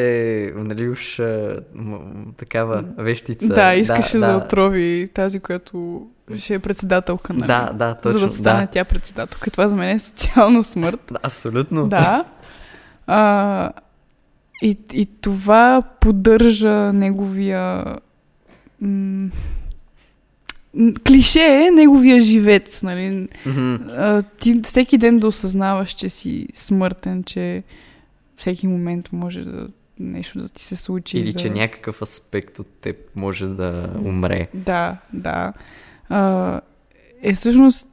нали 0.57 0.89
уж 0.89 1.19
а, 1.21 1.61
м- 1.75 1.99
такава 2.37 2.85
вещица. 2.99 3.55
Да, 3.55 3.75
искаше 3.75 4.19
да, 4.19 4.27
да, 4.27 4.33
да 4.33 4.39
отрови 4.45 5.09
тази, 5.15 5.41
която 5.41 6.07
ще 6.37 6.55
е 6.55 6.59
председателка 6.59 7.33
на 7.33 7.47
Да, 7.47 7.73
да, 7.75 7.95
точно. 7.95 8.19
за 8.19 8.27
да 8.27 8.33
стане 8.33 8.61
да. 8.61 8.67
тя 8.67 8.85
председателка. 8.85 9.51
Това 9.51 9.69
за 9.69 9.77
мен 9.77 9.97
е 9.97 9.99
социална 9.99 10.65
смърт. 10.65 11.01
Да, 11.13 11.19
абсолютно. 11.23 11.89
Да. 11.89 12.25
А, 13.07 13.71
и, 14.63 14.79
и 14.93 15.07
това 15.21 15.83
поддържа 16.01 16.93
неговия... 16.93 17.85
М- 18.81 19.31
клише 21.07 21.67
е 21.67 21.71
неговия 21.71 22.21
живец, 22.21 22.83
нали? 22.83 23.29
Мгм. 23.47 23.75
А, 23.91 24.23
ти 24.23 24.61
всеки 24.65 24.99
ден 24.99 25.19
да 25.19 25.27
осъзнаваш, 25.27 25.91
че 25.91 26.09
си 26.09 26.49
смъртен, 26.55 27.25
че 27.25 27.63
всеки 28.37 28.67
момент 28.67 29.09
може 29.13 29.45
да 29.45 29.69
нещо 29.99 30.41
да 30.41 30.49
ти 30.49 30.65
се 30.65 30.77
случи. 30.77 31.19
Или 31.19 31.33
да... 31.33 31.39
че 31.39 31.51
някакъв 31.51 32.03
аспект 32.03 32.59
от 32.59 32.67
теб 32.67 32.97
може 33.15 33.49
да 33.49 33.91
умре. 34.05 34.49
Да, 34.55 34.97
да. 35.13 35.53
А, 36.09 36.61
е 37.23 37.33
всъщност 37.33 37.89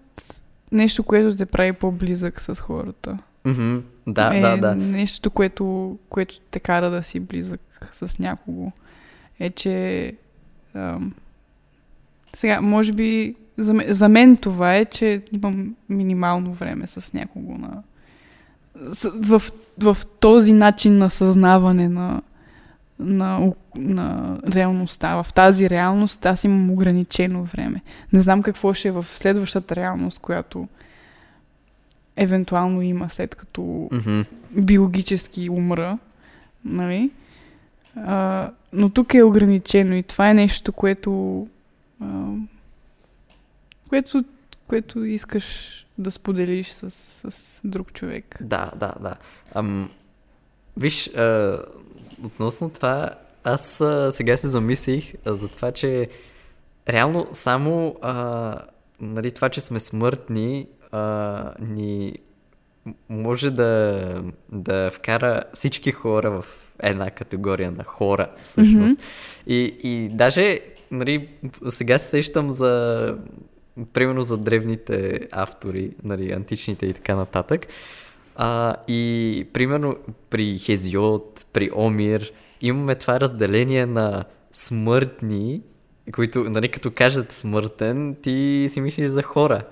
нещо, 0.72 1.04
което 1.04 1.38
те 1.38 1.46
прави 1.46 1.74
по-близък 1.74 2.42
с 2.42 2.56
хората. 2.56 3.18
Мгм. 3.46 3.78
Да, 4.08 4.38
е 4.38 4.42
да, 4.42 4.58
да. 4.58 4.76
Нещо, 4.76 5.32
което, 5.32 5.98
което 6.10 6.40
те 6.52 6.60
кара 6.60 6.90
да 6.90 7.04
си 7.04 7.20
близък 7.20 7.90
с 7.92 8.20
някого. 8.20 8.72
Е, 9.40 9.50
че 9.50 10.14
ам, 10.74 11.14
сега, 12.36 12.62
може 12.62 12.94
би 12.94 13.36
за, 13.58 13.76
за 13.88 14.10
мен 14.10 14.38
това 14.38 14.76
е, 14.76 14.86
че 14.86 15.22
имам 15.32 15.76
минимално 15.90 16.54
време 16.54 16.88
с 16.88 17.14
някого 17.14 17.58
на, 17.58 17.84
с, 18.94 19.10
в, 19.10 19.42
в 19.80 19.98
този 20.20 20.54
начин 20.54 20.98
на 20.98 21.10
съзнаване 21.10 21.90
на, 21.90 22.22
на, 23.00 23.54
на 23.76 24.38
реалността. 24.48 25.24
В 25.24 25.34
тази 25.34 25.70
реалност 25.70 26.26
аз 26.26 26.44
имам 26.44 26.72
ограничено 26.72 27.44
време. 27.44 27.82
Не 28.14 28.22
знам 28.22 28.44
какво 28.44 28.74
ще 28.74 28.88
е 28.88 28.92
в 28.92 29.06
следващата 29.10 29.76
реалност, 29.76 30.20
която 30.20 30.68
евентуално 32.16 32.82
има 32.82 33.10
след 33.10 33.36
като 33.36 33.90
Мгм. 33.92 34.22
биологически 34.52 35.50
умра, 35.50 35.98
нали? 36.66 37.12
А, 37.96 38.50
но 38.74 38.90
тук 38.90 39.14
е 39.14 39.24
ограничено 39.24 39.96
и 39.96 40.04
това 40.04 40.30
е 40.30 40.34
нещо, 40.34 40.72
което, 40.72 41.48
а, 42.04 42.34
което, 43.90 44.24
което 44.68 45.06
искаш 45.06 45.46
да 45.98 46.12
споделиш 46.12 46.70
с, 46.70 46.92
с 47.32 47.62
друг 47.64 47.94
човек. 47.94 48.38
Да, 48.42 48.72
да, 48.76 48.94
да. 49.00 49.18
Ам, 49.56 49.90
виж, 50.78 51.08
а, 51.08 51.60
относно 52.24 52.70
това, 52.70 53.10
аз 53.44 53.82
а, 53.82 54.12
сега 54.12 54.38
се 54.38 54.50
замислих 54.50 55.14
а, 55.26 55.36
за 55.36 55.48
това, 55.48 55.72
че 55.72 56.10
реално 56.90 57.28
само 57.32 57.96
а, 58.02 58.58
нали, 59.00 59.32
това, 59.32 59.50
че 59.50 59.62
сме 59.62 59.80
смъртни, 59.80 60.68
а, 60.92 61.54
ни 61.60 62.18
може 63.10 63.52
да, 63.52 64.24
да 64.52 64.92
вкара 64.92 65.44
всички 65.54 65.92
хора 65.92 66.42
в 66.42 66.46
една 66.80 67.10
категория 67.10 67.72
на 67.72 67.84
хора, 67.84 68.32
всъщност. 68.44 69.00
И, 69.48 69.78
и 69.84 70.10
даже, 70.10 70.60
нали, 70.94 71.30
сега 71.70 72.00
се 72.00 72.10
сещам 72.10 72.50
за, 72.50 73.16
примерно 73.94 74.22
за 74.22 74.38
древните 74.38 75.20
автори, 75.32 75.92
нали, 76.04 76.32
античните 76.32 76.86
и 76.86 76.94
така 76.94 77.16
нататък. 77.16 77.68
А, 78.36 78.76
и 78.88 79.48
примерно 79.54 79.96
при 80.30 80.60
Хезиот, 80.60 81.46
при 81.54 81.70
Омир, 81.76 82.32
имаме 82.62 82.96
това 82.96 83.20
разделение 83.20 83.86
на 83.86 84.24
смъртни, 84.54 85.62
които, 86.12 86.44
нали, 86.44 86.70
като 86.70 86.92
кажат 86.92 87.32
смъртен, 87.32 88.16
ти 88.22 88.68
си 88.70 88.82
мислиш 88.82 89.08
за 89.08 89.24
хора. 89.24 89.64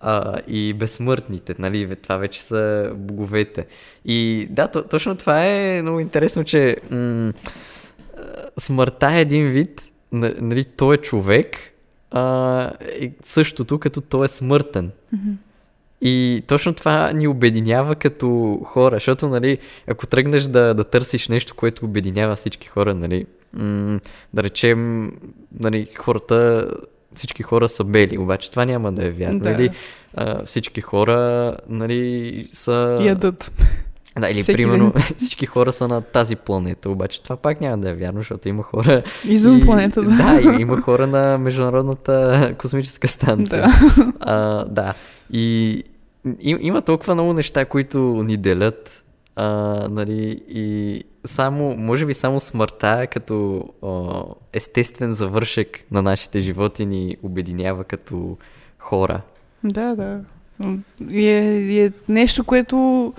А, 0.00 0.40
и 0.46 0.74
безсмъртните, 0.74 1.54
нали, 1.58 1.96
това 1.96 2.16
вече 2.16 2.42
са 2.42 2.92
боговете. 2.94 3.66
И 4.04 4.46
да, 4.50 4.68
то, 4.68 4.82
точно 4.82 5.16
това 5.16 5.46
е 5.46 5.82
много 5.82 6.00
интересно, 6.00 6.44
че 6.44 6.76
м- 6.90 7.32
смъртта 8.58 9.12
е 9.12 9.20
един 9.20 9.48
вид, 9.48 9.91
нали, 10.12 10.64
той 10.64 10.94
е 10.94 10.98
човек, 10.98 11.56
а, 12.10 12.72
същото 13.22 13.78
като 13.78 14.00
той 14.00 14.24
е 14.24 14.28
смъртен. 14.28 14.90
И 16.04 16.42
точно 16.46 16.72
това 16.72 17.12
ни 17.12 17.28
обединява 17.28 17.94
като 17.94 18.58
хора, 18.64 18.96
защото, 18.96 19.28
нали, 19.28 19.58
ако 19.86 20.06
тръгнеш 20.06 20.42
да, 20.42 20.74
да 20.74 20.84
търсиш 20.84 21.28
нещо, 21.28 21.54
което 21.54 21.84
обединява 21.84 22.36
всички 22.36 22.68
хора, 22.68 22.94
нали, 22.94 23.26
м- 23.52 24.00
да 24.34 24.42
речем, 24.42 25.12
нали, 25.60 25.88
хората, 25.96 26.68
всички 27.14 27.42
хора 27.42 27.68
са 27.68 27.84
бели, 27.84 28.18
обаче 28.18 28.50
това 28.50 28.64
няма 28.64 28.92
да 28.92 29.06
е 29.06 29.10
вярно. 29.10 29.38
Да. 29.38 29.68
А, 30.14 30.44
всички 30.44 30.80
хора, 30.80 31.56
нали, 31.68 32.48
са... 32.52 32.98
Ядат. 33.00 33.52
Да, 34.18 34.30
или 34.30 34.42
Всеки 34.42 34.56
примерно 34.56 34.92
всички 35.16 35.46
хора 35.46 35.72
са 35.72 35.88
на 35.88 36.00
тази 36.00 36.36
планета, 36.36 36.90
обаче 36.90 37.22
това 37.22 37.36
пак 37.36 37.60
няма 37.60 37.78
да 37.78 37.90
е 37.90 37.94
вярно, 37.94 38.20
защото 38.20 38.48
има 38.48 38.62
хора... 38.62 39.02
Извън 39.28 39.58
и- 39.58 39.64
планетата. 39.64 40.08
Да, 40.08 40.40
и 40.42 40.60
има 40.60 40.80
хора 40.80 41.06
на 41.06 41.38
Международната 41.38 42.54
космическа 42.58 43.08
станция. 43.08 43.62
Да. 43.62 44.12
А, 44.20 44.64
да. 44.64 44.94
И 45.30 45.82
и, 46.40 46.56
има 46.60 46.82
толкова 46.82 47.14
много 47.14 47.32
неща, 47.32 47.64
които 47.64 47.98
ни 47.98 48.36
делят. 48.36 49.04
А, 49.36 49.46
нали, 49.88 50.42
и 50.48 51.04
само, 51.24 51.76
може 51.76 52.06
би 52.06 52.14
само 52.14 52.40
смъртта 52.40 53.06
като 53.12 53.64
а, 53.82 54.22
естествен 54.52 55.12
завършек 55.12 55.84
на 55.90 56.02
нашите 56.02 56.40
животи 56.40 56.86
ни 56.86 57.16
обединява 57.22 57.84
като 57.84 58.36
хора. 58.78 59.20
Да, 59.64 59.94
да. 59.94 60.20
И 61.10 61.26
е, 61.26 61.84
е 61.84 61.90
нещо, 62.08 62.44
което 62.44 63.12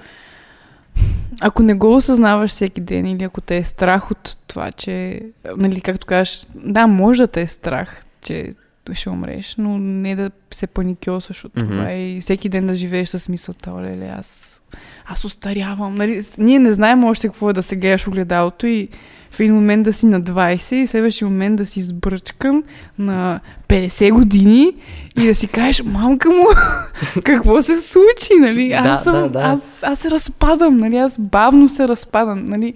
ако 1.42 1.64
не 1.64 1.74
го 1.74 1.96
осъзнаваш 1.96 2.52
всеки 2.52 2.82
ден 2.82 3.06
или 3.06 3.24
ако 3.24 3.42
те 3.42 3.58
е 3.58 3.64
страх 3.64 4.12
от 4.12 4.38
това, 4.48 4.72
че, 4.72 5.22
нали, 5.58 5.82
както 5.82 6.08
кажеш, 6.08 6.48
да, 6.56 6.88
може 6.88 7.24
да 7.24 7.28
те 7.28 7.42
е 7.42 7.48
страх, 7.48 8.04
че 8.22 8.54
ще 8.94 9.10
умреш, 9.10 9.56
но 9.58 9.78
не 9.78 10.16
да 10.16 10.32
се 10.52 10.68
паникьосаш 10.68 11.46
от 11.46 11.54
това 11.54 11.84
Мгм. 11.84 11.90
и 11.90 12.20
всеки 12.22 12.50
ден 12.50 12.68
да 12.68 12.76
живееш 12.76 13.10
с 13.10 13.30
мисълта, 13.30 13.72
леле, 13.72 14.08
аз, 14.20 14.62
аз 15.06 15.26
устарявам. 15.26 15.96
Нали? 15.96 16.24
Ние 16.38 16.60
не 16.60 16.74
знаем 16.74 17.04
още 17.04 17.28
какво 17.28 17.50
е 17.50 17.54
да 17.54 17.64
се 17.64 17.76
гледаш 17.76 18.08
огледалото 18.08 18.68
и 18.68 18.90
в 19.34 19.40
един 19.40 19.54
момент 19.54 19.84
да 19.84 19.94
си 19.94 20.06
на 20.06 20.22
20 20.22 20.76
и 20.76 20.88
следващия 20.88 21.28
момент 21.28 21.56
да 21.56 21.66
си 21.66 21.82
сбръчкан 21.82 22.64
на 23.00 23.40
50 23.68 24.12
години 24.14 24.76
и 25.18 25.28
да 25.28 25.36
си 25.36 25.48
кажеш, 25.48 25.84
мамка 25.86 26.30
му, 26.30 26.46
какво 27.24 27.62
се 27.62 27.78
случи, 27.78 28.34
нали? 28.40 28.72
Аз, 28.72 28.88
Да, 28.88 28.98
съм, 28.98 29.14
да, 29.14 29.30
да. 29.30 29.40
Аз, 29.40 29.64
аз 29.82 30.00
се 30.00 30.12
разпадам, 30.12 30.78
нали? 30.78 30.98
Аз 30.98 31.20
бавно 31.20 31.70
се 31.70 31.88
разпадам, 31.88 32.46
нали? 32.46 32.74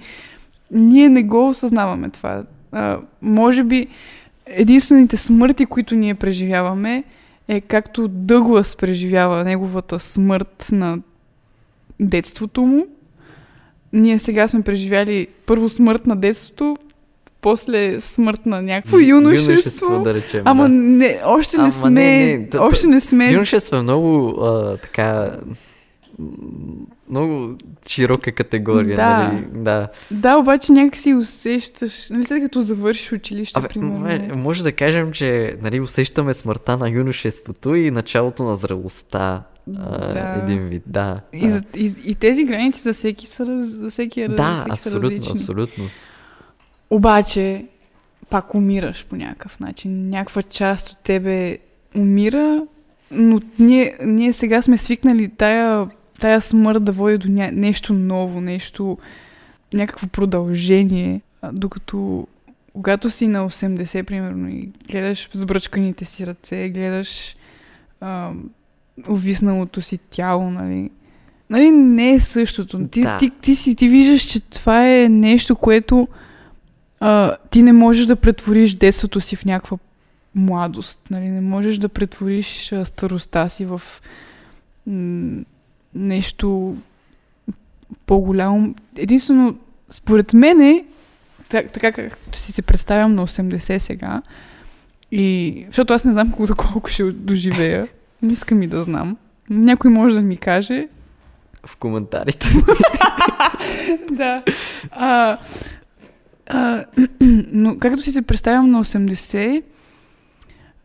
Ние 0.72 1.10
не 1.10 1.24
го 1.24 1.50
осъзнаваме 1.50 2.10
това. 2.10 2.44
А, 2.72 2.98
може 3.22 3.64
би 3.64 3.88
единствените 4.46 5.18
смърти, 5.18 5.66
които 5.66 5.96
ние 5.96 6.16
преживяваме, 6.16 7.04
е 7.48 7.62
както 7.62 8.08
Дъглас 8.08 8.76
преживява 8.76 9.44
неговата 9.44 10.00
смърт 10.00 10.68
на 10.72 10.98
детството 12.00 12.62
му. 12.62 12.86
Ние 13.94 14.20
сега 14.20 14.48
сме 14.48 14.62
преживяли 14.62 15.28
първо 15.46 15.70
смърт 15.70 16.08
на 16.08 16.16
детството, 16.16 16.78
после 17.42 18.00
смърт 18.00 18.46
на 18.46 18.62
някакво 18.62 19.00
юношество. 19.00 19.52
Юношество, 19.52 20.00
да 20.04 20.14
речем. 20.14 20.42
Ама 20.46 20.64
да. 20.64 20.70
не, 20.70 21.20
още 21.26 21.58
не 21.58 21.64
Ама 21.64 21.72
сме, 21.72 21.90
не, 21.90 22.38
не, 22.54 22.60
още 22.60 22.88
не 22.88 23.00
сме. 23.02 23.32
Юношество 23.32 23.76
е 23.78 23.82
много 23.82 24.42
а, 24.42 24.78
така... 24.78 25.38
Много 27.10 27.56
широка 27.90 28.32
категория, 28.32 28.96
Да. 28.96 29.18
нали? 29.18 29.46
Да. 29.54 29.88
Да, 30.12 30.38
обаче 30.38 30.72
някак 30.72 30.96
си 30.98 31.14
усещаш, 31.14 32.10
нали 32.10 32.24
след 32.26 32.44
като 32.44 32.62
завършиш 32.62 33.12
училище, 33.12 33.60
Абе, 33.60 33.68
примерно. 33.68 34.00
м- 34.00 34.36
може 34.36 34.64
да 34.64 34.72
кажем, 34.72 35.12
че 35.12 35.56
нали, 35.62 35.80
усещаме 35.80 36.34
смъртта 36.34 36.78
на 36.78 36.90
юношеството 36.90 37.76
и 37.76 37.92
началото 37.92 38.44
на 38.44 38.56
зрелостта. 38.56 39.44
Да. 39.68 40.42
Един 40.44 40.68
вид, 40.68 40.84
да. 40.86 41.22
И, 41.34 41.48
да. 41.48 41.62
и, 41.76 41.94
и 42.06 42.16
тези 42.16 42.46
граници 42.46 42.82
за 42.82 42.94
всеки 42.94 43.28
са, 43.28 43.46
раз, 43.46 43.66
за 43.66 43.90
всеки, 43.90 44.22
е 44.22 44.30
раз- 44.30 44.36
да, 44.38 44.56
всеки 44.56 44.80
са 44.80 44.90
абсолютно, 44.90 45.10
различни. 45.10 45.40
абсолютно. 45.40 45.84
Обаче, 46.90 47.66
пак 48.30 48.56
умираш 48.56 49.06
по 49.06 49.16
някакъв 49.16 49.60
начин. 49.60 50.10
Някаква 50.10 50.42
част 50.42 50.90
от 50.90 50.98
тебе 50.98 51.58
умира, 51.96 52.66
но 53.12 53.40
ние, 53.60 53.98
ние 54.06 54.34
сега 54.34 54.62
сме 54.62 54.78
свикнали 54.78 55.30
тая, 55.30 55.90
тая 56.20 56.42
смърт 56.42 56.84
да 56.84 56.92
води 56.92 57.18
до 57.18 57.28
ня... 57.28 57.50
нещо 57.54 57.94
ново, 57.94 58.42
нещо, 58.42 58.98
някакво 59.74 60.08
продължение, 60.08 61.22
докато 61.54 62.28
когато 62.74 63.12
си 63.12 63.28
на 63.28 63.50
80, 63.50 64.04
примерно, 64.04 64.50
и 64.50 64.70
гледаш 64.90 65.30
сбръчканите 65.34 66.06
си 66.06 66.28
ръце, 66.28 66.70
гледаш 66.70 67.36
а, 68.02 68.32
увисналото 69.10 69.82
си 69.82 69.98
тяло, 69.98 70.50
нали, 70.50 70.90
нали, 71.50 71.70
не 71.72 72.12
е 72.14 72.20
същото. 72.20 72.88
Ти, 72.88 73.02
Да. 73.02 73.18
ти, 73.18 73.30
ти, 73.42 73.56
си, 73.56 73.76
ти 73.76 73.90
виждаш, 73.90 74.22
че 74.22 74.42
това 74.42 74.88
е 74.88 75.10
нещо, 75.10 75.56
което 75.56 76.08
а, 77.00 77.36
ти 77.50 77.62
не 77.64 77.74
можеш 77.74 78.06
да 78.06 78.16
претвориш 78.16 78.74
детството 78.74 79.22
си 79.22 79.36
в 79.36 79.46
някаква 79.46 79.78
младост. 80.36 81.02
Нали? 81.10 81.28
Не 81.28 81.42
можеш 81.42 81.78
да 81.78 81.90
претвориш 81.90 82.72
а, 82.72 82.86
старостта 82.86 83.50
си 83.50 83.66
в 83.66 83.82
м- 84.88 85.44
нещо 85.96 86.76
по-голямо. 88.06 88.76
Единствено, 88.96 89.56
според 89.90 90.34
мен, 90.34 90.86
так, 91.50 91.72
така 91.72 91.92
както 91.92 92.38
си 92.38 92.52
се 92.52 92.62
представям 92.62 93.16
на 93.16 93.28
80 93.28 93.78
сега, 93.78 94.22
и, 95.12 95.64
защото 95.68 95.94
аз 95.94 96.04
не 96.04 96.14
знам 96.14 96.32
колко, 96.32 96.56
колко 96.56 96.90
ще 96.90 97.12
доживея, 97.12 97.88
не 98.22 98.34
искам 98.34 98.62
и 98.62 98.68
да 98.68 98.84
знам. 98.84 99.18
Някой 99.50 99.92
може 99.92 100.16
да 100.16 100.22
ми 100.22 100.38
каже, 100.38 100.88
В 101.66 101.78
коментарите. 101.78 102.48
да. 104.12 104.44
А, 104.92 105.38
а, 106.48 106.86
но 107.52 107.78
както 107.80 108.02
си 108.02 108.12
се 108.12 108.22
представям 108.22 108.72
на 108.72 108.86
80 108.86 109.64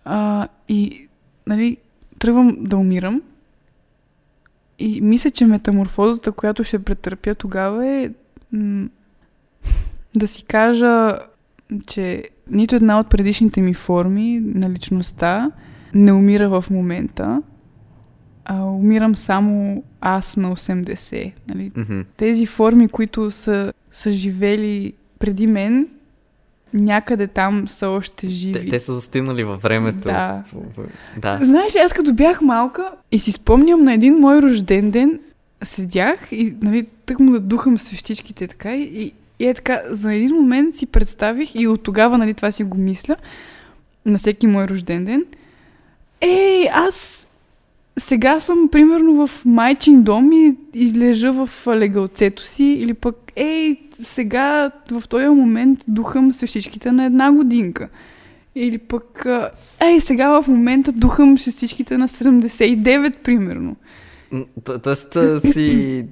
а, 0.05 0.49
и 0.69 1.09
нали, 1.47 1.77
тръгвам 2.19 2.57
да 2.61 2.77
умирам 2.77 3.23
и 4.79 5.01
мисля, 5.01 5.31
че 5.31 5.47
метаморфозата, 5.47 6.33
която 6.33 6.65
ще 6.65 6.79
претърпя 6.79 7.35
тогава 7.35 7.89
е 7.89 8.11
м- 8.53 8.89
да 10.17 10.29
си 10.29 10.45
кажа, 10.45 11.19
че 11.87 12.25
нито 12.51 12.77
една 12.77 13.01
от 13.01 13.09
предишните 13.09 13.61
ми 13.61 13.75
форми 13.75 14.41
на 14.45 14.71
личността 14.71 15.51
не 15.95 16.13
умира 16.13 16.61
в 16.61 16.71
момента, 16.71 17.43
а 18.45 18.65
умирам 18.65 19.17
само 19.17 19.85
аз 20.01 20.37
на 20.37 20.57
80. 20.57 21.33
Нали? 21.49 21.73
Мгм. 21.77 22.01
тези 22.17 22.47
форми, 22.47 22.89
които 22.89 23.31
са, 23.31 23.73
са 23.91 24.11
живели 24.11 24.93
преди 25.19 25.47
мен, 25.47 25.89
някъде 26.75 27.27
там 27.27 27.69
са 27.69 27.89
още 27.89 28.29
живи. 28.29 28.53
те, 28.53 28.69
те 28.69 28.81
са 28.81 28.95
застигнали 28.95 29.45
във 29.45 29.63
времето. 29.63 30.01
Да. 30.09 30.43
Да. 31.19 31.39
Знаеш 31.43 31.75
аз 31.85 31.93
като 31.93 32.15
бях 32.15 32.41
малка 32.41 32.91
и 33.13 33.19
си 33.19 33.33
спомням 33.33 33.85
на 33.85 33.95
един 33.95 34.15
мой 34.15 34.43
рожден 34.43 34.91
ден, 34.91 35.21
седях 35.63 36.33
и 36.33 36.55
нали, 36.63 36.87
тък 37.07 37.21
му 37.21 37.33
да 37.33 37.41
духам 37.41 37.79
свещичките 37.79 38.47
така 38.47 38.77
и, 38.77 39.13
и 39.39 39.47
е 39.47 39.55
така, 39.55 39.83
за 39.89 40.15
един 40.15 40.37
момент 40.37 40.77
си 40.77 40.87
представих 40.87 41.55
и 41.55 41.67
от 41.67 41.83
тогава 41.83 42.19
нали, 42.19 42.35
това 42.35 42.51
си 42.51 42.65
го 42.65 42.79
мисля 42.79 43.17
на 44.07 44.19
всеки 44.19 44.47
мой 44.47 44.69
рожден 44.69 45.05
ден. 45.05 45.25
Ей, 46.23 46.69
аз 46.73 47.29
сега 47.99 48.41
съм 48.41 48.69
примерно 48.73 49.27
в 49.27 49.45
майчин 49.45 50.03
дом 50.03 50.33
и, 50.33 50.55
и 50.75 50.93
лежа 50.99 51.33
в 51.33 51.51
легалцето 51.67 52.43
си 52.43 52.65
или 52.65 52.95
пък 52.95 53.33
ей, 53.37 53.81
сега 54.01 54.71
в 54.91 55.09
този 55.09 55.29
момент 55.29 55.79
духам 55.89 56.35
свещичките 56.35 56.93
на 56.93 57.05
една 57.05 57.33
годинка. 57.33 57.89
Или 58.55 58.79
пък, 58.79 59.27
ей, 59.81 60.01
сега 60.01 60.43
в 60.43 60.49
момента 60.49 60.93
духам 60.93 61.37
частичките 61.37 61.99
на 61.99 62.09
79, 62.09 63.17
примерно. 63.17 63.77
То- 64.65 64.79
Тоест 64.79 65.17
си... 65.53 66.05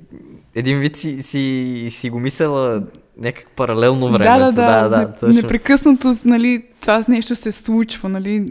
Един 0.54 0.78
вид 0.78 0.96
си, 0.96 1.22
си, 1.22 1.86
си 1.90 2.10
го 2.10 2.20
мисlela 2.20 2.82
някак 3.18 3.46
паралелно 3.56 4.12
времето. 4.12 4.38
Да, 4.38 4.38
да, 4.38 4.52
да. 4.52 4.88
да, 4.88 4.88
да 4.88 5.12
точно. 5.12 5.42
Непрекъснато, 5.42 6.12
нали, 6.24 6.62
това 6.80 7.04
нещо 7.08 7.36
се 7.36 7.52
случва, 7.52 8.08
нали. 8.08 8.46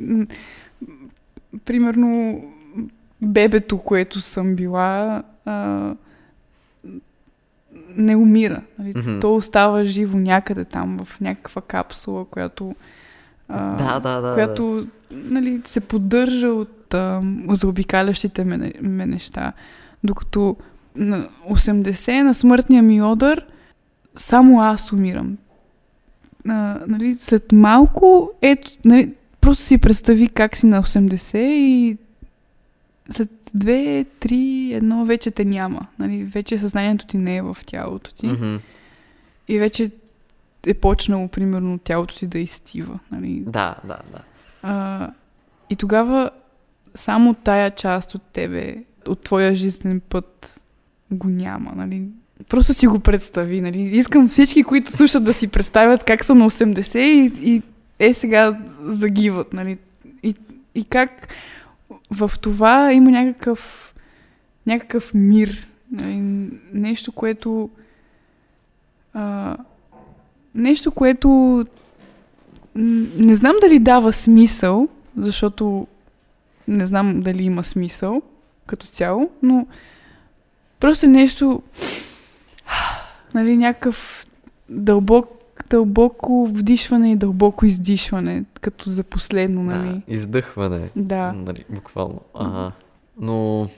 Примерно, 1.66 2.42
бебето, 3.22 3.78
което 3.78 4.22
съм 4.22 4.56
била, 4.56 5.24
а, 5.46 5.94
не 7.96 8.16
умира. 8.16 8.62
Нали? 8.80 8.94
Мгм. 8.96 9.20
То 9.20 9.36
остава 9.36 9.84
живо 9.84 10.18
някъде 10.18 10.66
там, 10.66 11.00
в 11.04 11.22
някаква 11.22 11.62
капсула, 11.62 12.26
която, 12.26 12.76
а, 13.48 13.76
Да, 13.76 14.00
да, 14.00 14.22
да. 14.22 14.34
която 14.34 14.88
нали, 15.12 15.62
се 15.66 15.80
поддържа 15.80 16.48
от 16.48 16.94
а, 16.94 17.22
заобикалящите 17.50 18.44
ме, 18.44 18.74
ме 18.82 19.06
неща. 19.06 19.54
Докато 20.04 20.58
на 20.96 21.30
80 21.50 22.22
на 22.22 22.34
смъртния 22.34 22.84
ми 22.84 23.02
одър 23.02 23.46
само 24.16 24.62
аз 24.62 24.94
умирам. 24.94 25.38
А, 26.48 26.80
нали, 26.88 27.16
след 27.16 27.52
малко, 27.52 28.32
ето, 28.42 28.72
нали, 28.86 29.14
просто 29.42 29.64
си 29.64 29.78
представи 29.78 30.28
как 30.28 30.58
си 30.58 30.66
на 30.66 30.84
80 30.84 31.38
и 31.38 31.98
след 33.10 33.30
2, 33.58 34.06
3, 34.20 34.82
1 34.82 35.06
вече 35.06 35.32
те 35.32 35.46
няма. 35.46 35.88
Нали, 36.00 36.24
вече 36.24 36.58
съзнанието 36.58 37.06
ти 37.06 37.18
не 37.18 37.36
е 37.36 37.42
в 37.42 37.58
тялото 37.66 38.14
ти. 38.14 38.28
Мгм. 38.28 38.56
И 39.48 39.60
вече 39.60 39.92
е 40.68 40.74
почнало, 40.74 41.28
примерно, 41.28 41.78
тялото 41.78 42.16
ти 42.16 42.28
да 42.28 42.40
изтива. 42.40 43.00
Нали. 43.12 43.40
Да, 43.40 43.76
да, 43.84 43.98
да. 44.12 44.22
А, 44.62 45.10
и 45.70 45.76
тогава 45.76 46.30
само 46.96 47.34
тая 47.34 47.72
част 47.72 48.16
от 48.16 48.22
тебе, 48.22 48.76
от 49.08 49.24
твоя 49.24 49.56
жизнен 49.56 50.00
път 50.10 50.64
го 51.12 51.28
няма, 51.28 51.74
нали? 51.76 52.04
Просто 52.50 52.74
си 52.74 52.88
го 52.88 53.00
представи, 53.00 53.62
нали? 53.62 53.82
Искам 53.82 54.30
всички, 54.30 54.64
които 54.64 54.92
слушат 54.92 55.24
да 55.24 55.34
си 55.34 55.48
представят 55.48 56.04
как 56.04 56.26
са 56.26 56.36
на 56.36 56.50
80 56.50 56.98
и, 57.00 57.32
и 57.56 57.62
е 58.00 58.14
сега 58.14 58.60
загиват, 58.86 59.54
нали? 59.54 59.78
И, 60.24 60.36
и 60.76 60.84
как 60.84 61.28
в 62.12 62.32
това 62.42 62.94
има 62.94 63.12
някакъв, 63.12 63.94
някакъв 64.68 65.14
мир, 65.14 65.68
нали? 65.92 66.20
нещо, 66.74 67.12
което 67.12 67.70
а, 69.14 69.58
нещо, 70.56 70.92
което 70.92 71.30
не 72.76 73.36
знам 73.36 73.56
дали 73.62 73.80
дава 73.80 74.14
смисъл, 74.14 74.88
защото 75.18 75.88
не 76.68 76.86
знам 76.86 77.22
дали 77.22 77.44
има 77.44 77.64
смисъл 77.64 78.22
като 78.66 78.88
цяло, 78.88 79.30
но 79.44 79.68
просто 80.80 81.06
е 81.06 81.10
нещо 81.10 81.62
нали, 83.34 83.58
някакъв 83.58 84.26
дълбок, 84.70 85.39
дълбоко 85.70 86.48
вдишване 86.48 87.12
и 87.12 87.16
дълбоко 87.16 87.66
издишване, 87.66 88.44
като 88.62 88.90
за 88.90 89.04
последно, 89.04 89.64
нали? 89.64 89.90
Да, 89.90 90.14
издъхване. 90.14 90.90
Да. 90.96 91.34
Нали, 91.34 91.64
буквално. 91.70 92.22
Ага. 92.34 92.72
Но... 93.20 93.70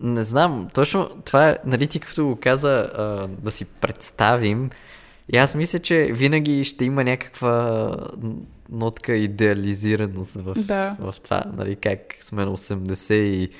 Не 0.00 0.24
знам, 0.24 0.68
точно 0.74 1.08
това 1.24 1.48
е, 1.48 1.58
нали 1.66 1.86
ти 1.86 2.00
като 2.00 2.26
го 2.26 2.36
каза, 2.36 2.90
а, 2.96 3.28
да 3.42 3.50
си 3.50 3.64
представим, 3.64 4.70
и 5.32 5.36
аз 5.36 5.54
мисля, 5.54 5.78
че 5.78 6.10
винаги 6.12 6.64
ще 6.64 6.84
има 6.84 7.04
някаква 7.04 7.90
нотка 8.70 9.16
идеализираност 9.16 10.32
в, 10.34 10.54
Да. 10.58 10.96
в 11.00 11.14
това, 11.24 11.42
нали, 11.56 11.76
как 11.76 12.00
сме 12.20 12.44
на 12.44 12.50
80 12.50 13.14
и 13.14 13.50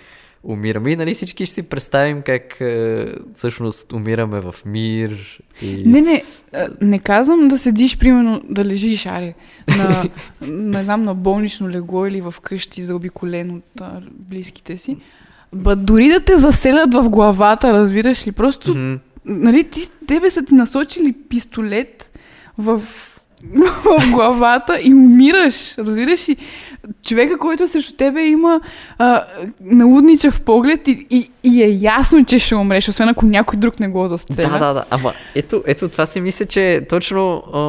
умираме. 0.47 0.91
И 0.91 0.97
нали 0.97 1.15
всички 1.15 1.47
ще 1.47 1.55
си 1.55 1.63
представим 1.63 2.23
как 2.23 2.61
е, 2.61 3.07
всъщност 3.35 3.93
умираме 3.93 4.41
в 4.41 4.55
мир. 4.67 5.43
И... 5.63 5.83
Не, 5.87 6.01
не, 6.01 6.23
а, 6.53 6.69
не 6.81 6.99
казвам 6.99 7.49
да 7.49 7.59
седиш, 7.59 7.99
примерно, 7.99 8.43
да 8.51 8.65
лежиш, 8.65 9.07
аре, 9.07 9.35
на, 9.79 10.05
не 10.49 10.83
знам, 10.83 11.05
на 11.05 11.15
болнично 11.15 11.69
легло 11.69 12.07
или 12.07 12.21
в 12.21 12.35
къщи 12.43 12.83
заобиколен 12.83 13.51
от 13.51 13.81
а, 13.81 14.01
близките 14.11 14.77
си. 14.77 14.97
Ба, 15.53 15.77
дори 15.77 16.09
да 16.09 16.21
те 16.21 16.39
заселят 16.39 16.95
в 16.95 17.09
главата, 17.09 17.73
разбираш 17.73 18.27
ли, 18.27 18.33
просто, 18.33 18.71
Мгм. 18.71 18.95
нали, 19.25 19.65
ти, 19.65 19.89
тебе 20.07 20.31
са 20.31 20.45
ти 20.45 20.55
насочили 20.55 21.13
пистолет 21.29 22.19
в, 22.59 22.83
в 23.85 24.11
главата 24.11 24.79
и 24.83 24.95
умираш, 24.95 25.79
разбираш 25.79 26.29
ли? 26.29 26.37
Човека, 27.07 27.39
който 27.39 27.69
срещу 27.69 27.95
тебе 27.97 28.23
има 28.23 28.61
а, 28.99 29.25
налудничав 29.61 30.41
поглед 30.41 30.89
и, 30.89 31.07
и, 31.11 31.31
и 31.45 31.63
е 31.63 31.69
ясно, 31.81 32.25
че 32.25 32.39
ще 32.39 32.55
умреш, 32.55 32.89
освен 32.89 33.09
ако 33.09 33.27
някой 33.27 33.59
друг 33.59 33.81
не 33.81 33.89
го 33.89 34.09
застреля. 34.09 34.49
Да, 34.49 34.59
да, 34.59 34.73
да. 34.73 34.85
Ама 34.91 35.13
ето, 35.35 35.63
ето 35.67 35.89
това 35.89 36.07
си 36.07 36.21
мисля, 36.21 36.45
че 36.45 36.87
точно 36.89 37.37
а, 37.37 37.61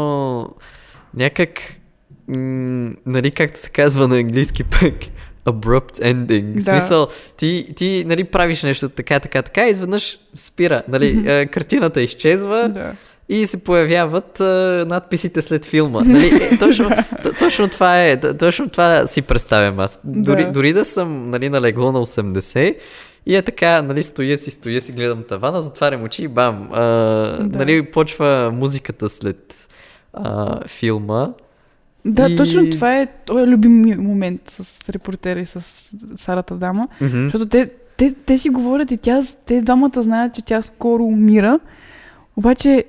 някак, 1.13 1.79
м- 2.27 2.89
нали, 3.05 3.31
както 3.31 3.59
се 3.59 3.69
казва 3.69 4.07
на 4.07 4.17
английски 4.17 4.63
пък, 4.63 4.93
abrupt 5.45 6.01
ending. 6.01 6.55
Да. 6.55 6.61
смисъл, 6.61 7.07
ти, 7.37 7.73
ти 7.75 8.03
нали, 8.07 8.23
правиш 8.23 8.63
нещо 8.63 8.89
така, 8.89 9.19
така, 9.19 9.41
така, 9.41 9.67
и 9.67 9.69
изведнъж 9.69 10.19
спира. 10.33 10.83
Нали, 10.87 11.47
картината 11.51 12.01
изчезва 12.01 12.69
Да. 12.69 12.91
И 13.29 13.45
се 13.45 13.57
появяват 13.57 14.39
а, 14.39 14.45
надписите 14.89 15.41
след 15.41 15.65
филма. 15.65 16.01
Нали, 16.01 16.27
е, 16.27 16.57
точно, 16.57 16.89
точно, 17.39 17.67
това 17.67 18.03
е, 18.03 18.17
точно 18.33 18.69
това 18.69 19.07
си 19.07 19.21
представям 19.21 19.79
аз. 19.79 19.99
Дори, 20.03 20.45
Да. 20.45 20.51
дори 20.51 20.73
да 20.73 20.85
съм 20.85 21.23
нали, 21.23 21.49
на 21.49 21.61
легло 21.61 21.91
на 21.91 21.99
80 21.99 22.75
и 23.25 23.35
е 23.35 23.41
така, 23.41 23.81
нали, 23.81 24.03
стоя 24.03 24.37
си, 24.37 24.51
стоя 24.51 24.81
си, 24.81 24.91
гледам 24.91 25.23
тавана, 25.23 25.61
затварям 25.61 26.03
очи 26.03 26.23
и 26.23 26.27
бам. 26.27 26.69
А, 26.73 26.81
Нали, 27.41 27.81
почва 27.83 28.51
музиката 28.53 29.09
след 29.09 29.67
а, 30.13 30.67
филма. 30.67 31.29
Да, 32.05 32.29
И- 32.29 32.35
точно 32.35 32.69
това 32.71 32.95
е, 32.95 33.07
това 33.25 33.41
е 33.41 33.47
любим 33.47 33.71
момент 33.97 34.41
с 34.49 34.89
репортера 34.89 35.39
и 35.39 35.45
с 35.45 35.89
Сарата 36.15 36.55
дама, 36.55 36.87
Мгм. 37.01 37.23
защото 37.23 37.45
те, 37.45 37.69
те, 37.97 38.13
те 38.15 38.37
си 38.37 38.49
говорят 38.49 38.91
и 38.91 38.97
тя, 38.97 39.21
те 39.45 39.61
двамата 39.61 39.91
знаят, 39.95 40.33
че 40.33 40.41
тя 40.41 40.61
скоро 40.61 41.03
умира, 41.03 41.59
обаче 42.35 42.83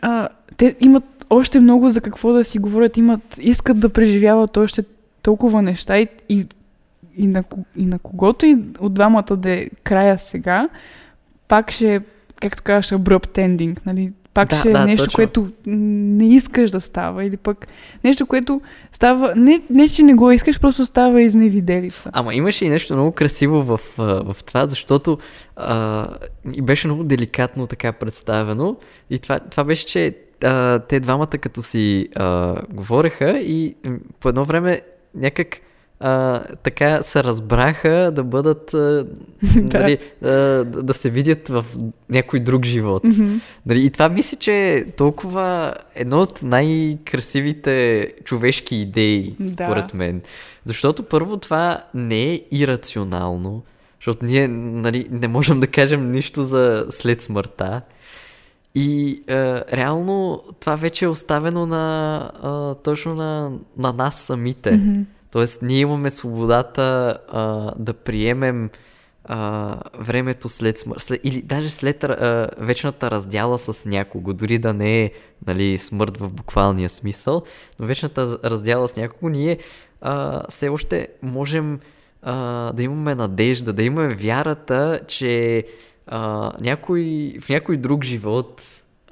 а, 0.00 0.28
те 0.56 0.76
имат 0.80 1.26
още 1.30 1.60
много 1.60 1.90
за 1.90 2.00
какво 2.00 2.32
да 2.32 2.44
си 2.44 2.58
говорят, 2.58 2.96
имат, 2.96 3.38
искат 3.40 3.80
да 3.80 3.88
преживяват 3.88 4.56
още 4.56 4.84
толкова 5.22 5.62
неща 5.62 5.98
и, 5.98 6.08
и, 6.28 6.46
и, 7.16 7.26
на, 7.26 7.44
и 7.76 7.86
на 7.86 7.98
когото 7.98 8.46
и 8.46 8.58
от 8.80 8.94
двамата 8.94 9.36
да 9.36 9.50
е 9.50 9.68
края 9.84 10.18
сега, 10.18 10.68
пак 11.48 11.72
ще 11.72 12.00
както 12.40 12.62
казваш, 12.62 13.00
abrupt 13.00 13.38
ending, 13.38 13.78
нали? 13.86 14.12
Пак 14.34 14.48
Да, 14.48 14.56
ще 14.56 14.68
е 14.68 14.72
да, 14.72 14.84
нещо, 14.84 15.04
точно. 15.04 15.16
което 15.16 15.48
не 15.66 16.28
искаш 16.28 16.70
да 16.70 16.80
става 16.80 17.24
или 17.24 17.36
пък 17.36 17.66
нещо, 18.04 18.26
което 18.26 18.60
става, 18.92 19.32
не, 19.36 19.60
не 19.70 19.88
че 19.88 20.02
не 20.02 20.14
го 20.14 20.30
искаш, 20.30 20.60
просто 20.60 20.86
става 20.86 21.22
изневиделица. 21.22 22.10
Ама 22.12 22.34
имаше 22.34 22.64
и 22.64 22.68
нещо 22.68 22.94
много 22.94 23.12
красиво 23.12 23.62
в, 23.62 23.80
в 23.96 24.36
това, 24.46 24.66
защото 24.66 25.18
а, 25.56 26.08
и 26.52 26.62
беше 26.62 26.86
много 26.86 27.04
деликатно 27.04 27.66
така 27.66 27.92
представено. 27.92 28.76
И 29.10 29.18
това, 29.18 29.38
това 29.38 29.64
беше, 29.64 29.86
че 29.86 30.16
а, 30.44 30.78
те 30.78 31.00
двамата 31.00 31.38
като 31.40 31.62
си 31.62 32.08
а, 32.16 32.56
говореха 32.70 33.38
и 33.38 33.76
по 34.20 34.28
едно 34.28 34.44
време 34.44 34.80
някак 35.14 35.56
а, 36.00 36.40
така 36.62 37.02
се 37.02 37.24
разбраха 37.24 38.12
да 38.14 38.24
бъдат, 38.24 38.74
а, 38.74 39.06
нали, 39.56 39.98
а, 40.22 40.28
да, 40.64 40.94
се 40.94 41.10
видят 41.10 41.48
в 41.48 41.64
някой 42.10 42.40
друг 42.40 42.64
живот. 42.64 43.02
Нали, 43.66 43.86
и 43.86 43.90
това 43.90 44.08
мисля, 44.08 44.36
че 44.36 44.68
е 44.68 44.90
толкова 44.90 45.74
едно 45.94 46.20
от 46.20 46.42
най-красивите 46.42 48.08
човешки 48.24 48.76
идеи, 48.76 49.36
Да. 49.40 49.50
според 49.50 49.94
мен. 49.94 50.22
Защото 50.64 51.02
първо 51.02 51.36
това 51.36 51.84
не 51.94 52.32
е 52.32 52.42
ирационално, 52.50 53.62
защото 54.00 54.24
ние 54.24 54.48
нали, 54.48 55.06
не 55.10 55.28
можем 55.28 55.60
да 55.60 55.66
кажем 55.66 56.08
нищо 56.08 56.42
за 56.42 56.86
след 56.90 57.22
смъртта. 57.22 57.80
И 58.74 59.22
е, 59.26 59.34
реално 59.76 60.42
това 60.60 60.76
вече 60.76 61.04
е 61.04 61.08
оставено 61.08 61.66
на, 61.66 62.30
е, 62.44 62.82
точно 62.82 63.14
на, 63.14 63.52
на 63.78 63.92
нас 63.92 64.22
самите. 64.22 64.80
Тоест, 65.32 65.62
ние 65.62 65.78
имаме 65.78 66.10
свободата 66.10 67.18
а, 67.28 67.72
да 67.78 67.94
приемем 67.94 68.70
а, 69.24 69.76
времето 69.98 70.48
след 70.48 70.78
смърт, 70.78 71.02
след, 71.02 71.20
или 71.24 71.42
даже 71.42 71.70
след 71.70 72.04
а, 72.04 72.48
вечната 72.58 73.10
раздяла 73.10 73.58
с 73.58 73.84
някого, 73.84 74.32
дори 74.32 74.58
да 74.58 74.74
не 74.74 75.02
е 75.02 75.10
нали, 75.46 75.78
смърт 75.78 76.16
в 76.16 76.30
буквалния 76.30 76.88
смисъл, 76.88 77.42
но 77.78 77.86
вечната 77.86 78.38
раздяла 78.44 78.88
с 78.88 78.96
някого, 78.96 79.28
ние 79.28 79.58
а, 80.00 80.42
все 80.48 80.68
още 80.68 81.08
можем 81.22 81.80
а, 82.22 82.72
да 82.72 82.82
имаме 82.82 83.14
надежда, 83.14 83.72
да 83.72 83.82
имаме 83.82 84.14
вярата, 84.14 85.00
че 85.08 85.64
а, 86.06 86.52
някой, 86.60 87.34
в 87.40 87.48
някой 87.48 87.76
друг 87.76 88.04
живот 88.04 88.62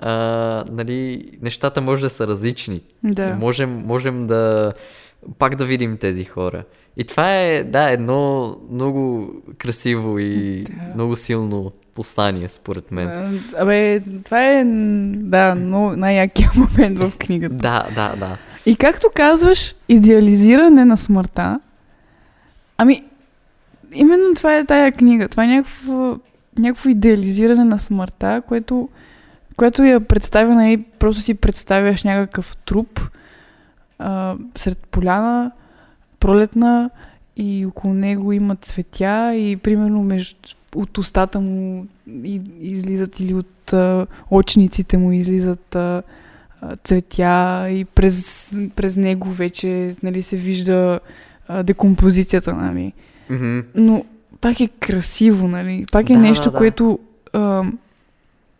а, 0.00 0.64
нали, 0.70 1.30
нещата 1.42 1.80
може 1.80 2.02
да 2.02 2.10
са 2.10 2.26
различни. 2.26 2.82
Да. 3.04 3.34
Можем, 3.34 3.70
можем 3.70 4.26
да 4.26 4.72
пак 5.38 5.54
да 5.56 5.64
видим 5.64 5.96
тези 5.96 6.24
хора. 6.24 6.64
И 6.96 7.04
това 7.04 7.34
е, 7.36 7.64
да, 7.64 7.90
едно 7.90 8.56
много 8.70 9.30
красиво 9.58 10.18
и 10.18 10.62
Да. 10.64 10.94
много 10.94 11.16
силно 11.16 11.72
послание, 11.94 12.48
според 12.48 12.92
мен. 12.92 13.40
Абе, 13.58 14.00
това 14.24 14.44
е, 14.52 14.64
да, 15.16 15.54
но 15.54 15.96
най-якият 15.96 16.54
момент 16.56 16.98
в 16.98 17.12
книгата. 17.18 17.54
Да, 17.54 17.86
да, 17.94 18.16
да. 18.16 18.36
И 18.66 18.76
както 18.76 19.06
казваш, 19.14 19.74
идеализиране 19.88 20.84
на 20.84 20.96
смъртта, 20.96 21.60
ами, 22.78 23.02
именно 23.92 24.34
това 24.34 24.56
е 24.56 24.64
тая 24.64 24.92
книга. 24.92 25.28
Това 25.28 25.44
е 25.44 25.46
някакво, 25.46 26.16
някакво 26.58 26.88
идеализиране 26.88 27.64
на 27.64 27.78
смъртта, 27.78 28.42
което, 28.48 28.88
което 29.56 29.84
я 29.84 30.00
представя, 30.00 30.54
нали, 30.54 30.84
просто 30.98 31.22
си 31.22 31.34
представяш 31.34 32.04
някакъв 32.04 32.56
труп 32.56 33.00
а, 33.99 34.36
сред 34.57 34.78
поляна, 34.78 35.51
пролетна 36.20 36.90
и 37.36 37.66
около 37.66 37.94
него 37.94 38.32
има 38.32 38.57
цветя 38.57 39.34
и 39.34 39.57
примерно 39.57 40.03
между, 40.03 40.36
от 40.74 40.99
устата 40.99 41.40
му 41.40 41.86
и, 42.24 42.40
излизат 42.61 43.20
или 43.20 43.34
от 43.34 43.72
а, 43.72 44.07
очниците 44.30 44.99
му 44.99 45.12
излизат 45.12 45.74
а, 45.74 46.03
а, 46.61 46.76
цветя 46.76 47.66
и 47.70 47.84
през, 47.84 48.51
през 48.76 48.97
него 48.97 49.30
вече 49.30 49.97
нали, 50.03 50.22
се 50.22 50.36
вижда 50.36 51.01
а, 51.49 51.62
декомпозицията. 51.62 52.55
Нали. 52.55 52.92
Мгм. 53.30 53.61
Но 53.74 54.05
пак 54.40 54.61
е 54.61 54.68
красиво, 54.68 55.49
нали? 55.49 55.86
Пак 55.92 56.11
е 56.11 56.12
Да, 56.12 56.18
нещо, 56.18 56.44
да, 56.44 56.51
да. 56.51 56.57
което 56.57 56.99
а, 57.32 57.64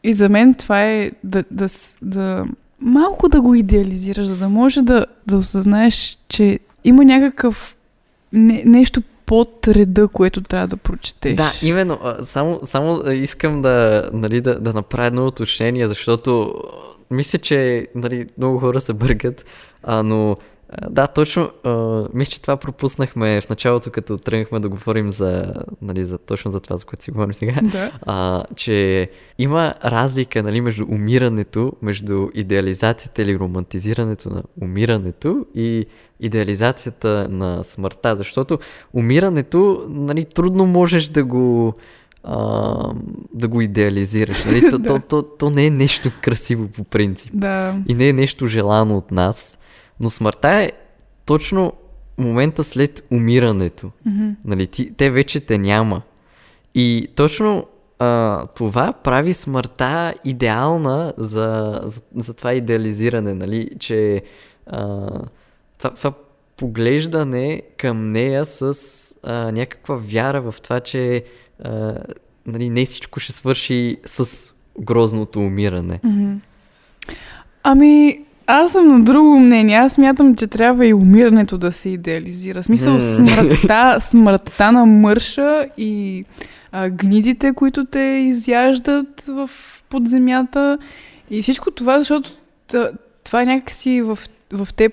и 0.03 0.13
за 0.13 0.29
мен 0.29 0.55
това 0.55 0.85
е 0.85 1.11
да, 1.25 1.45
да, 1.51 1.67
да 2.03 2.45
малко 2.81 3.29
да 3.29 3.41
го 3.41 3.55
идеализираш, 3.55 4.27
за 4.27 4.37
да 4.37 4.49
може 4.49 4.83
да, 4.83 5.07
да 5.27 5.37
осъзнаеш, 5.37 6.19
че 6.29 6.59
има 6.85 7.05
някакъв 7.05 7.77
не, 8.33 8.63
нещо 8.67 9.03
под 9.27 9.69
реда, 9.69 10.09
което 10.09 10.41
трябва 10.41 10.69
да 10.69 10.77
прочетеш. 10.77 11.35
Да, 11.35 11.53
именно. 11.63 11.99
Само, 12.25 12.61
само 12.65 13.11
искам 13.11 13.63
да, 13.63 14.09
нали, 14.13 14.41
да, 14.41 14.61
да 14.61 14.73
направя 14.73 15.07
едно 15.07 15.27
уточнение, 15.27 15.89
защото 15.89 16.55
мисля, 17.11 17.39
че 17.39 17.87
нали, 17.95 18.27
много 18.39 18.59
хора 18.59 18.81
се 18.81 18.93
бъркат, 18.93 19.45
а, 19.83 20.03
но 20.03 20.37
да, 20.91 21.07
точно, 21.07 21.51
мисля, 22.15 22.31
че 22.31 22.43
това 22.43 22.57
пропуснахме 22.57 23.41
в 23.41 23.49
началото, 23.49 23.91
като 23.91 24.19
тръгнахме 24.19 24.61
да 24.61 24.69
говорим 24.69 25.11
за, 25.11 25.55
нали, 25.83 26.05
за 26.05 26.19
точно 26.19 26.51
за 26.51 26.61
това, 26.61 26.77
за 26.77 26.85
което 26.85 27.05
си 27.05 27.11
говорим 27.11 27.35
сега. 27.35 27.61
Да. 27.63 27.93
а, 28.07 28.45
че 28.57 29.11
има 29.39 29.75
разлика 29.85 30.43
нали, 30.43 30.61
между 30.61 30.85
умирането, 30.89 31.73
между 31.83 32.29
идеализацията 32.35 33.23
или 33.23 33.39
романтизирането 33.39 34.31
на 34.31 34.43
умирането 34.63 35.47
и 35.55 35.87
идеализацията 36.21 37.27
на 37.31 37.65
смъртта, 37.65 38.17
защото 38.17 38.59
умирането 38.93 39.87
нали, 39.89 40.25
трудно 40.25 40.67
можеш 40.67 41.09
да 41.09 41.25
го 41.25 41.75
а, 42.25 42.93
да 43.35 43.49
го 43.49 43.61
идеализираш. 43.61 44.45
Нали? 44.45 44.61
То, 44.71 44.79
то, 44.79 45.01
то, 45.09 45.23
то 45.23 45.51
не 45.51 45.67
е 45.67 45.71
нещо 45.71 46.11
красиво 46.23 46.69
по 46.69 46.85
принцип 46.85 47.31
Да. 47.35 47.75
и 47.89 47.95
не 47.95 48.09
е 48.09 48.13
нещо 48.13 48.47
желано 48.47 48.97
от 48.97 49.11
нас, 49.11 49.59
но 50.01 50.11
смъртта 50.11 50.49
е 50.49 50.73
точно 51.27 51.73
момента 52.19 52.65
след 52.65 53.07
умирането. 53.11 53.91
Мгм. 54.07 54.31
Нали, 54.45 54.67
ти, 54.67 54.95
те 54.95 55.11
вече 55.11 55.41
те 55.41 55.59
няма. 55.59 56.03
И 56.75 57.09
точно 57.15 57.67
а, 57.99 58.47
това 58.47 58.93
прави 58.93 59.35
смъртта 59.35 60.15
идеална 60.25 61.15
за, 61.17 61.81
за, 61.85 62.03
за 62.17 62.35
това 62.35 62.55
идеализиране, 62.55 63.35
нали, 63.35 63.71
че 63.79 64.23
а, 64.67 65.09
това, 65.79 65.91
това 65.91 66.13
поглеждане 66.57 67.63
към 67.77 68.13
нея 68.13 68.45
с 68.45 68.75
а, 69.23 69.53
някаква 69.53 69.97
вяра 69.97 70.41
в 70.41 70.55
това, 70.63 70.81
че 70.81 71.25
а, 71.65 71.95
нали, 72.47 72.71
не 72.71 72.85
всичко 72.85 73.21
ще 73.21 73.33
свърши 73.33 73.97
с 74.05 74.53
грозното 74.81 75.41
умиране. 75.41 76.01
Мгм. 76.05 76.35
Ами, 77.63 78.26
аз 78.47 78.73
съм 78.73 78.89
на 78.89 79.01
друго 79.01 79.39
мнение. 79.39 79.77
Аз 79.77 79.93
смятам, 79.93 80.37
че 80.37 80.47
трябва 80.47 80.87
и 80.87 80.95
умирането 80.95 81.59
да 81.59 81.73
се 81.73 81.89
идеализира. 81.89 82.63
Смисъл, 82.63 83.01
смъртта, 83.01 83.97
смъртта 84.01 84.73
на 84.73 84.87
мърша 84.87 85.67
и 85.79 86.25
а, 86.73 86.89
гнидите, 86.89 87.53
които 87.53 87.85
те 87.85 88.01
изяждат 88.01 89.25
в 89.29 89.51
подземята 89.89 90.79
и 91.31 91.43
всичко 91.43 91.71
това, 91.71 91.99
защото 91.99 92.31
това 93.25 93.43
е 93.43 93.47
някакси 93.47 94.03
в, 94.03 94.19
в 94.53 94.69
теб 94.75 94.93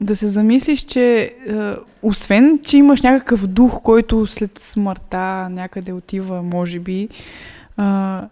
да 0.00 0.16
се 0.16 0.28
замислиш, 0.28 0.80
че 0.80 1.34
а, 1.48 1.76
освен, 2.02 2.60
че 2.62 2.76
имаш 2.76 3.02
някакъв 3.02 3.46
дух, 3.46 3.82
който 3.82 4.26
след 4.26 4.58
смъртта 4.58 5.48
някъде 5.48 5.92
отива, 5.92 6.42
може 6.42 6.78
би, 6.78 7.08
а, 7.76 8.22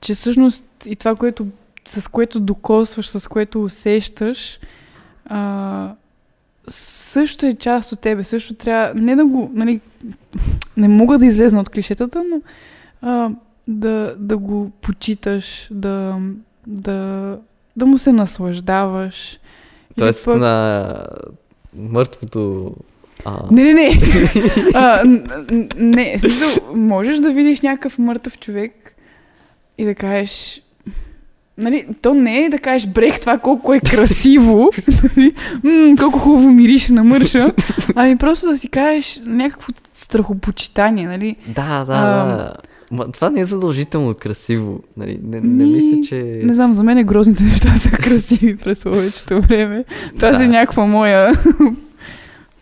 че 0.00 0.14
всъщност 0.14 0.64
и 0.86 0.96
това, 0.96 1.14
което, 1.14 1.46
с 1.86 2.10
което 2.10 2.40
докосваш, 2.40 3.08
с 3.08 3.28
което 3.28 3.64
усещаш, 3.64 4.60
а, 5.26 5.92
също 6.68 7.46
е 7.46 7.54
част 7.54 7.92
от 7.92 8.00
тебе. 8.00 8.24
Също 8.24 8.54
трябва, 8.54 8.94
не 8.94 9.16
да 9.16 9.24
го, 9.26 9.50
нали, 9.54 9.80
не 10.76 10.88
мога 10.88 11.18
да 11.18 11.26
излезна 11.26 11.60
от 11.60 11.68
клишетата, 11.68 12.24
но 12.30 12.40
а, 13.02 13.30
да, 13.68 14.14
да 14.18 14.38
го 14.38 14.70
почиташ, 14.80 15.68
да, 15.70 16.18
да, 16.66 17.38
да 17.76 17.86
му 17.86 17.98
се 17.98 18.12
наслаждаваш. 18.12 19.38
Тоест 19.98 20.24
пък- 20.24 20.38
на 20.38 20.94
мъртвото... 21.76 22.74
А, 23.24 23.42
Не, 23.50 23.64
не, 23.64 23.74
не. 23.74 23.90
а, 24.74 25.02
не, 25.76 26.18
смисъл, 26.18 26.74
можеш 26.74 27.18
да 27.18 27.30
видиш 27.30 27.60
някакъв 27.60 27.98
мъртъв 27.98 28.38
човек 28.38 28.94
и 29.78 29.84
да 29.84 29.94
кажеш... 29.94 30.62
Нали, 31.58 31.86
то 32.02 32.14
не 32.14 32.44
е 32.44 32.48
да 32.50 32.58
кажеш, 32.58 32.88
брех, 32.88 33.20
това 33.20 33.38
колко 33.38 33.74
е 33.74 33.80
красиво, 33.80 34.70
нали, 35.16 35.32
м, 35.64 35.96
колко 35.98 36.18
хубаво 36.18 36.50
мирише 36.50 36.92
на 36.92 37.04
мърша, 37.04 37.52
ами 37.94 38.16
просто 38.16 38.46
да 38.46 38.58
си 38.58 38.68
кажеш 38.68 39.20
някакво 39.26 39.72
страхопочитание, 39.94 41.06
нали. 41.06 41.36
да, 41.48 41.84
да, 41.84 41.92
А, 41.92 42.26
да. 42.26 42.52
Ма, 42.92 43.12
това 43.12 43.30
не 43.30 43.40
е 43.40 43.44
задължително 43.44 44.14
красиво. 44.14 44.80
Нали? 44.96 45.20
Не, 45.24 45.40
не 45.40 45.64
Ми, 45.64 45.72
мисля, 45.72 45.98
че... 46.08 46.40
Не 46.44 46.54
знам, 46.54 46.74
за 46.74 46.82
мен 46.82 47.06
грозните 47.06 47.42
неща 47.42 47.74
са 47.74 47.90
красиви 47.92 48.56
през 48.56 48.78
повечето 48.78 49.40
време. 49.40 49.84
Това 50.16 50.30
Да. 50.30 50.44
е 50.44 50.48
някаква 50.48 50.84
моя 50.86 51.32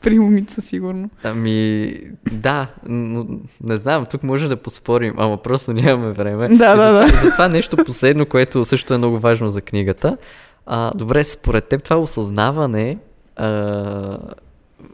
примумица, 0.01 0.62
сигурно. 0.62 1.11
Ами, 1.22 1.94
да, 2.32 2.66
но 2.88 3.26
не 3.62 3.78
знам, 3.78 4.07
тук 4.11 4.22
може 4.22 4.48
да 4.48 4.57
поспорим, 4.57 5.14
ама 5.16 5.36
просто 5.36 5.72
нямаме 5.72 6.12
време. 6.12 6.48
Да, 6.48 6.55
И 6.55 6.59
да, 6.59 6.76
затова, 6.76 6.92
да. 6.92 7.07
и 7.07 7.11
затова 7.11 7.48
нещо 7.48 7.76
последно, 7.86 8.26
което 8.26 8.64
също 8.64 8.94
е 8.94 8.98
много 8.98 9.18
важно 9.18 9.48
за 9.48 9.62
книгата. 9.62 10.16
А, 10.66 10.90
добре, 10.94 11.24
според 11.24 11.68
теб 11.68 11.82
това 11.82 11.96
осъзнаване 11.96 12.98
а, 13.36 14.18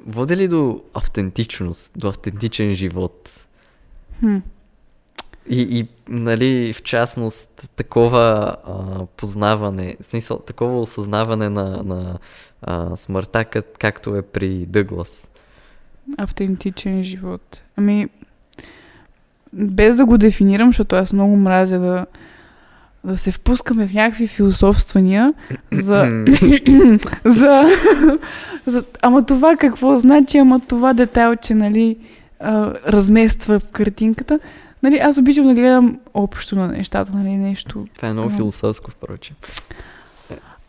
води 0.07 0.36
ли 0.36 0.48
до 0.48 0.80
автентичност, 0.94 1.92
до 1.96 2.09
автентичен 2.09 2.74
живот? 2.74 3.46
Хм. 4.20 4.36
И, 5.49 5.78
и 5.78 5.86
нали, 6.09 6.72
в 6.72 6.82
частност, 6.82 7.70
такова 7.76 8.57
а, 8.64 9.07
познаване, 9.07 9.97
в 10.01 10.05
смисъл, 10.05 10.38
такова 10.38 10.80
осъзнаване 10.80 11.49
на, 11.49 11.82
на 11.82 12.18
а, 12.62 12.97
смъртта, 12.97 13.44
как, 13.44 13.66
както 13.78 14.16
е 14.16 14.22
при 14.22 14.66
Дъглас. 14.66 15.30
Автентичен 16.18 17.03
живот. 17.03 17.62
Ами, 17.76 18.09
без 19.53 19.97
да 19.97 20.07
го 20.07 20.18
дефинирам, 20.18 20.68
защото 20.68 20.97
аз 20.97 21.12
много 21.12 21.36
мразя 21.36 21.78
да, 21.78 22.07
да 23.05 23.16
се 23.16 23.32
впускаме 23.32 23.86
в 23.86 23.94
някакви 23.94 24.26
философствания 24.26 25.34
за, 25.72 26.24
за, 27.24 27.64
за... 28.66 28.84
Ама 29.03 29.26
това 29.26 29.57
какво 29.57 29.99
значи, 29.99 30.38
ама 30.38 30.61
това 30.61 30.92
детайлче, 30.94 31.55
нали, 31.55 31.97
а, 32.40 32.74
размества 32.86 33.61
картинката. 33.72 34.38
Нали, 34.83 34.99
аз 34.99 35.18
обичам 35.18 35.47
да 35.47 35.55
гледам 35.55 36.01
общо 36.14 36.57
на 36.57 36.68
нещата, 36.68 37.12
нали, 37.12 37.37
нещо. 37.37 37.85
Това 37.97 38.09
е 38.09 38.12
много 38.12 38.31
философско, 38.31 38.91
впрочем. 38.91 39.37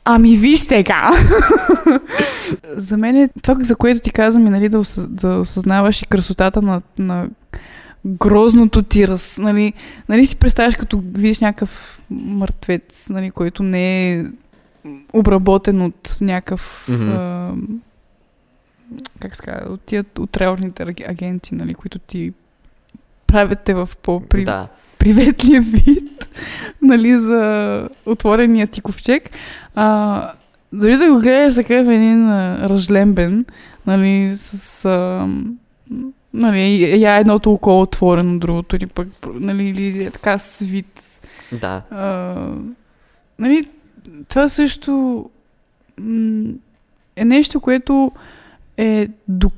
Ами 0.05 0.37
виж 0.37 0.59
сега! 0.59 1.09
за 2.75 2.97
мен 2.97 3.15
е 3.15 3.29
това, 3.41 3.55
за 3.59 3.75
което 3.75 3.99
ти 3.99 4.11
казвам, 4.11 4.47
е 4.47 4.49
нали, 4.49 4.69
да, 4.69 4.79
осъ... 4.79 5.07
да 5.07 5.27
осъзнаваш 5.27 6.01
и 6.01 6.05
красотата 6.05 6.61
на, 6.61 6.81
на 6.97 7.29
грозното 8.05 8.83
ти 8.83 9.07
раз. 9.07 9.37
Нали, 9.37 9.73
нали 10.09 10.25
си 10.25 10.35
представяш, 10.35 10.75
като 10.75 11.03
видиш 11.13 11.39
някакъв 11.39 12.01
мъртвец, 12.09 13.09
нали, 13.09 13.31
който 13.31 13.63
не 13.63 14.11
е 14.11 14.25
обработен 15.13 15.81
от 15.81 16.17
някакъв... 16.21 16.87
Мгм. 16.89 17.09
а, 17.09 17.53
как 19.19 19.35
се 19.35 19.41
казва, 19.41 19.73
от 19.73 19.81
тия 19.81 20.05
отрелните 20.19 20.83
агенти, 21.07 21.55
нали, 21.55 21.73
които 21.73 21.99
ти 21.99 22.33
правят 23.27 23.59
те 23.59 23.73
в 23.73 23.89
по-при 24.03 24.43
Да. 24.43 24.67
приветлия 24.99 25.61
вид, 25.61 26.29
нали, 26.81 27.19
за 27.19 27.89
отворения 28.05 28.67
ти 28.67 28.81
ковчег. 28.81 29.29
А, 29.75 30.31
дори 30.73 30.97
да 30.97 31.11
го 31.13 31.19
гледаш 31.19 31.55
такъв 31.55 31.87
един 31.87 32.29
а, 32.29 32.69
разлембен, 32.69 33.45
нали, 33.87 34.31
с... 34.35 34.85
А, 34.85 35.27
нали, 36.33 37.01
я 37.01 37.15
едното 37.17 37.51
око 37.51 37.81
отворено, 37.81 38.39
другото, 38.39 38.75
или 38.75 38.87
пък, 38.87 39.07
нали, 39.33 39.63
или 39.69 40.03
е 40.03 40.11
така 40.11 40.37
свит. 40.37 41.21
Да. 41.51 41.81
А, 41.91 42.35
нали, 43.39 43.67
това 44.29 44.49
също 44.49 45.25
м, 45.99 46.49
е 47.15 47.25
нещо, 47.25 47.59
което 47.59 48.11
е 48.77 49.07
до... 49.27 49.49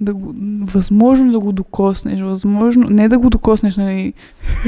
да 0.00 0.14
го, 0.14 0.34
възможно 0.64 1.32
да 1.32 1.40
го 1.40 1.52
докоснеш, 1.52 2.20
възможно, 2.20 2.90
не 2.90 3.08
да 3.08 3.18
го 3.18 3.30
докоснеш, 3.30 3.76
нали, 3.76 4.12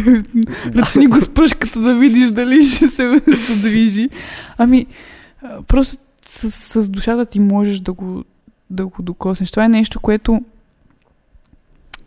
ръчни 0.66 1.06
го 1.06 1.20
с 1.20 1.28
пръшката 1.28 1.80
да 1.80 1.94
видиш 1.94 2.30
дали 2.30 2.64
ще 2.64 2.88
се 2.88 3.20
подвижи, 3.46 4.08
ами 4.58 4.86
просто 5.66 5.96
с, 6.28 6.50
с 6.50 6.90
душата 6.90 7.26
ти 7.26 7.40
можеш 7.40 7.80
да 7.80 7.92
го, 7.92 8.24
да 8.70 8.86
го 8.86 9.02
докоснеш. 9.02 9.50
Това 9.50 9.64
е 9.64 9.68
нещо, 9.68 10.00
което 10.00 10.42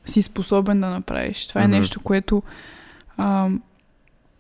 си 0.05 0.21
способен 0.21 0.82
да 0.82 0.89
направиш. 0.89 1.47
Това 1.47 1.63
е 1.63 1.67
нещо, 1.67 1.99
което 1.99 2.43
а, 3.17 3.49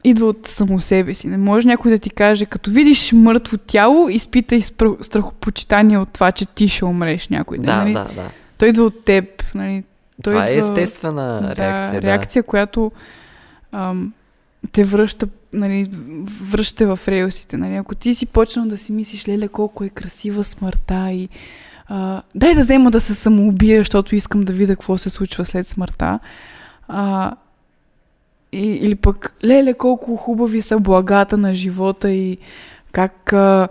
идва 0.03 0.25
от 0.25 0.47
само 0.47 0.79
себе 0.79 1.15
си. 1.15 1.27
Не 1.27 1.37
може 1.37 1.67
някой 1.67 1.91
да 1.91 1.99
ти 1.99 2.09
каже, 2.09 2.45
като 2.45 2.71
видиш 2.71 3.11
мъртво 3.11 3.57
тяло, 3.57 4.09
изпитай 4.09 4.61
страхопочитание 5.01 5.97
от 5.97 6.09
това, 6.09 6.31
че 6.31 6.45
ти 6.45 6.67
ще 6.67 6.85
умреш 6.85 7.27
някой 7.27 7.57
ден. 7.57 7.65
Да, 7.65 7.77
нали? 7.77 7.93
да, 7.93 8.07
да. 8.15 8.31
Той 8.57 8.67
идва 8.69 8.83
от 8.83 9.05
теб. 9.05 9.43
Нали? 9.55 9.83
Той 10.23 10.33
Това 10.33 10.47
е 10.47 10.53
идва- 10.53 10.59
естествена 10.67 11.55
реакция. 11.57 12.01
Да, 12.01 12.07
реакция, 12.07 12.43
която 12.43 12.91
ам, 13.71 14.13
те 14.71 14.83
връща, 14.83 15.27
нали, 15.53 15.89
връща 16.41 16.95
в 16.95 17.07
релсите. 17.07 17.57
Нали? 17.57 17.75
Ако 17.75 17.95
ти 17.95 18.15
си 18.15 18.25
почнал 18.25 18.65
да 18.65 18.77
си 18.77 18.91
мислиш, 18.91 19.27
леле, 19.27 19.47
колко 19.47 19.83
е 19.83 19.89
красива 19.89 20.43
смъртта 20.43 21.11
и 21.11 21.29
а, 21.87 22.21
дай 22.35 22.55
да 22.55 22.61
взема 22.61 22.91
да 22.91 23.01
се 23.01 23.15
самоубия, 23.15 23.79
защото 23.79 24.15
искам 24.15 24.43
да 24.43 24.53
видя 24.53 24.75
какво 24.75 24.97
се 24.97 25.09
случва 25.09 25.45
след 25.45 25.67
смъртта. 25.67 26.19
А, 26.87 27.31
и, 28.51 28.65
или 28.65 28.95
пък, 28.95 29.35
леле, 29.43 29.73
колко 29.73 30.15
хубави 30.15 30.61
са 30.61 30.79
благата 30.79 31.37
на 31.37 31.53
живота 31.53 32.11
и 32.11 32.37
как, 32.91 33.33
а, 33.33 33.67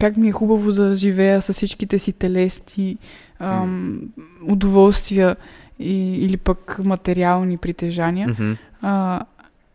как 0.00 0.16
ми 0.16 0.28
е 0.28 0.32
хубаво 0.32 0.72
да 0.72 0.94
живея 0.94 1.42
с 1.42 1.52
всичките 1.52 1.98
си 1.98 2.12
телести, 2.12 2.98
ам, 3.38 4.00
удоволствия 4.42 5.36
и, 5.78 6.24
или 6.24 6.36
пък 6.36 6.78
материални 6.84 7.56
притежания. 7.56 8.28
Мгм. 8.28 8.52
А, 8.82 9.20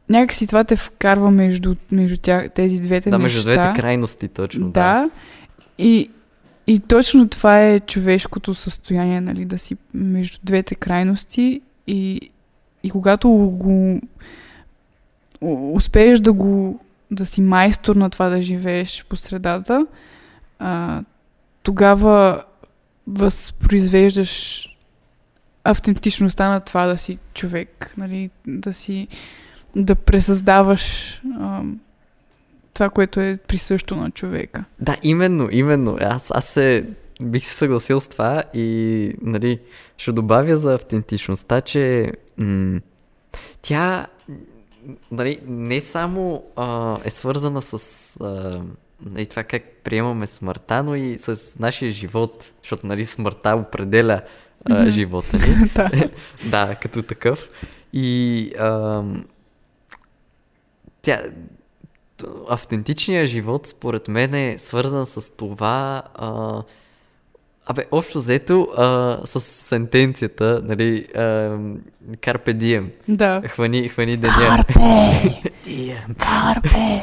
някакси 0.10 0.48
това 0.48 0.64
те 0.64 0.76
вкарва 0.76 1.32
между, 1.32 1.76
между 1.92 2.18
тях, 2.18 2.50
тези 2.50 2.82
двете 2.82 3.10
Да, 3.10 3.18
неща. 3.18 3.24
между 3.24 3.42
двете 3.42 3.82
крайности, 3.82 4.28
точно. 4.28 4.70
Да. 4.70 4.72
Да. 4.72 5.10
И, 5.78 6.10
и 6.68 6.80
точно 6.80 7.30
това 7.30 7.62
е 7.62 7.80
човешкото 7.80 8.54
състояние, 8.54 9.22
нали, 9.22 9.46
да 9.46 9.58
си 9.58 9.78
между 9.94 10.40
двете 10.44 10.76
крайности 10.76 11.62
и, 11.88 12.30
и 12.84 12.90
когато 12.90 13.30
го 13.30 14.02
успееш 15.74 16.20
да 16.20 16.34
го 16.34 16.80
да 17.12 17.26
си 17.26 17.42
майстор 17.42 17.96
на 17.96 18.10
това 18.10 18.30
да 18.30 18.42
живееш 18.42 19.06
по 19.10 19.16
средата, 19.16 19.86
а, 20.60 21.04
тогава 21.64 22.44
възпроизвеждаш 23.10 24.66
автентичността 25.64 26.50
на 26.50 26.60
това 26.60 26.86
да 26.86 26.98
си 26.98 27.18
човек, 27.34 27.94
нали, 27.98 28.30
да 28.48 28.74
си 28.74 29.08
да 29.76 29.96
пресъздаваш 29.96 31.16
а, 31.40 31.64
това, 32.74 32.90
което 32.90 33.20
е 33.20 33.38
присъщо 33.48 33.96
на 33.96 34.12
човека. 34.12 34.64
Да, 34.80 34.98
именно, 35.04 35.50
именно. 35.52 35.98
Аз, 36.02 36.32
аз 36.36 36.46
се 36.46 36.86
бих 37.22 37.46
се 37.46 37.54
съгласил 37.54 38.00
с 38.00 38.08
това 38.08 38.44
и 38.54 39.14
нали, 39.22 39.60
ще 39.98 40.12
добавя 40.12 40.58
за 40.58 40.74
автентичността, 40.74 41.62
че 41.62 42.12
м- 42.38 42.80
тя 43.62 44.08
нали, 45.12 45.40
не 45.48 45.82
само 45.82 46.44
а, 46.56 46.98
е 47.06 47.10
свързана 47.10 47.62
с 47.62 48.18
а, 48.22 48.62
и 49.18 49.26
това 49.26 49.44
как 49.44 49.64
приемаме 49.84 50.28
смъртта, 50.28 50.84
но 50.84 50.96
и 50.96 51.18
с 51.18 51.60
нашия 51.60 51.92
живот, 51.92 52.52
защото 52.64 52.88
нали, 52.88 53.06
смъртта 53.06 53.56
определя 53.56 54.22
а, 54.66 54.74
mm-hmm. 54.74 54.90
живота 54.90 55.38
ни. 55.38 55.70
да. 55.76 55.92
да, 56.50 56.76
като 56.76 57.04
такъв. 57.04 57.50
И 57.94 58.52
а, 58.60 59.04
тя, 61.02 61.22
автентичният 62.50 63.28
живот, 63.28 63.68
според 63.68 64.08
мен, 64.08 64.34
е 64.34 64.58
свързан 64.58 65.06
с 65.06 65.36
това. 65.38 66.04
А, 66.14 66.64
Абе, 67.72 67.86
общо 67.92 68.18
взето, 68.18 68.68
а, 68.78 69.18
с 69.26 69.40
сентенцията, 69.40 70.62
нали, 70.66 71.06
а, 71.16 71.22
Carpe 72.18 72.54
diem. 72.54 72.86
Да. 73.08 73.42
Хвани, 73.48 73.90
хвани 73.90 74.18
деня. 74.18 74.34
Карпе! 74.38 75.42
Карпе! 76.18 77.02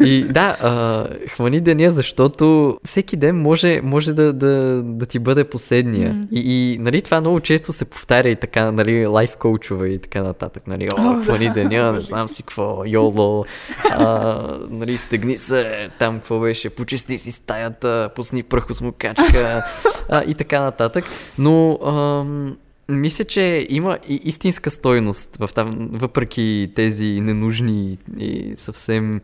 И 0.04 0.24
да, 0.24 0.56
а, 0.62 1.06
хвани 1.28 1.60
деня, 1.60 1.90
защото 1.90 2.76
всеки 2.84 3.16
ден 3.16 3.42
може, 3.42 3.80
може 3.82 4.12
да, 4.12 4.32
да, 4.32 4.82
да 4.82 5.06
ти 5.06 5.18
бъде 5.18 5.44
последния. 5.44 6.12
М. 6.14 6.26
И, 6.32 6.72
и 6.74 6.78
нали, 6.78 7.02
това 7.02 7.20
много 7.20 7.40
често 7.40 7.72
се 7.72 7.84
повтаря 7.84 8.28
и 8.28 8.36
така, 8.36 8.72
нали, 8.72 9.06
лайф 9.06 9.36
коучове 9.36 9.88
и 9.88 9.98
така 9.98 10.22
нататък. 10.22 10.62
Нали, 10.66 10.88
О, 10.98 11.14
да. 11.14 11.24
хвани 11.24 11.50
деня, 11.50 11.92
не 11.92 12.00
знам 12.00 12.28
си 12.28 12.42
какво, 12.42 12.82
йоло, 12.86 13.44
а, 13.90 14.42
нали, 14.70 14.96
стегни 14.96 15.38
се, 15.38 15.90
там 15.98 16.14
какво 16.18 16.40
беше, 16.40 16.70
почисти 16.70 17.18
си 17.18 17.32
стаята, 17.32 18.10
пусни 18.14 18.42
прахосмокачка 18.42 19.62
а, 20.08 20.24
и 20.24 20.34
така 20.34 20.60
нататък. 20.60 21.04
Но 21.38 21.78
ам, 21.86 22.56
мисля, 22.88 23.24
че 23.24 23.66
има 23.70 23.98
и 24.08 24.20
истинска 24.24 24.70
стойност 24.70 25.36
в 25.36 25.50
там, 25.54 25.88
въпреки 25.92 26.72
тези 26.74 27.20
ненужни 27.20 27.98
и 28.18 28.54
съвсем 28.56 29.20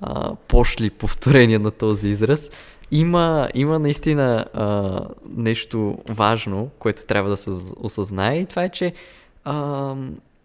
а, 0.00 0.34
пошли 0.34 0.90
повторения 0.90 1.60
на 1.60 1.70
този 1.70 2.08
израз. 2.08 2.50
Има, 2.90 3.48
има 3.54 3.78
наистина 3.78 4.44
а, 4.54 5.00
нещо 5.36 5.98
важно, 6.08 6.70
което 6.78 7.06
трябва 7.06 7.30
да 7.30 7.36
се 7.36 7.50
осъзнае 7.76 8.38
и 8.38 8.46
това 8.46 8.64
е, 8.64 8.68
че 8.68 8.92
а, 9.44 9.94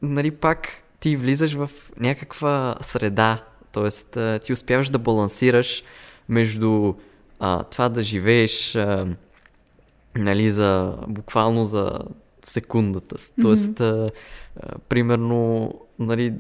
нали, 0.02 0.32
пак 0.32 0.84
ти 1.00 1.16
влизаш 1.16 1.54
в 1.54 1.70
някаква 2.00 2.76
среда, 2.82 3.44
т.е. 3.72 4.40
ти 4.40 4.54
успяваш 4.54 4.90
да 4.90 5.00
балансираш 5.00 5.84
между 6.30 6.94
а, 7.40 7.64
това 7.64 7.90
да 7.90 8.04
живееш 8.04 8.76
а, 8.76 9.08
нали, 10.18 10.52
за, 10.52 10.98
буквално 11.08 11.66
за 11.66 12.00
секундата. 12.44 13.16
Тоест, 13.42 13.80
а, 13.82 14.10
а, 14.60 14.78
примерно, 14.90 15.74
нали, 16.00 16.34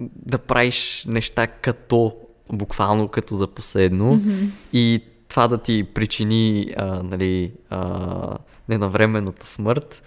да 0.00 0.38
правиш 0.38 1.04
неща 1.08 1.46
като, 1.46 2.16
буквално 2.52 3.08
като 3.08 3.34
за 3.34 3.46
последно 3.46 4.14
Мгм. 4.14 4.44
и 4.72 5.02
това 5.28 5.48
да 5.48 5.58
ти 5.58 5.84
причини 5.94 6.74
а, 6.76 7.02
нали, 7.02 7.52
а, 7.70 8.38
ненавременната 8.68 9.46
смърт, 9.46 10.02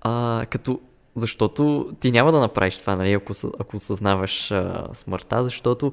а, 0.00 0.46
като, 0.50 0.80
защото 1.16 1.92
ти 2.00 2.10
няма 2.10 2.32
да 2.32 2.40
направиш 2.40 2.76
това, 2.76 2.96
нали, 2.96 3.12
ако, 3.12 3.32
ако 3.58 3.78
съзнаваш 3.78 4.50
а, 4.50 4.88
смъртта, 4.92 5.44
защото 5.44 5.92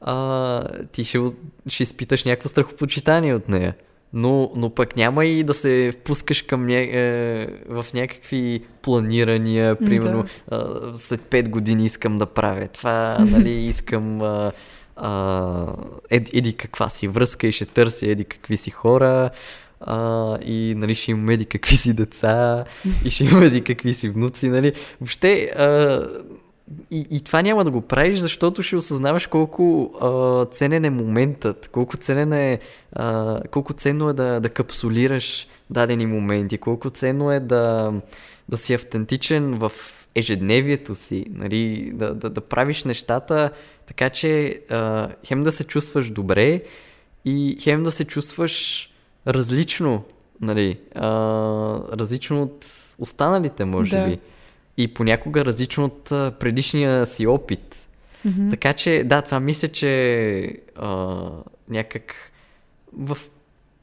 а, 0.00 0.64
ти 0.92 1.04
ще, 1.04 1.18
ще 1.66 1.82
изпиташ 1.82 2.24
някакво 2.24 2.48
страхопочитание 2.48 3.34
от 3.34 3.48
нея. 3.48 3.74
Но, 4.12 4.52
но 4.56 4.70
пък 4.70 4.96
няма 4.96 5.24
и 5.24 5.44
да 5.44 5.54
се 5.54 5.92
впускаш 5.92 6.42
към 6.42 6.66
ня... 6.66 6.74
е, 6.74 7.46
в 7.68 7.86
някакви 7.94 8.64
планирания, 8.82 9.76
примерно 9.76 10.24
а, 10.50 10.66
след 10.94 11.20
5 11.20 11.48
години 11.48 11.84
искам 11.84 12.18
да 12.18 12.26
правя 12.26 12.68
това, 12.68 13.18
нали, 13.30 13.50
искам 13.50 14.22
а, 14.22 14.52
ед, 16.10 16.34
еди 16.34 16.52
каква 16.52 16.88
си 16.88 17.08
връзка 17.08 17.46
и 17.46 17.52
ще 17.52 17.66
търся 17.66 18.06
еди 18.06 18.24
какви 18.24 18.56
си 18.56 18.70
хора 18.70 19.30
а, 19.80 20.38
и 20.42 20.74
нали, 20.76 20.94
ще 20.94 21.10
имам 21.10 21.30
еди 21.30 21.44
какви 21.44 21.76
си 21.76 21.92
деца 21.92 22.64
и 23.04 23.10
ще 23.10 23.24
имам 23.24 23.42
еди 23.42 23.64
какви 23.64 23.94
си 23.94 24.08
внуци, 24.08 24.48
нали. 24.48 24.72
Въобще 25.00 25.50
а, 25.56 26.02
и, 26.90 27.06
и 27.10 27.20
това 27.20 27.42
няма 27.42 27.64
да 27.64 27.70
го 27.70 27.80
правиш, 27.80 28.18
защото 28.18 28.62
ще 28.62 28.76
осъзнаваш 28.76 29.26
колко 29.26 29.90
а, 30.00 30.44
ценен 30.46 30.84
е 30.84 30.90
моментът, 30.90 31.68
колко 31.68 31.96
ценен 31.96 32.32
е, 32.32 32.58
а, 32.92 33.40
колко 33.50 33.72
ценно 33.72 34.08
е 34.08 34.12
да, 34.12 34.40
да 34.40 34.48
капсулираш 34.48 35.48
дадени 35.70 36.06
моменти, 36.06 36.58
колко 36.58 36.90
ценно 36.90 37.32
е 37.32 37.40
да, 37.40 37.92
да 38.48 38.56
си 38.56 38.74
автентичен 38.74 39.54
в 39.58 39.72
ежедневието 40.14 40.94
си, 40.94 41.26
нали, 41.30 41.90
да, 41.94 42.14
да, 42.14 42.30
да 42.30 42.40
правиш 42.40 42.84
нещата 42.84 43.50
така, 43.86 44.10
че 44.10 44.60
а, 44.70 45.08
хем 45.26 45.42
да 45.42 45.52
се 45.52 45.64
чувстваш 45.64 46.10
добре 46.10 46.62
и 47.24 47.56
хем 47.60 47.82
да 47.82 47.90
се 47.90 48.04
чувстваш 48.04 48.86
различно, 49.26 50.04
нали, 50.40 50.78
а, 50.94 51.08
различно 51.98 52.42
от 52.42 52.66
останалите, 52.98 53.64
може 53.64 53.96
Да. 53.96 54.06
би. 54.06 54.18
И 54.76 54.94
понякога 54.94 55.44
различно 55.44 55.84
от 55.84 56.04
предишния 56.38 57.06
си 57.06 57.26
опит. 57.26 57.76
Мгм. 58.24 58.50
Така 58.50 58.72
че, 58.72 59.04
да, 59.04 59.22
това 59.22 59.40
мисля, 59.40 59.68
че 59.68 60.54
а, 60.76 61.16
някак 61.68 62.32
в 62.92 63.18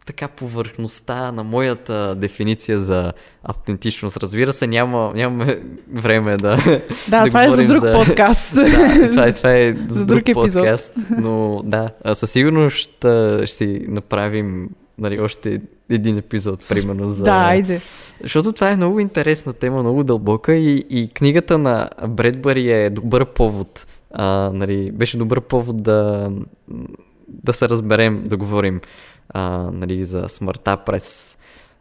така 0.08 0.28
повърхността 0.28 1.32
на 1.32 1.44
моята 1.44 2.16
дефиниция 2.16 2.80
за 2.80 3.14
автентичност. 3.44 4.18
Разбира 4.18 4.54
се, 4.54 4.68
няма, 4.68 5.12
нямаме 5.16 5.60
време 5.94 6.38
да. 6.38 6.58
Да, 7.10 7.26
това 7.26 7.44
е 7.44 7.50
за 7.52 7.66
друг 7.66 7.84
подкаст. 7.94 8.56
да, 8.56 9.10
това 9.12 9.28
е, 9.28 9.34
това 9.34 9.54
е 9.54 9.74
за, 9.88 9.94
За 9.94 10.06
друг, 10.06 10.18
друг 10.26 10.30
епизод. 10.30 10.62
подкаст. 10.62 10.94
Но 11.10 11.62
да, 11.66 11.90
със 12.14 12.32
сигурност 12.32 12.78
ще, 12.78 13.42
ще 13.46 13.56
си 13.56 13.86
направим 13.88 14.70
нали, 14.98 15.20
още 15.20 15.62
един 15.90 16.18
епизод, 16.18 16.70
примерно, 16.70 17.10
за... 17.10 17.24
Да, 17.24 17.32
айде. 17.32 17.82
Защото 18.24 18.52
това 18.52 18.70
е 18.70 18.76
много 18.76 19.00
интересна 19.00 19.54
тема, 19.54 19.80
много 19.80 20.04
дълбока 20.04 20.56
и, 20.56 20.86
и 20.90 21.08
книгата 21.08 21.58
на 21.58 21.90
Бредбъри 22.08 22.72
е 22.72 22.90
добър 22.90 23.26
повод. 23.26 23.88
А, 24.12 24.52
нали, 24.54 24.92
беше 24.92 25.18
добър 25.18 25.42
повод 25.42 25.84
да, 25.84 26.32
да 27.28 27.54
се 27.54 27.70
разберем, 27.70 28.24
да 28.24 28.38
говорим 28.38 28.82
а, 29.30 29.70
нали, 29.74 30.06
за 30.06 30.26
смъртта 30.28 30.78
през, 30.78 31.38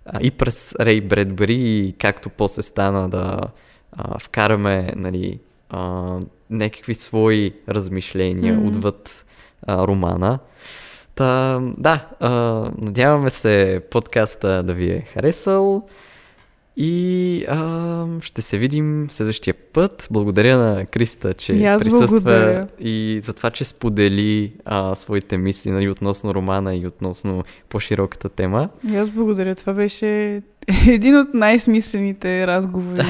а, 0.07 0.19
и 0.23 0.31
през 0.31 0.75
Рей 0.81 1.01
Бредбъри 1.01 1.55
и 1.55 1.95
както 1.99 2.29
после 2.29 2.63
стана 2.63 3.09
да 3.09 3.41
а, 3.93 4.19
вкараме 4.19 4.93
нали, 4.97 5.41
а, 5.71 6.13
някакви 6.51 6.95
свои 6.95 7.53
размишления 7.69 8.55
Мгм. 8.55 8.69
отвъд 8.69 9.27
а, 9.67 9.87
романа. 9.87 10.39
Та, 11.17 11.61
да, 11.79 12.07
а, 12.21 12.31
надяваме 12.79 13.31
се 13.31 13.81
подкаста 13.91 14.63
да 14.63 14.75
ви 14.75 14.91
е 14.91 15.05
харесал 15.15 15.83
и 16.77 17.45
а, 17.49 18.07
ще 18.21 18.43
се 18.43 18.59
видим 18.59 19.07
следващия 19.11 19.55
път. 19.55 20.09
Благодаря 20.11 20.59
на 20.59 20.87
Криста, 20.87 21.35
че 21.35 21.53
И 21.53 21.65
аз 21.65 21.83
присъства 21.83 22.09
благодаря. 22.09 22.69
и 22.81 23.21
за 23.25 23.33
това, 23.33 23.51
че 23.51 23.65
сподели 23.65 24.53
а, 24.65 24.95
своите 24.95 25.37
мисли 25.39 25.71
нали, 25.71 25.89
относно 25.89 26.35
романа 26.35 26.75
и 26.75 26.87
относно 26.87 27.45
по-широката 27.69 28.29
тема. 28.29 28.69
И 28.93 28.97
аз 28.97 29.11
благодаря. 29.11 29.55
Това 29.55 29.73
беше 29.73 30.43
един 30.89 31.19
от 31.19 31.35
най-смислените 31.35 32.47
разговори 32.47 33.07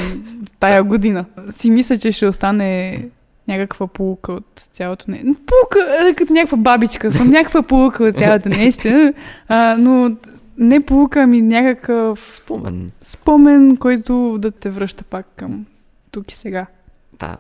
тая 0.60 0.84
година. 0.84 1.24
Си 1.56 1.70
мисля, 1.70 1.98
че 1.98 2.12
ще 2.12 2.26
остане 2.26 3.08
някаква 3.48 3.86
полука 3.86 4.32
от 4.32 4.68
цялото 4.72 5.04
не. 5.08 5.18
Полука, 5.22 6.08
е, 6.10 6.14
като 6.14 6.32
някаква 6.32 6.56
бабичка 6.58 7.12
съм, 7.12 7.30
някаква 7.30 7.62
полука 7.62 8.04
от 8.04 8.16
цялото 8.16 8.48
нещо. 8.48 9.12
А, 9.48 9.76
но 9.78 10.16
не 10.58 10.80
полука, 10.80 11.22
ами 11.22 11.42
някакъв 11.42 12.28
Спомен. 12.30 12.90
спомен, 13.02 13.76
който 13.76 14.38
да 14.38 14.50
те 14.50 14.70
връща 14.70 15.04
пак 15.04 15.26
към 15.36 15.66
тук 16.10 16.32
и 16.32 16.34
сега. 16.34 16.66
Да. 17.18 17.36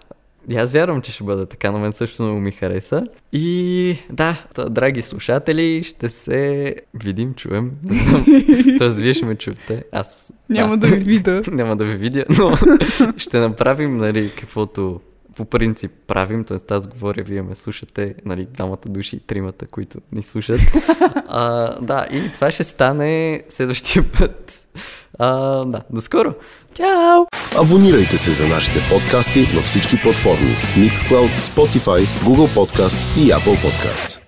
И 0.48 0.56
аз 0.56 0.72
вярвам, 0.72 1.02
че 1.02 1.12
ще 1.12 1.24
бъде 1.24 1.46
така, 1.46 1.70
на 1.70 1.78
мен 1.78 1.92
също 1.92 2.22
много 2.22 2.40
ми 2.40 2.52
хареса. 2.52 3.04
И 3.32 3.96
да, 4.12 4.44
драги 4.70 5.02
слушатели, 5.02 5.82
ще 5.82 6.08
се 6.08 6.74
видим, 6.94 7.34
чуем. 7.34 7.72
Тоест, 8.78 8.98
вие 8.98 9.14
ще 9.14 9.24
ме 9.24 9.34
чуете. 9.34 9.84
Аз 9.92 10.32
Няма 10.48 10.76
да 10.78 10.86
ви 10.86 10.96
видя. 10.96 11.42
няма 11.52 11.76
да 11.76 11.84
ви 11.84 11.96
видя, 11.96 12.24
но 12.38 12.52
ще 13.16 13.38
направим, 13.38 13.96
нали, 13.96 14.32
каквото 14.38 15.00
по 15.36 15.44
принцип 15.44 15.92
правим, 16.06 16.44
т.е. 16.44 16.74
аз 16.74 16.86
говоря, 16.86 17.22
вие 17.22 17.42
ме 17.42 17.54
слушате, 17.54 18.14
нали, 18.24 18.46
двамата 18.54 18.78
души, 18.86 19.20
тримата, 19.26 19.66
които 19.66 19.98
ни 20.12 20.22
слушат. 20.22 20.60
А, 21.28 21.80
да, 21.80 22.06
и 22.12 22.32
това 22.34 22.50
ще 22.50 22.64
стане 22.64 23.42
следващия 23.48 24.04
път. 24.18 24.66
А, 25.18 25.28
да, 25.64 25.82
до 25.90 26.00
скоро! 26.00 26.34
Чао! 26.74 27.26
Абонирайте 27.62 28.16
се 28.16 28.30
за 28.30 28.48
нашите 28.48 28.78
подкасти 28.90 29.44
във 29.54 29.64
всички 29.64 30.02
платформи 30.02 30.56
Mixcloud, 30.76 31.40
Spotify, 31.40 32.06
Google 32.06 32.54
Podcasts 32.54 33.18
и 33.18 33.30
Apple 33.30 33.64
Podcasts. 33.64 34.25